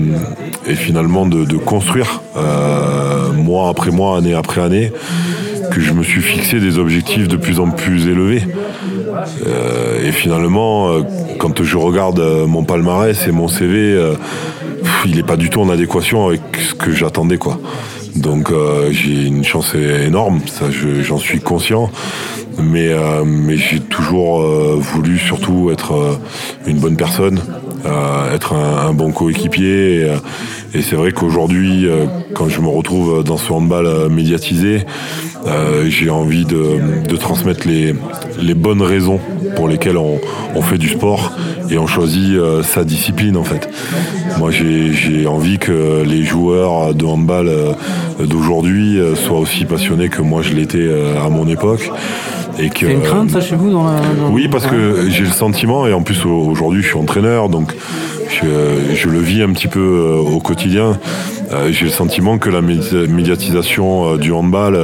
finalement 0.74 1.26
de, 1.26 1.44
de 1.44 1.56
construire 1.56 2.22
euh, 2.36 3.32
mois 3.32 3.68
après 3.68 3.90
mois, 3.90 4.18
année 4.18 4.34
après 4.34 4.60
année, 4.60 4.92
que 5.72 5.80
je 5.80 5.92
me 5.92 6.02
suis 6.02 6.22
fixé 6.22 6.60
des 6.60 6.78
objectifs 6.78 7.28
de 7.28 7.36
plus 7.36 7.58
en 7.58 7.70
plus 7.70 8.06
élevés. 8.06 8.42
Euh, 9.46 10.06
et 10.06 10.12
finalement, 10.12 10.90
euh, 10.90 11.02
quand 11.38 11.62
je 11.62 11.76
regarde 11.76 12.22
mon 12.46 12.62
palmarès 12.62 13.26
et 13.26 13.32
mon 13.32 13.48
CV, 13.48 13.98
il 15.04 15.16
n'est 15.16 15.22
pas 15.22 15.36
du 15.36 15.50
tout 15.50 15.60
en 15.60 15.68
adéquation 15.68 16.28
avec 16.28 16.40
ce 16.56 16.74
que 16.74 16.92
j'attendais, 16.92 17.38
quoi. 17.38 17.58
Donc 18.16 18.50
euh, 18.50 18.90
j'ai 18.90 19.26
une 19.26 19.44
chance 19.44 19.74
énorme, 19.74 20.40
ça 20.46 20.70
je- 20.70 21.02
j'en 21.02 21.18
suis 21.18 21.40
conscient, 21.40 21.90
mais 22.58 22.88
euh, 22.88 23.24
mais 23.24 23.56
j'ai 23.56 23.80
toujours 23.80 24.42
euh, 24.42 24.76
voulu 24.78 25.18
surtout 25.18 25.70
être 25.70 25.92
euh, 25.94 26.14
une 26.66 26.78
bonne 26.78 26.96
personne, 26.96 27.40
euh, 27.86 28.34
être 28.34 28.54
un, 28.54 28.92
bon 28.92 29.12
coéquipier. 29.12 30.00
Et, 30.00 30.04
euh, 30.04 30.16
c'est 30.82 30.96
vrai 30.96 31.12
qu'aujourd'hui, 31.12 31.86
euh, 31.86 32.06
quand 32.34 32.48
je 32.48 32.60
me 32.60 32.68
retrouve 32.68 33.24
dans 33.24 33.36
ce 33.36 33.52
handball 33.52 34.08
médiatisé, 34.10 34.84
j'ai 35.88 36.10
envie 36.10 36.44
de, 36.44 37.16
transmettre 37.16 37.66
les, 37.66 37.94
bonnes 38.54 38.82
raisons 38.82 39.20
pour 39.56 39.68
lesquelles 39.68 39.96
on, 39.96 40.20
on 40.54 40.62
fait 40.62 40.78
du 40.78 40.88
sport 40.88 41.32
et 41.70 41.78
on 41.78 41.86
choisit 41.86 42.38
sa 42.62 42.84
discipline 42.84 43.36
en 43.36 43.44
fait. 43.44 43.68
Moi 44.38 44.50
j'ai 44.50 45.26
envie 45.26 45.58
que 45.58 46.02
les 46.04 46.24
joueurs 46.24 46.94
de 46.94 47.04
handball 47.04 47.50
d'aujourd'hui 48.22 48.98
soient 49.14 49.38
aussi 49.38 49.64
passionnés 49.64 50.08
que 50.08 50.20
moi 50.20 50.42
je 50.42 50.52
l'étais 50.52 50.88
à 51.18 51.28
mon 51.30 51.48
époque. 51.48 51.90
Et 52.62 52.68
que, 52.70 52.86
une 52.86 53.00
crainte, 53.02 53.30
ça, 53.30 53.40
chez 53.40 53.56
vous 53.56 53.70
dans 53.70 53.84
la, 53.84 53.98
dans- 54.00 54.30
oui, 54.32 54.48
parce 54.48 54.66
que 54.66 55.08
j'ai 55.10 55.24
le 55.24 55.30
sentiment, 55.30 55.86
et 55.86 55.92
en 55.92 56.02
plus 56.02 56.24
au- 56.26 56.46
aujourd'hui 56.50 56.82
je 56.82 56.88
suis 56.88 56.98
entraîneur, 56.98 57.48
donc 57.48 57.74
je, 58.28 58.94
je 58.94 59.08
le 59.08 59.18
vis 59.18 59.42
un 59.42 59.52
petit 59.52 59.68
peu 59.68 59.80
euh, 59.80 60.16
au 60.20 60.40
quotidien. 60.40 60.98
Euh, 61.52 61.72
j'ai 61.72 61.86
le 61.86 61.90
sentiment 61.90 62.38
que 62.38 62.48
la 62.48 62.60
médi- 62.60 63.08
médiatisation 63.08 64.12
euh, 64.14 64.18
du 64.18 64.30
handball 64.32 64.78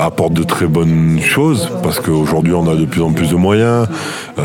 apporte 0.00 0.32
de 0.34 0.44
très 0.44 0.66
bonnes 0.66 1.18
choses, 1.20 1.68
parce 1.82 1.98
qu'aujourd'hui 1.98 2.52
on 2.54 2.68
a 2.70 2.76
de 2.76 2.84
plus 2.84 3.02
en 3.02 3.10
plus 3.12 3.30
de 3.30 3.34
moyens, 3.34 3.88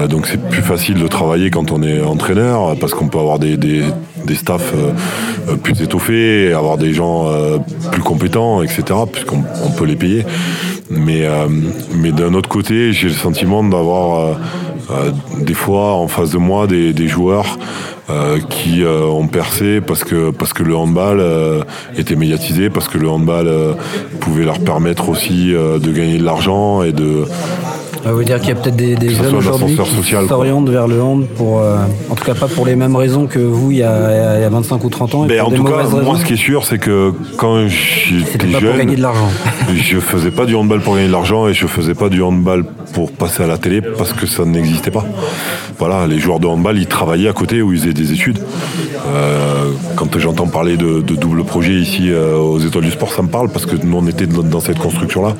donc 0.09 0.25
c'est 0.25 0.41
plus 0.49 0.63
facile 0.63 0.95
de 0.95 1.07
travailler 1.07 1.51
quand 1.51 1.71
on 1.71 1.83
est 1.83 2.01
entraîneur, 2.01 2.75
parce 2.79 2.93
qu'on 2.95 3.07
peut 3.09 3.19
avoir 3.19 3.37
des, 3.37 3.55
des, 3.55 3.83
des 4.25 4.35
staffs 4.35 4.73
euh, 4.75 5.55
plus 5.55 5.81
étoffés, 5.83 6.51
avoir 6.51 6.77
des 6.77 6.93
gens 6.93 7.27
euh, 7.27 7.57
plus 7.91 8.01
compétents, 8.01 8.63
etc., 8.63 8.81
puisqu'on 9.11 9.43
on 9.63 9.69
peut 9.69 9.85
les 9.85 9.95
payer. 9.95 10.25
Mais, 10.89 11.25
euh, 11.25 11.47
mais 11.95 12.11
d'un 12.11 12.33
autre 12.33 12.49
côté, 12.49 12.93
j'ai 12.93 13.09
le 13.09 13.13
sentiment 13.13 13.63
d'avoir 13.63 14.39
euh, 14.91 15.11
des 15.41 15.53
fois 15.53 15.93
en 15.93 16.07
face 16.07 16.31
de 16.31 16.37
moi 16.37 16.67
des, 16.67 16.93
des 16.93 17.07
joueurs 17.07 17.57
euh, 18.09 18.39
qui 18.49 18.83
euh, 18.83 19.03
ont 19.03 19.27
percé 19.27 19.81
parce 19.81 20.03
que, 20.03 20.31
parce 20.31 20.53
que 20.53 20.63
le 20.63 20.75
handball 20.75 21.23
était 21.97 22.15
médiatisé, 22.15 22.69
parce 22.69 22.87
que 22.87 22.97
le 22.97 23.09
handball 23.09 23.75
pouvait 24.19 24.45
leur 24.45 24.59
permettre 24.59 25.09
aussi 25.09 25.51
de 25.51 25.91
gagner 25.91 26.17
de 26.17 26.25
l'argent 26.25 26.83
et 26.83 26.91
de, 26.91 27.25
Ça 28.03 28.13
veut 28.13 28.23
dire 28.23 28.39
qu'il 28.39 28.49
y 28.49 28.51
a 28.51 28.55
peut-être 28.55 28.75
des, 28.75 29.09
jeunes 29.09 29.35
aujourd'hui 29.35 29.75
qui 29.75 30.27
s'orientent 30.27 30.69
vers 30.69 30.87
le 30.87 31.01
hand 31.01 31.27
pour, 31.35 31.59
euh, 31.59 31.77
en 32.09 32.15
tout 32.15 32.23
cas 32.23 32.33
pas 32.33 32.47
pour 32.47 32.65
les 32.65 32.75
mêmes 32.75 32.95
raisons 32.95 33.27
que 33.27 33.39
vous 33.39 33.71
il 33.71 33.77
y 33.77 33.83
a, 33.83 34.37
il 34.37 34.41
y 34.41 34.45
a 34.45 34.49
25 34.49 34.83
ou 34.83 34.89
30 34.89 35.15
ans. 35.15 35.25
Et 35.25 35.27
Mais 35.27 35.37
pour 35.39 35.49
en 35.49 35.51
tout 35.51 35.63
cas, 35.63 35.83
moi, 36.01 36.17
ce 36.17 36.25
qui 36.25 36.33
est 36.33 36.37
sûr, 36.37 36.65
c'est 36.65 36.77
que 36.77 37.13
quand 37.37 37.67
j'étais 37.67 38.47
jeune, 38.47 38.61
pour 38.61 38.77
gagner 38.77 38.95
de 38.95 39.01
l'argent. 39.01 39.29
je 39.75 39.99
faisais 39.99 40.31
pas 40.31 40.45
du 40.45 40.55
handball 40.55 40.79
pour 40.79 40.95
gagner 40.95 41.07
de 41.07 41.11
l'argent 41.11 41.47
et 41.47 41.53
je 41.53 41.67
faisais 41.67 41.93
pas 41.93 42.09
du 42.09 42.21
handball 42.21 42.65
pour 42.93 43.11
passer 43.11 43.43
à 43.43 43.47
la 43.47 43.57
télé 43.57 43.81
parce 43.81 44.13
que 44.13 44.25
ça 44.25 44.45
n'existait 44.45 44.91
pas. 44.91 45.05
Voilà, 45.77 46.07
les 46.07 46.19
joueurs 46.19 46.39
de 46.39 46.47
handball, 46.47 46.77
ils 46.77 46.87
travaillaient 46.87 47.29
à 47.29 47.33
côté 47.33 47.61
ou 47.61 47.73
ils 47.73 47.79
faisaient 47.79 47.93
des 47.93 48.11
études. 48.11 48.39
Euh, 49.07 49.71
quand 49.95 50.17
j'entends 50.17 50.47
parler 50.47 50.77
de, 50.77 51.01
double 51.01 51.43
projet 51.43 51.73
ici 51.73 52.09
euh, 52.09 52.35
aux 52.35 52.59
étoiles 52.59 52.85
du 52.85 52.91
sport, 52.91 53.11
ça 53.11 53.21
me 53.21 53.29
parle 53.29 53.49
parce 53.49 53.65
que 53.65 53.75
nous 53.75 53.97
on 53.97 54.07
était 54.07 54.27
dans, 54.27 54.59
cette 54.59 54.79
construction-là. 54.79 55.35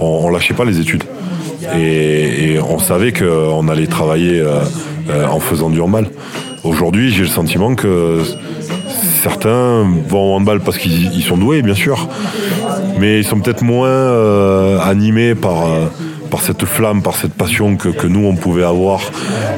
On, 0.00 0.22
on 0.24 0.30
lâchait 0.30 0.54
pas 0.54 0.64
les 0.64 0.80
études. 0.80 1.04
Et, 1.78 2.58
on 2.68 2.78
savait 2.78 3.12
qu'on 3.12 3.68
allait 3.68 3.86
travailler 3.86 4.40
euh, 4.40 4.60
euh, 5.10 5.26
en 5.26 5.40
faisant 5.40 5.70
du 5.70 5.80
handball. 5.80 6.08
Aujourd'hui, 6.64 7.10
j'ai 7.10 7.22
le 7.22 7.28
sentiment 7.28 7.74
que 7.74 8.20
certains 9.22 9.84
vont 10.08 10.32
au 10.32 10.36
handball 10.36 10.60
parce 10.60 10.78
qu'ils 10.78 11.12
ils 11.14 11.22
sont 11.22 11.36
doués, 11.36 11.62
bien 11.62 11.74
sûr, 11.74 12.08
mais 12.98 13.18
ils 13.18 13.24
sont 13.24 13.40
peut-être 13.40 13.62
moins 13.62 13.88
euh, 13.88 14.78
animés 14.80 15.34
par, 15.34 15.66
euh, 15.66 15.86
par 16.32 16.40
cette 16.40 16.64
flamme, 16.64 17.02
par 17.02 17.14
cette 17.14 17.34
passion 17.34 17.76
que, 17.76 18.06
nous 18.06 18.24
on 18.24 18.34
pouvait 18.36 18.64
avoir. 18.64 19.02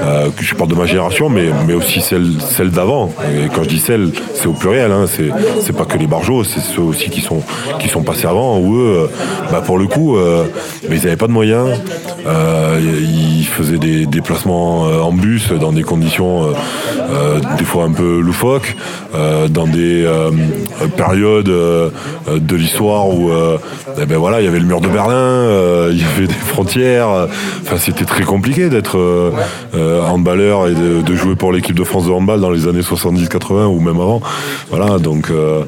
Euh, 0.02 0.28
que 0.36 0.42
je 0.42 0.56
parle 0.56 0.68
de 0.68 0.74
ma 0.74 0.86
génération, 0.86 1.28
mais, 1.28 1.50
mais 1.68 1.72
aussi 1.72 2.00
celle, 2.00 2.70
d'avant. 2.70 3.12
Et 3.32 3.48
quand 3.54 3.62
je 3.62 3.68
dis 3.68 3.78
celle, 3.78 4.10
c'est 4.34 4.48
au 4.48 4.54
pluriel. 4.54 4.90
Hein, 4.90 5.04
c'est, 5.06 5.72
pas 5.72 5.84
que 5.84 5.96
les 5.96 6.08
barjots, 6.08 6.42
c'est 6.42 6.60
ceux 6.60 6.82
aussi 6.82 7.10
qui 7.10 7.20
sont, 7.20 7.42
qui 7.78 7.88
sont 7.88 8.02
passés 8.02 8.26
avant. 8.26 8.58
Où 8.58 8.74
eux, 8.74 9.04
euh, 9.04 9.06
bah, 9.52 9.62
pour 9.64 9.78
le 9.78 9.86
coup, 9.86 10.16
euh, 10.16 10.46
ils 10.90 10.96
n'avaient 10.96 11.16
pas 11.16 11.28
de 11.28 11.32
moyens. 11.32 11.68
Ils 12.26 13.46
faisaient 13.46 13.78
des 13.78 14.06
déplacements 14.06 14.82
en 14.82 15.12
bus 15.12 15.52
dans 15.52 15.72
des 15.72 15.82
conditions 15.82 16.52
des 17.58 17.64
fois 17.64 17.84
un 17.84 17.92
peu 17.92 18.18
loufoques, 18.18 18.74
dans 19.50 19.66
des 19.66 20.08
périodes 20.96 21.44
de 21.46 22.56
l'histoire 22.56 23.08
où 23.08 23.30
eh 24.00 24.06
ben 24.06 24.16
voilà, 24.16 24.40
il 24.40 24.44
y 24.44 24.48
avait 24.48 24.58
le 24.58 24.64
mur 24.64 24.80
de 24.80 24.88
Berlin, 24.88 25.88
il 25.90 26.00
y 26.00 26.04
avait 26.04 26.26
des 26.26 26.34
frontières. 26.34 26.63
Euh, 26.76 27.26
Enfin, 27.62 27.76
c'était 27.78 28.04
très 28.04 28.24
compliqué 28.24 28.68
d'être 28.68 28.98
euh, 28.98 29.30
euh, 29.74 30.02
handballeur 30.02 30.68
et 30.68 30.74
de, 30.74 31.02
de 31.02 31.14
jouer 31.16 31.36
pour 31.36 31.52
l'équipe 31.52 31.76
de 31.76 31.84
France 31.84 32.06
de 32.06 32.10
handball 32.12 32.40
dans 32.40 32.50
les 32.50 32.66
années 32.68 32.80
70-80 32.82 33.66
ou 33.66 33.80
même 33.80 33.96
avant. 34.00 34.20
Voilà, 34.70 34.98
donc 34.98 35.30
euh, 35.30 35.62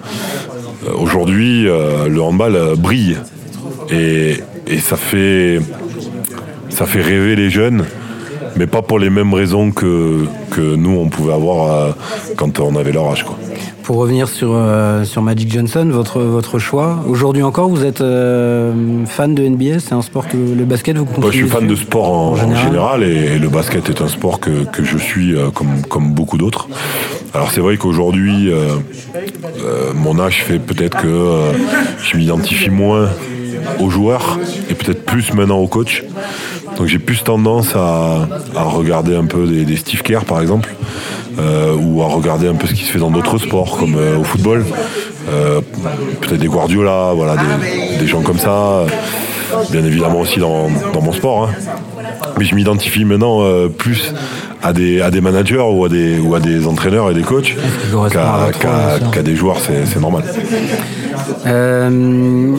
aujourd'hui, 0.98 1.68
euh, 1.68 2.08
le 2.08 2.20
handball 2.22 2.58
brille 2.76 3.16
et, 3.90 4.36
et 4.66 4.78
ça 4.78 4.96
fait 4.96 5.60
ça 6.68 6.84
fait 6.84 7.00
rêver 7.00 7.36
les 7.36 7.48
jeunes, 7.48 7.84
mais 8.56 8.66
pas 8.66 8.82
pour 8.82 8.98
les 8.98 9.08
mêmes 9.08 9.32
raisons 9.32 9.70
que, 9.70 10.26
que 10.50 10.74
nous 10.76 10.90
on 10.98 11.08
pouvait 11.08 11.32
avoir 11.32 11.72
euh, 11.72 11.90
quand 12.36 12.60
on 12.60 12.76
avait 12.76 12.92
leur 12.92 13.08
âge. 13.10 13.24
Quoi. 13.24 13.38
Pour 13.86 13.98
revenir 13.98 14.28
sur, 14.28 14.50
euh, 14.52 15.04
sur 15.04 15.22
Magic 15.22 15.48
Johnson, 15.48 15.88
votre, 15.92 16.20
votre 16.20 16.58
choix, 16.58 17.04
aujourd'hui 17.06 17.44
encore, 17.44 17.68
vous 17.68 17.84
êtes 17.84 18.00
euh, 18.00 18.72
fan 19.06 19.32
de 19.32 19.46
NBA 19.46 19.78
C'est 19.78 19.92
un 19.92 20.02
sport 20.02 20.26
que 20.26 20.36
le 20.36 20.64
basket, 20.64 20.98
vous 20.98 21.04
continuez 21.04 21.30
je 21.30 21.36
suis 21.36 21.48
fan 21.48 21.68
de 21.68 21.76
sport 21.76 22.10
en, 22.10 22.32
en 22.32 22.56
général, 22.56 23.04
et, 23.04 23.36
et 23.36 23.38
le 23.38 23.48
basket 23.48 23.88
est 23.88 24.02
un 24.02 24.08
sport 24.08 24.40
que, 24.40 24.64
que 24.64 24.82
je 24.82 24.98
suis 24.98 25.36
euh, 25.36 25.50
comme, 25.50 25.82
comme 25.88 26.14
beaucoup 26.14 26.36
d'autres. 26.36 26.66
Alors 27.32 27.52
c'est 27.52 27.60
vrai 27.60 27.76
qu'aujourd'hui, 27.76 28.50
mon 29.94 30.18
âge 30.18 30.42
fait 30.42 30.58
peut-être 30.58 30.96
que 30.96 31.38
je 32.02 32.16
m'identifie 32.16 32.70
moins 32.70 33.08
aux 33.78 33.90
joueurs 33.90 34.40
et 34.68 34.74
peut-être 34.74 35.04
plus 35.04 35.32
maintenant 35.32 35.58
aux 35.58 35.68
coachs. 35.68 36.02
Donc 36.76 36.88
j'ai 36.88 36.98
plus 36.98 37.22
tendance 37.22 37.76
à, 37.76 38.26
à 38.56 38.62
regarder 38.64 39.14
un 39.14 39.26
peu 39.26 39.46
des, 39.46 39.64
des 39.64 39.76
Steve 39.76 40.02
Kerr 40.02 40.24
par 40.26 40.40
exemple, 40.40 40.74
euh, 41.38 41.74
ou 41.74 42.02
à 42.02 42.06
regarder 42.06 42.48
un 42.48 42.54
peu 42.54 42.66
ce 42.66 42.74
qui 42.74 42.84
se 42.84 42.92
fait 42.92 42.98
dans 42.98 43.10
d'autres 43.10 43.38
sports 43.38 43.76
comme 43.78 43.96
euh, 43.96 44.18
au 44.18 44.24
football, 44.24 44.64
Euh, 45.28 45.60
peut-être 46.20 46.38
des 46.40 46.46
Guardiola, 46.46 47.12
voilà, 47.16 47.34
des, 47.36 47.98
des 47.98 48.06
gens 48.06 48.20
comme 48.22 48.38
ça. 48.38 48.84
Bien 49.72 49.84
évidemment 49.84 50.20
aussi 50.20 50.38
dans, 50.38 50.68
dans 50.94 51.00
mon 51.00 51.12
sport. 51.12 51.48
hein. 51.48 51.50
Mais 52.38 52.44
je 52.44 52.54
m'identifie 52.54 53.04
maintenant 53.04 53.42
plus 53.76 54.14
à 54.62 54.72
des, 54.72 55.00
à 55.00 55.10
des 55.10 55.20
managers 55.20 55.58
ou 55.72 55.84
à 55.84 55.88
des, 55.88 56.20
ou 56.20 56.34
à 56.36 56.38
des 56.40 56.64
entraîneurs 56.66 57.10
et 57.10 57.14
des 57.14 57.22
coachs 57.22 57.56
qu'à 59.12 59.22
des 59.22 59.34
joueurs, 59.34 59.58
c'est 59.60 60.00
normal. 60.00 60.22
Euh, 61.46 62.56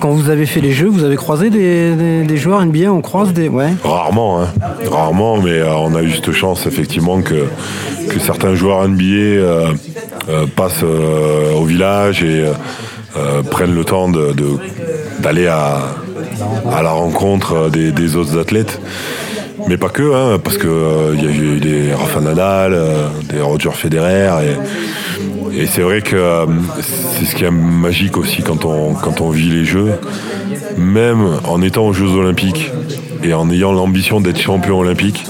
quand 0.00 0.10
vous 0.10 0.30
avez 0.30 0.46
fait 0.46 0.60
les 0.60 0.72
jeux, 0.72 0.88
vous 0.88 1.04
avez 1.04 1.16
croisé 1.16 1.50
des, 1.50 1.92
des- 1.94 2.22
des 2.24 2.36
joueurs 2.36 2.64
NBA 2.64 2.90
On 2.92 3.00
croise 3.02 3.32
des. 3.32 3.48
Ouais. 3.48 3.72
Rarement, 3.84 4.42
hein. 4.42 4.48
rarement, 4.90 5.36
mais 5.38 5.62
on 5.62 5.94
a 5.94 6.02
eu 6.02 6.10
cette 6.10 6.32
chance 6.32 6.66
effectivement 6.66 7.20
que, 7.22 7.44
que 8.08 8.18
certains 8.18 8.54
joueurs 8.54 8.86
NBA 8.88 9.04
euh, 9.04 9.72
euh, 10.28 10.46
passent 10.46 10.84
euh, 10.84 11.54
au 11.54 11.64
village 11.64 12.22
et 12.22 12.44
prennent 13.50 13.74
le 13.74 13.84
temps 13.84 14.08
d'aller 15.18 15.46
à, 15.48 15.80
la 16.82 16.90
rencontre 16.90 17.70
des, 17.70 18.16
autres 18.16 18.38
athlètes. 18.38 18.80
Mais 19.68 19.76
pas 19.76 19.88
que, 19.88 20.14
hein, 20.14 20.38
parce 20.42 20.56
que 20.56 20.66
euh, 20.66 21.14
il 21.14 21.24
y 21.24 21.26
a 21.26 21.30
eu 21.30 21.60
des 21.60 21.92
Rafa 21.92 22.20
Nadal, 22.20 22.78
des 23.28 23.40
Roger 23.40 23.72
Federer, 23.72 24.30
et, 25.52 25.66
c'est 25.66 25.82
vrai 25.82 26.00
que 26.00 26.46
c'est 26.80 27.26
ce 27.26 27.34
qui 27.34 27.44
est 27.44 27.50
magique 27.50 28.16
aussi 28.16 28.42
quand 28.42 28.64
on, 28.64 28.94
quand 28.94 29.20
on 29.20 29.30
vit 29.30 29.50
les 29.50 29.64
Jeux, 29.64 29.92
même 30.78 31.26
en 31.44 31.60
étant 31.60 31.86
aux 31.86 31.92
Jeux 31.92 32.08
Olympiques 32.08 32.70
et 33.22 33.32
en 33.34 33.50
ayant 33.50 33.72
l'ambition 33.72 34.20
d'être 34.20 34.40
champion 34.40 34.78
olympique, 34.78 35.24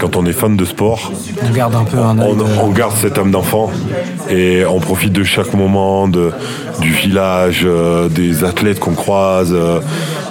quand 0.00 0.16
on 0.16 0.24
est 0.26 0.32
fan 0.32 0.56
de 0.56 0.64
sport, 0.64 1.12
On 1.46 1.52
garde 1.52 1.74
un 1.74 1.84
peu 1.84 1.98
un 1.98 2.18
on, 2.18 2.36
on 2.62 2.70
garde 2.70 2.92
cette 3.00 3.18
âme 3.18 3.30
d'enfant 3.30 3.70
et 4.30 4.64
on 4.64 4.80
profite 4.80 5.12
de 5.12 5.24
chaque 5.24 5.52
moment 5.54 6.08
de, 6.08 6.30
du 6.80 6.90
village, 6.92 7.62
euh, 7.64 8.08
des 8.08 8.44
athlètes 8.44 8.78
qu'on 8.80 8.94
croise. 8.94 9.52
euh. 9.52 9.80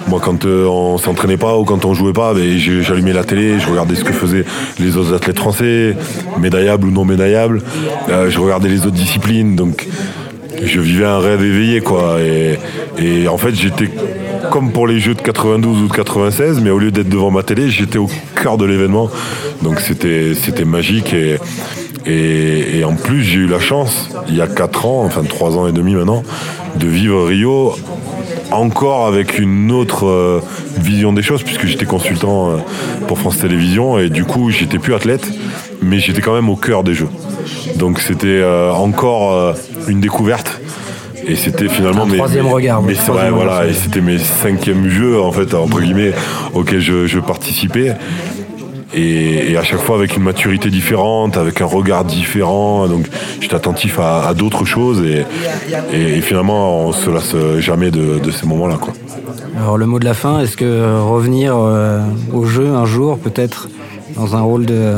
moi, 0.08 0.20
quand 0.24 0.46
euh, 0.46 0.66
on 0.68 0.98
s'entraînait 0.98 1.38
pas 1.38 1.58
ou 1.58 1.66
quand 1.66 1.84
on 1.86 1.94
jouait 1.94 2.14
pas, 2.14 2.34
ben, 2.34 2.58
j'ai- 2.58 2.82
j'allumais 2.84 3.14
la 3.14 3.24
télé, 3.24 3.60
je 3.60 3.70
regardais 3.70 3.96
ce 3.96 4.04
que 4.04 4.14
faisaient 4.14 4.46
les 4.80 4.98
autres 4.98 5.14
athlètes 5.14 5.40
français, 5.40 5.96
médaillables 6.40 6.88
ou 6.88 6.92
non 6.92 7.06
médaillables. 7.06 7.62
Euh, 8.10 8.30
je 8.30 8.40
regardais 8.40 8.70
les 8.70 8.82
autres 8.86 8.92
disciplines, 8.96 9.56
donc 9.56 9.88
je 10.64 10.80
vivais 10.80 11.06
un 11.06 11.20
rêve 11.20 11.44
éveillé, 11.44 11.82
quoi. 11.82 12.18
Et, 12.22 12.58
et 12.98 13.28
en 13.28 13.38
fait, 13.38 13.54
j'étais 13.56 13.90
comme 14.52 14.72
pour 14.72 14.88
les 14.88 15.00
Jeux 15.00 15.14
de 15.14 15.22
92 15.22 15.82
ou 15.82 15.88
de 15.88 15.94
96, 15.94 16.62
mais 16.62 16.70
au 16.70 16.80
lieu 16.80 16.92
d'être 16.92 17.10
devant 17.10 17.32
ma 17.32 17.44
télé, 17.44 17.70
j'étais 17.70 17.98
au 17.98 18.10
cœur 18.42 18.58
de 18.58 18.66
l'événement. 18.66 19.10
Donc 19.62 19.80
c'était 19.80 20.66
magique 20.66 21.14
et, 21.14 21.40
et, 22.06 22.84
en 22.84 22.96
plus 22.96 23.24
j'ai 23.24 23.40
eu 23.40 23.48
la 23.48 23.60
chance, 23.60 24.10
il 24.28 24.36
y 24.36 24.42
a 24.42 24.48
4 24.48 24.86
ans, 24.86 25.04
enfin 25.06 25.24
3 25.24 25.58
ans 25.58 25.68
et 25.68 25.72
demi 25.72 25.96
maintenant, 25.96 26.24
de 26.78 26.88
vivre 26.88 27.26
Rio 27.26 27.74
encore 28.52 29.08
avec 29.08 29.40
une 29.40 29.72
autre 29.72 30.06
euh, 30.06 30.42
vision 30.78 31.14
des 31.14 31.22
choses 31.22 31.44
puisque 31.44 31.66
j'étais 31.66 31.86
consultant 31.86 32.52
euh, 32.52 32.58
pour 33.08 33.18
France 33.18 33.40
Télévisions 33.40 33.98
et 33.98 34.10
du 34.10 34.24
coup 34.24 34.52
j'étais 34.52 34.78
plus 34.78 34.94
athlète 34.94 35.28
mais 35.82 36.00
j'étais 36.00 36.22
quand 36.22 36.34
même 36.34 36.50
au 36.50 36.56
cœur 36.56 36.84
des 36.84 36.94
jeux. 36.94 37.10
Donc 37.78 38.00
c'était 38.00 38.28
euh, 38.28 38.72
encore 38.72 39.56
une 39.88 40.00
découverte 40.00 40.62
et 41.28 41.36
c'était 41.36 41.68
finalement 41.70 42.04
Un 42.04 42.08
mes, 42.08 42.18
troisième 42.18 42.46
mes- 42.46 42.52
regard, 42.54 42.82
mes- 42.82 42.94
ouais, 42.94 43.00
troisième 43.00 43.34
ouais, 43.38 43.44
voilà, 43.44 43.68
et 43.68 43.74
c'était 43.74 44.02
mes 44.02 44.18
cinquièmes 44.18 44.88
jeux 44.90 45.20
en 45.22 45.32
fait 45.32 45.54
entre 45.54 45.82
guillemets 45.82 46.14
auxquels 46.54 46.82
je, 46.82 47.06
je 47.08 47.20
participais 47.20 47.94
et, 48.94 49.52
et 49.52 49.58
à 49.58 49.64
chaque 49.64 49.80
fois 49.82 49.96
avec 49.98 50.16
une 50.16 50.24
maturité 50.24 50.70
différente, 50.70 51.36
avec 51.38 51.60
un 51.62 51.66
regard 51.66 52.06
différent. 52.06 52.88
Donc 52.88 53.08
j'étais 53.42 53.56
attentif 53.56 54.00
à, 54.00 54.28
à 54.28 54.34
d'autres 54.34 54.64
choses 54.66 55.02
et, 55.06 55.26
et, 55.94 56.18
et 56.18 56.22
finalement 56.22 56.80
on 56.88 56.92
se 56.94 57.10
lasse 57.10 57.36
jamais 57.60 57.92
de, 57.92 58.20
de 58.20 58.32
ces 58.32 58.46
moments-là. 58.46 58.78
Quoi. 58.80 58.94
Alors 59.58 59.78
le 59.78 59.86
mot 59.86 60.00
de 60.00 60.06
la 60.06 60.14
fin, 60.14 60.40
est-ce 60.42 60.56
que 60.58 61.00
revenir 61.02 61.56
euh, 61.58 62.00
au 62.34 62.46
jeu 62.46 62.68
un 62.70 62.86
jour, 62.86 63.18
peut-être 63.20 63.68
dans 64.16 64.36
un 64.36 64.42
rôle 64.42 64.66
de, 64.66 64.94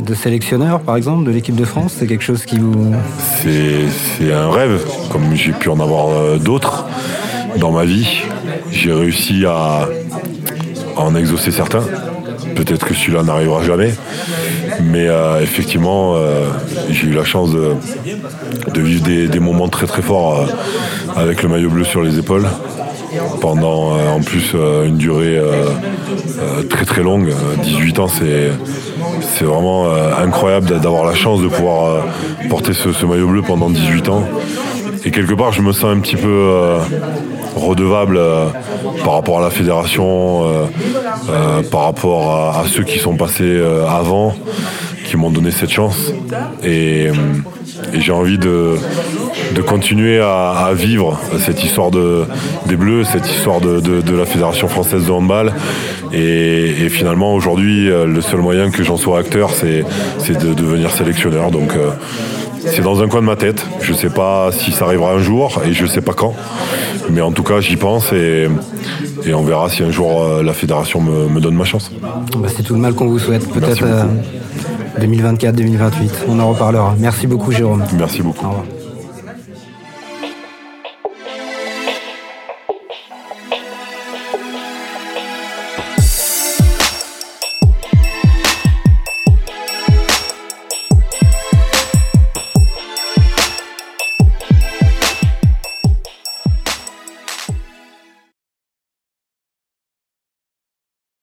de 0.00 0.14
sélectionneur, 0.14 0.80
par 0.80 0.96
exemple, 0.96 1.24
de 1.24 1.30
l'équipe 1.30 1.54
de 1.54 1.64
France, 1.64 1.94
c'est 1.98 2.06
quelque 2.06 2.24
chose 2.24 2.44
qui 2.44 2.58
vous... 2.58 2.94
C'est, 3.42 4.32
un 4.32 4.50
rêve, 4.50 4.84
comme 5.10 5.34
j'ai 5.34 5.52
pu 5.52 5.68
en 5.68 5.80
avoir 5.80 6.08
euh, 6.08 6.38
d'autres 6.38 6.86
dans 7.58 7.72
ma 7.72 7.84
vie. 7.84 8.22
J'ai 8.70 8.92
réussi 8.92 9.44
à, 9.46 9.88
en 10.96 11.14
exaucer 11.14 11.50
certains. 11.50 11.84
Peut-être 12.54 12.86
que 12.86 12.94
celui-là 12.94 13.22
n'arrivera 13.22 13.62
jamais. 13.62 13.94
Mais 14.82 15.08
euh, 15.08 15.40
effectivement, 15.40 16.14
euh, 16.16 16.46
j'ai 16.90 17.06
eu 17.06 17.12
la 17.12 17.24
chance 17.24 17.50
de, 17.52 18.80
vivre 18.80 19.28
des, 19.28 19.40
moments 19.40 19.68
très 19.68 19.86
très 19.86 20.02
forts 20.02 20.46
avec 21.16 21.42
le 21.42 21.48
maillot 21.48 21.70
bleu 21.70 21.84
sur 21.84 22.02
les 22.02 22.18
épaules 22.18 22.46
pendant 23.40 23.96
en 23.98 24.20
plus 24.20 24.54
une 24.54 24.96
durée 24.96 25.40
très 26.68 26.84
très 26.84 27.02
longue. 27.02 27.32
18 27.62 27.98
ans, 27.98 28.08
c'est 28.08 28.50
c'est 29.20 29.44
vraiment 29.44 29.90
incroyable 29.92 30.80
d'avoir 30.80 31.04
la 31.04 31.14
chance 31.14 31.40
de 31.42 31.48
pouvoir 31.48 32.04
porter 32.48 32.72
ce, 32.72 33.06
maillot 33.06 33.28
bleu 33.28 33.42
pendant 33.42 33.70
18 33.70 34.08
ans. 34.08 34.24
Et 35.04 35.10
quelque 35.10 35.34
part, 35.34 35.52
je 35.52 35.62
me 35.62 35.72
sens 35.72 35.96
un 35.96 36.00
petit 36.00 36.16
peu 36.16 36.78
redevable 37.56 38.18
par 39.04 39.14
rapport 39.14 39.38
à 39.38 39.42
la 39.42 39.50
fédération, 39.50 40.44
par 41.70 41.84
rapport 41.84 42.56
à, 42.56 42.64
ceux 42.66 42.82
qui 42.82 42.98
sont 42.98 43.16
passés 43.16 43.60
avant, 43.88 44.34
qui 45.06 45.16
m'ont 45.16 45.30
donné 45.30 45.50
cette 45.50 45.70
chance. 45.70 46.12
Et, 46.64 47.08
j'ai 47.94 48.12
envie 48.12 48.38
de, 48.38 48.76
continuer 49.66 50.18
à, 50.20 50.70
vivre 50.74 51.18
cette 51.38 51.62
histoire 51.64 51.90
de, 51.90 52.24
des 52.66 52.76
Bleus, 52.76 53.04
cette 53.04 53.28
histoire 53.28 53.60
de, 53.60 54.16
la 54.16 54.26
Fédération 54.26 54.68
française 54.68 55.06
de 55.06 55.10
handball. 55.10 55.52
Et, 56.12 56.88
finalement, 56.88 57.34
aujourd'hui, 57.34 57.88
le 57.88 58.20
seul 58.20 58.40
moyen 58.40 58.70
que 58.70 58.82
j'en 58.82 58.96
sois 58.96 59.18
acteur, 59.18 59.50
c'est 59.50 59.84
de 60.32 60.54
devenir 60.54 60.90
sélectionneur. 60.90 61.50
Donc, 61.50 61.74
euh, 61.74 61.90
c'est 62.66 62.82
dans 62.82 63.02
un 63.02 63.08
coin 63.08 63.20
de 63.20 63.26
ma 63.26 63.36
tête. 63.36 63.64
Je 63.80 63.92
ne 63.92 63.96
sais 63.96 64.10
pas 64.10 64.50
si 64.52 64.72
ça 64.72 64.86
arrivera 64.86 65.12
un 65.12 65.20
jour 65.20 65.62
et 65.64 65.72
je 65.72 65.84
ne 65.84 65.88
sais 65.88 66.00
pas 66.00 66.12
quand. 66.12 66.34
Mais 67.10 67.20
en 67.20 67.32
tout 67.32 67.42
cas, 67.42 67.60
j'y 67.60 67.76
pense 67.76 68.12
et, 68.12 68.48
on 69.32 69.42
verra 69.42 69.68
si 69.68 69.82
un 69.82 69.90
jour 69.90 70.22
euh, 70.22 70.42
la 70.42 70.52
fédération 70.52 71.00
me, 71.00 71.40
donne 71.40 71.54
ma 71.54 71.64
chance. 71.64 71.90
Bah, 72.02 72.48
c'est 72.54 72.62
tout 72.62 72.74
le 72.74 72.80
mal 72.80 72.94
qu'on 72.94 73.06
vous 73.06 73.18
souhaite. 73.18 73.48
Peut-être 73.52 73.84
2024, 75.00 75.54
2028. 75.54 76.26
On 76.28 76.38
en 76.40 76.48
reparlera. 76.48 76.94
Merci 76.98 77.26
beaucoup, 77.26 77.52
Jérôme. 77.52 77.84
Merci 77.98 78.22
beaucoup. 78.22 78.44
Au 78.46 78.50
revoir. 78.50 78.75